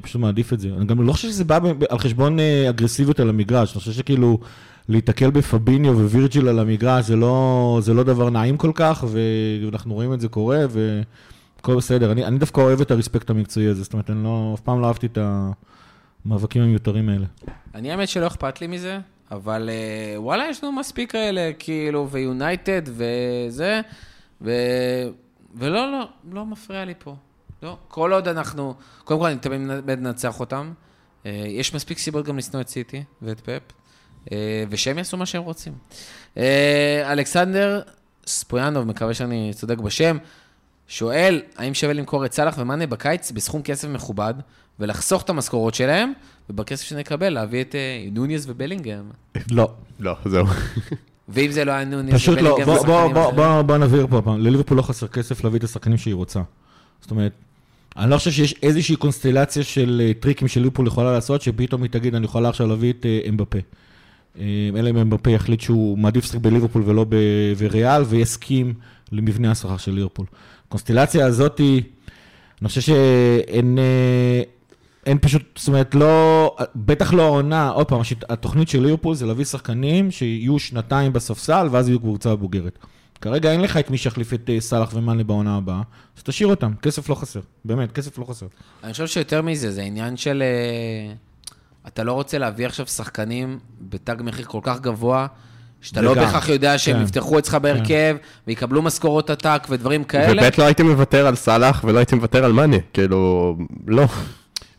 [0.01, 0.69] פשוט מעדיף את זה.
[0.77, 1.59] אני גם לא חושב שזה בא
[1.89, 3.71] על חשבון אה, אגרסיביות על המגרש.
[3.71, 4.39] אני חושב שכאילו,
[4.89, 10.13] להיתקל בפביניו ווירג'יל על המגרש זה לא, זה לא דבר נעים כל כך, ואנחנו רואים
[10.13, 10.65] את זה קורה,
[11.59, 12.11] והכל בסדר.
[12.11, 14.87] אני, אני דווקא אוהב את הרספקט המקצועי הזה, זאת אומרת, אני לא, אף פעם לא
[14.87, 15.17] אהבתי את
[16.25, 17.25] המאבקים המיותרים האלה.
[17.75, 18.99] אני האמת שלא אכפת לי מזה,
[19.31, 23.81] אבל אה, וואלה, יש לנו מספיק כאלה, כאילו, ויונייטד וזה,
[24.41, 24.51] ו...
[25.55, 27.15] ולא, לא, לא מפריע לי פה.
[27.63, 29.61] לא, כל עוד אנחנו, קודם כל אני תמיד
[29.99, 30.73] מנצח אותם.
[31.25, 33.73] אה, יש מספיק סיבות גם לשנוא את סיטי ואת פפ,
[34.31, 35.73] אה, ושהם יעשו מה שהם רוצים.
[37.05, 37.81] אלכסנדר
[38.27, 40.17] ספויאנוב, מקווה שאני צודק בשם,
[40.89, 44.33] שואל, האם שווה למכור את סאלח ומאנה בקיץ בסכום כסף מכובד,
[44.79, 46.13] ולחסוך את המשכורות שלהם,
[46.49, 49.09] ובכסף שנקבל להביא את אה, נוניס ובלינגהם.
[49.51, 49.71] לא.
[49.99, 50.45] לא, זהו.
[51.29, 53.31] ואם זה לא היה נוניס פשוט לא, ובלינגהם, בוא, בוא, בוא?
[53.31, 56.41] בוא, בוא נבהיר פה פעם, לליברפול לא חסר כסף להביא את השחקנים שהיא רוצה.
[57.01, 57.31] זאת אומרת,
[57.97, 62.15] אני לא חושב שיש איזושהי קונסטלציה של אה, טריקים שליברפול יכולה לעשות, שפתאום היא תגיד,
[62.15, 63.59] אני יכולה עכשיו להביא את אה, אמבפה.
[64.75, 67.05] אלא אם אמבפה יחליט שהוא מעדיף לשחק בליברפול ולא
[67.57, 68.73] בריאל, ויסכים
[69.11, 70.25] למבנה השכר של ליברפול.
[70.69, 71.61] הקונסטלציה הזאת
[72.61, 73.79] אני חושב שאין...
[73.79, 74.43] אה,
[75.05, 79.45] אין פשוט, זאת אומרת, לא, בטח לא העונה, עוד פעם, התוכנית של ליברפול זה להביא
[79.45, 82.79] שחקנים שיהיו שנתיים בספסל, ואז יהיו קבוצה בוגרת.
[83.21, 85.81] כרגע אין לך את מי שיחליף את אה, סאלח ומאנה בעונה הבאה,
[86.17, 88.45] אז תשאיר אותם, כסף לא חסר, באמת, כסף לא חסר.
[88.83, 90.43] אני חושב שיותר מזה, זה עניין של...
[90.45, 91.13] אה,
[91.87, 95.27] אתה לא רוצה להביא עכשיו שחקנים בתג מחיר כל כך גבוה,
[95.81, 97.03] שאתה לא בהכרח יודע שהם כן.
[97.03, 98.15] יפתחו אצלך בהרכב,
[98.47, 100.41] ויקבלו משכורות עתק ודברים כאלה.
[100.47, 103.55] וב' לא הייתי מוותר על סאלח ולא הייתי מוותר על מאנה, כאילו,
[103.87, 104.03] לא.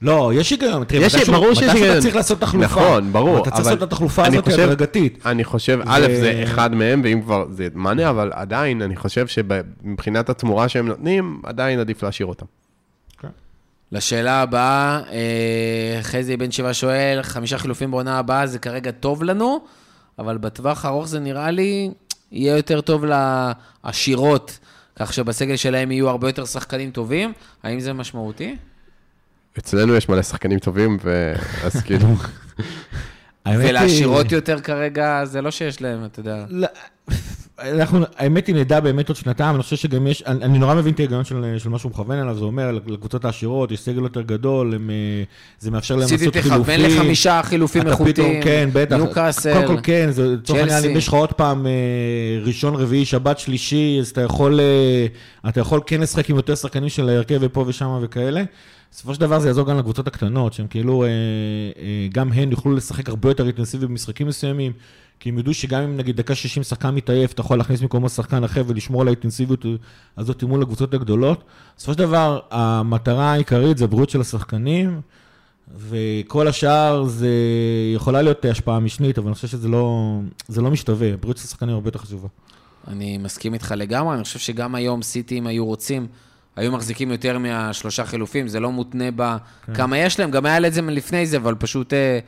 [0.02, 1.92] לא, יש היגיון, תראה, יש- מתישהו- ברור שיש מתישהו היגיון.
[1.96, 2.64] אתה צריך לעשות תחלופה.
[2.66, 5.18] נכון, ברור, אתה צריך לעשות את התחלופה אני הזאת חושב- הדרגתית.
[5.26, 9.26] אני חושב, ו- א', זה אחד מהם, ואם כבר זה מאנה, אבל עדיין, אני חושב
[9.26, 12.46] שמבחינת התמורה שהם נותנים, עדיין עדיף להשאיר אותם.
[13.92, 19.60] לשאלה הבאה, אה, חזי בן שבע שואל, חמישה חילופים בעונה הבאה זה כרגע טוב לנו,
[20.20, 21.90] אבל בטווח הארוך זה נראה לי
[22.32, 24.58] יהיה יותר טוב לעשירות,
[24.96, 27.32] כך שבסגל שלהם יהיו הרבה יותר שחקנים טובים.
[27.62, 28.56] האם זה משמעותי?
[29.58, 32.08] אצלנו יש מלא שחקנים טובים, ו- אז כאילו,
[33.46, 36.44] ולעשירות יותר כרגע, זה לא שיש להם, אתה יודע.
[37.60, 40.94] אנחנו, האמת היא, נדע באמת עוד שנתיים, אני חושב שגם יש, אני, אני נורא מבין
[40.94, 44.22] את ההיגיון של, של מה שהוא מכוון אליו, זה אומר, לקבוצות העשירות, יש סגל יותר
[44.22, 45.22] גדול, הם, אה,
[45.58, 46.96] זה מאפשר להם סיטי לעשות תכוון חילופים.
[47.00, 48.96] לחמישה חילופים אתה פתאום, איכותיים, כן, בטח.
[48.96, 50.84] ניוקאסל, קודם כל כן, זה לצורך העניין.
[50.84, 51.72] אם יש לך עוד פעם אה,
[52.44, 55.06] ראשון, רביעי, שבת, שלישי, אז אתה יכול, אה,
[55.48, 58.42] אתה יכול כן לשחק עם יותר שחקנים של ההרכב ופה ושם וכאלה.
[58.92, 61.04] בסופו של דבר זה יעזור גם לקבוצות הקטנות, שהן כאילו,
[62.12, 64.72] גם הן יוכלו לשחק הרבה יותר אינטנסיבי במשחקים מסוימים,
[65.20, 68.44] כי הם ידעו שגם אם נגיד דקה 60 שחקן מתעייף, אתה יכול להכניס במקומו שחקן
[68.44, 69.64] אחר ולשמור על האינטנסיביות
[70.16, 71.44] הזאת מול הקבוצות הגדולות.
[71.76, 75.00] בסופו של דבר, המטרה העיקרית זה הבריאות של השחקנים,
[75.76, 77.28] וכל השאר זה
[77.94, 80.18] יכולה להיות השפעה משנית, אבל אני חושב שזה לא,
[80.48, 82.28] זה לא משתווה, הבריאות של השחקנים הרבה יותר חשובה.
[82.88, 86.06] אני מסכים איתך לגמרי, אני חושב שגם היום סיטי, אם היו רוצים,
[86.56, 91.26] היו מחזיקים יותר מהשלושה חילופים, זה לא מותנה בכמה יש להם, גם היה לזה לפני
[91.26, 92.18] זה, אבל פשוט אה,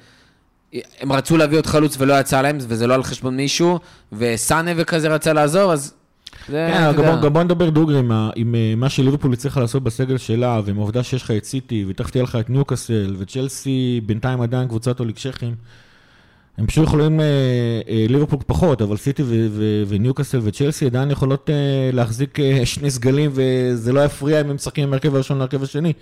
[1.01, 3.79] הם רצו להביא עוד חלוץ ולא יצא להם, וזה לא על חשבון מישהו,
[4.13, 5.95] וסאנה וכזה רצה לעזור, אז
[6.49, 10.19] זה, כן, גם גם בוא נדבר דוגרי עם עם אה, מה שליברפול הצליחה לעשות בסגל
[10.19, 14.69] שלה, ועם העובדה שיש לך את סיטי, ותכף תהיה לך את ניוקאסל, וצ'לסי בינתיים עדיין
[14.69, 15.55] קבוצת אוליגרכים.
[16.59, 17.27] הם פשוט יכולים, אה,
[17.89, 19.23] אה, ליברפול פחות, אבל סיטי
[19.89, 24.85] וניוקאסל וצ'לסי עדיין יכולות אה, להחזיק אה, שני סגלים, וזה לא יפריע אם הם משחקים
[24.85, 25.93] עם ההרכב הראשון להרכב השני.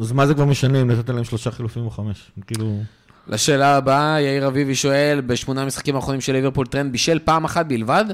[0.00, 2.30] אז מה זה כבר משנה אם נתת להם שלושה חילופים או חמש?
[2.46, 2.82] כאילו...
[3.28, 8.04] לשאלה הבאה, יאיר אביבי שואל, בשמונה המשחקים האחרונים של ליברפול טרנט בישל פעם אחת בלבד,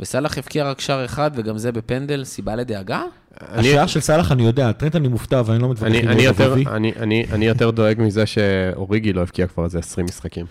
[0.00, 3.02] וסאלח הבקיע רק שער אחד, וגם זה בפנדל, סיבה לדאגה?
[3.40, 6.22] אני- השער של סאלח אני יודע, טרנט אני מופתע ואני לא מתווכח אני, עם אני,
[6.22, 6.64] יאיר אביבי.
[6.70, 10.46] אני, אני, אני יותר דואג מזה שאוריגי לא הבקיע כבר איזה 20 משחקים.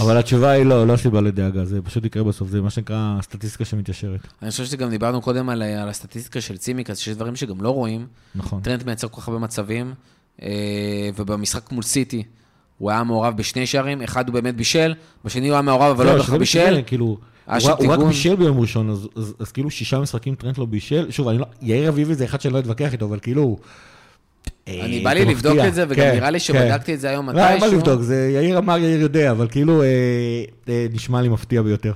[0.00, 3.64] אבל התשובה היא לא, לא סיבה לדאגה, זה פשוט יקרה בסוף, זה מה שנקרא סטטיסטיקה
[3.64, 4.20] שמתיישרת.
[4.42, 8.06] אני חושב שגם דיברנו קודם על, על הסטטיסטיקה של צימקס, שיש דברים שגם לא רואים.
[8.34, 8.60] נכון.
[8.60, 9.94] טרנט מייצר כל כך הרבה מצבים,
[10.42, 10.48] אה,
[11.16, 12.22] ובמשחק מול סיטי,
[12.82, 16.12] הוא היה מעורב בשני שערים, אחד הוא באמת בישל, בשני הוא היה מעורב אבל לא
[16.12, 16.80] בהכרח שזה בישל.
[16.86, 17.56] כאילו, הוא
[17.92, 17.98] רק-.
[17.98, 21.06] בישל ביום ראשון, אז- אז אז כאילו שישה משחקים טרנט לא בישל.
[21.10, 23.56] שוב, אני לא, יאיר אביבי זה אחד שאני לא אתווכח איתו, אבל כאילו...
[24.68, 25.58] אני אה, בא לי לבדוק.
[25.68, 26.44] את זה, וגם כן, נראה לי כן.
[26.44, 27.78] שבדקתי את זה היום לא, אין מה מתישהו.
[27.78, 29.86] לבדוק, זה יאיר אמר, יאיר יודע, אבל כאילו, אה,
[30.68, 31.92] אה, נשמע לי מפתיע ביותר.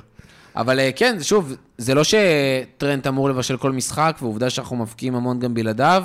[0.57, 5.55] אבל כן, שוב, זה לא שטרנט אמור לבשל כל משחק, ועובדה שאנחנו מבקיעים המון גם
[5.55, 6.05] בלעדיו.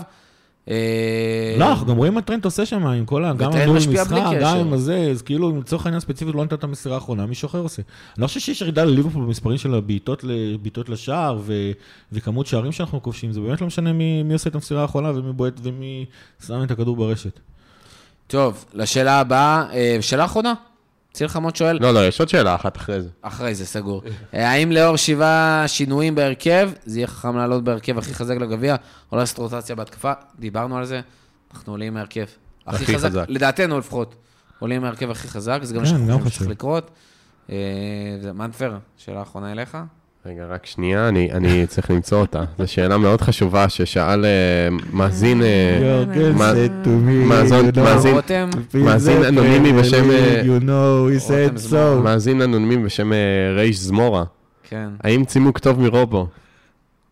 [0.70, 3.34] אה, לא, אנחנו גם רואים מה טרנט עושה שם, עם כל ה...
[3.34, 4.12] גם בלי משחק.
[4.42, 7.58] גם עם הזה, אז כאילו, לצורך העניין ספציפית לא נתן את המסירה האחרונה, מישהו אחר
[7.58, 7.82] עושה.
[8.16, 11.42] אני לא חושב שיש ירידה לליברפול במספרים של הבעיטות לשער,
[12.12, 15.34] וכמות שערים שאנחנו כובשים, זה באמת לא משנה מי מי עושה את המסירה האחרונה, ומי
[15.34, 16.06] בועט ומי
[16.48, 17.40] שם את הכדור ברשת.
[18.28, 20.54] טוב, לשאלה הבאה, אה, שאלה אחרונה.
[21.14, 23.10] ציל חמוד שואל, לא, לא, יש עוד שאלה אחת אחרי זה.
[23.22, 24.02] אחרי זה, סגור.
[24.34, 28.76] אה, האם לאור שבעה שינויים בהרכב, זה יהיה חכם לעלות בהרכב הכי חזק לגביע,
[29.12, 30.12] או לעשות רוטציה בהתקפה?
[30.40, 31.02] דיברנו על זה,
[31.54, 32.26] אנחנו עולים מהרכב
[32.68, 33.26] הכי חזק, חזק.
[33.28, 34.16] לדעתנו לפחות.
[34.60, 36.50] עולים מהרכב הכי חזק, זה גם מה כן, שאנחנו גם חושבים שצריך.
[36.50, 36.92] לקרות.
[37.50, 37.56] אה,
[38.34, 39.78] מנפר, שאלה אחרונה אליך.
[40.26, 42.44] רגע, רק שנייה, אני, אני צריך למצוא אותה.
[42.60, 44.30] זו שאלה מאוד חשובה ששאל אה,
[44.94, 46.04] מאזין, אה,
[46.38, 50.68] מאזין- you know, מאזין- רותם, מאזין "Please אנונימי בשם, אה, You know,
[51.18, 51.76] he said so.
[52.04, 53.12] מאזין אנונימי בשם
[53.56, 54.24] רייש זמורה.
[54.70, 54.90] כן.
[55.04, 56.28] האם צימוק טוב מרובו?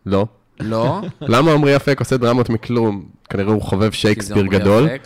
[0.06, 0.26] לא.
[0.60, 3.04] לא, למה עמרי אפק עושה דרמות מכלום?
[3.30, 4.84] כנראה הוא חובב כי זה שייקספיר עמרי גדול.
[4.86, 5.00] אפק.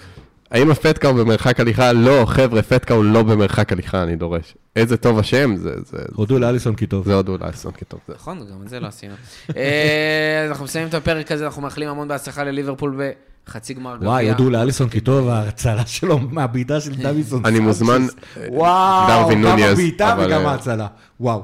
[0.51, 1.93] האם הפטקה הוא במרחק הליכה?
[1.93, 4.55] לא, חבר'ה, פטקה הוא לא במרחק הליכה, אני דורש.
[4.77, 7.05] איזה טוב השם, זה, זה, הודו לאליסון כי טוב.
[7.05, 8.01] זה עוד אולי אסון כטוב.
[8.09, 8.15] זה.
[8.15, 9.15] נכון, גם את זה לא עשינו.
[9.57, 13.01] אה, אנחנו מסיימים את הפרק הזה, אנחנו מאחלים המון בהצלחה לליברפול
[13.47, 14.09] בחצי גמר גביע.
[14.09, 17.47] וואי, הודו לאליסון כי טוב, ההצלה שלו מהבעיטה של דוידסון.
[17.47, 18.07] אני מוזמן,
[18.49, 20.87] וואו, גם הבעיטה וגם אה, ההצלה.
[21.21, 21.43] וואו.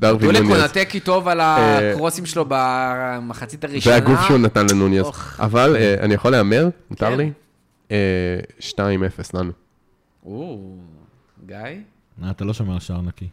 [0.00, 0.60] דרווין דולק נוניז.
[0.60, 3.96] קונטה כי טוב על אה, הקרוסים שלו במחצית הראשונה.
[3.96, 5.02] זה הגוף שהוא נתן לנוניז.
[5.02, 5.40] אוח.
[5.42, 6.68] אבל אה, אני יכול להמר?
[6.90, 7.16] מותר כן.
[7.16, 7.30] לי?
[7.90, 7.96] אה,
[8.60, 8.70] 2-0
[9.34, 9.52] לנו.
[10.26, 10.76] או,
[11.46, 11.56] גיא?
[11.56, 13.28] אה, אתה לא שומר על שער נקי.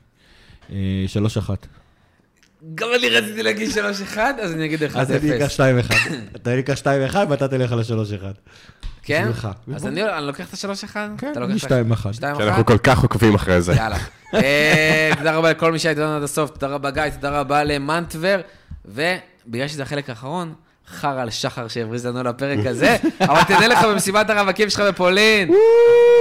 [0.71, 0.75] אה,
[1.07, 1.67] שלוש אחת.
[2.75, 3.69] גם אני רציתי להגיד
[4.13, 4.97] 3-1, אז אני אגיד 1-0.
[4.99, 5.95] אז אני אקח שתיים אחד.
[6.35, 8.33] אתה אקח שתיים אחד ואתה תלך על השלוש אחד.
[9.03, 9.21] כן?
[9.29, 9.47] בשבילך.
[9.75, 10.95] אז אני לוקח את ה-3-1?
[11.17, 12.11] כן, אני את ה- שתיים אחד.
[12.13, 12.17] 2-1?
[12.37, 13.73] כי אנחנו כל כך עוקבים אחרי זה.
[13.73, 13.97] יאללה.
[14.33, 18.41] אה, תודה רבה לכל מי שהיה איתנו עד הסוף, תודה רבה גיא, תודה רבה למנטבר,
[18.85, 20.53] ובגלל שזה החלק האחרון,
[20.99, 25.51] חרא על שחר שהבריז לנו לפרק הזה, אבל תדע לך במסיבת הרווקים שלך בפולין.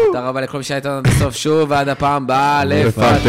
[0.06, 3.24] תודה רבה לכל מי שהיה איתנו עד הסוף שוב, ועד הפעם הבאה, לפטר.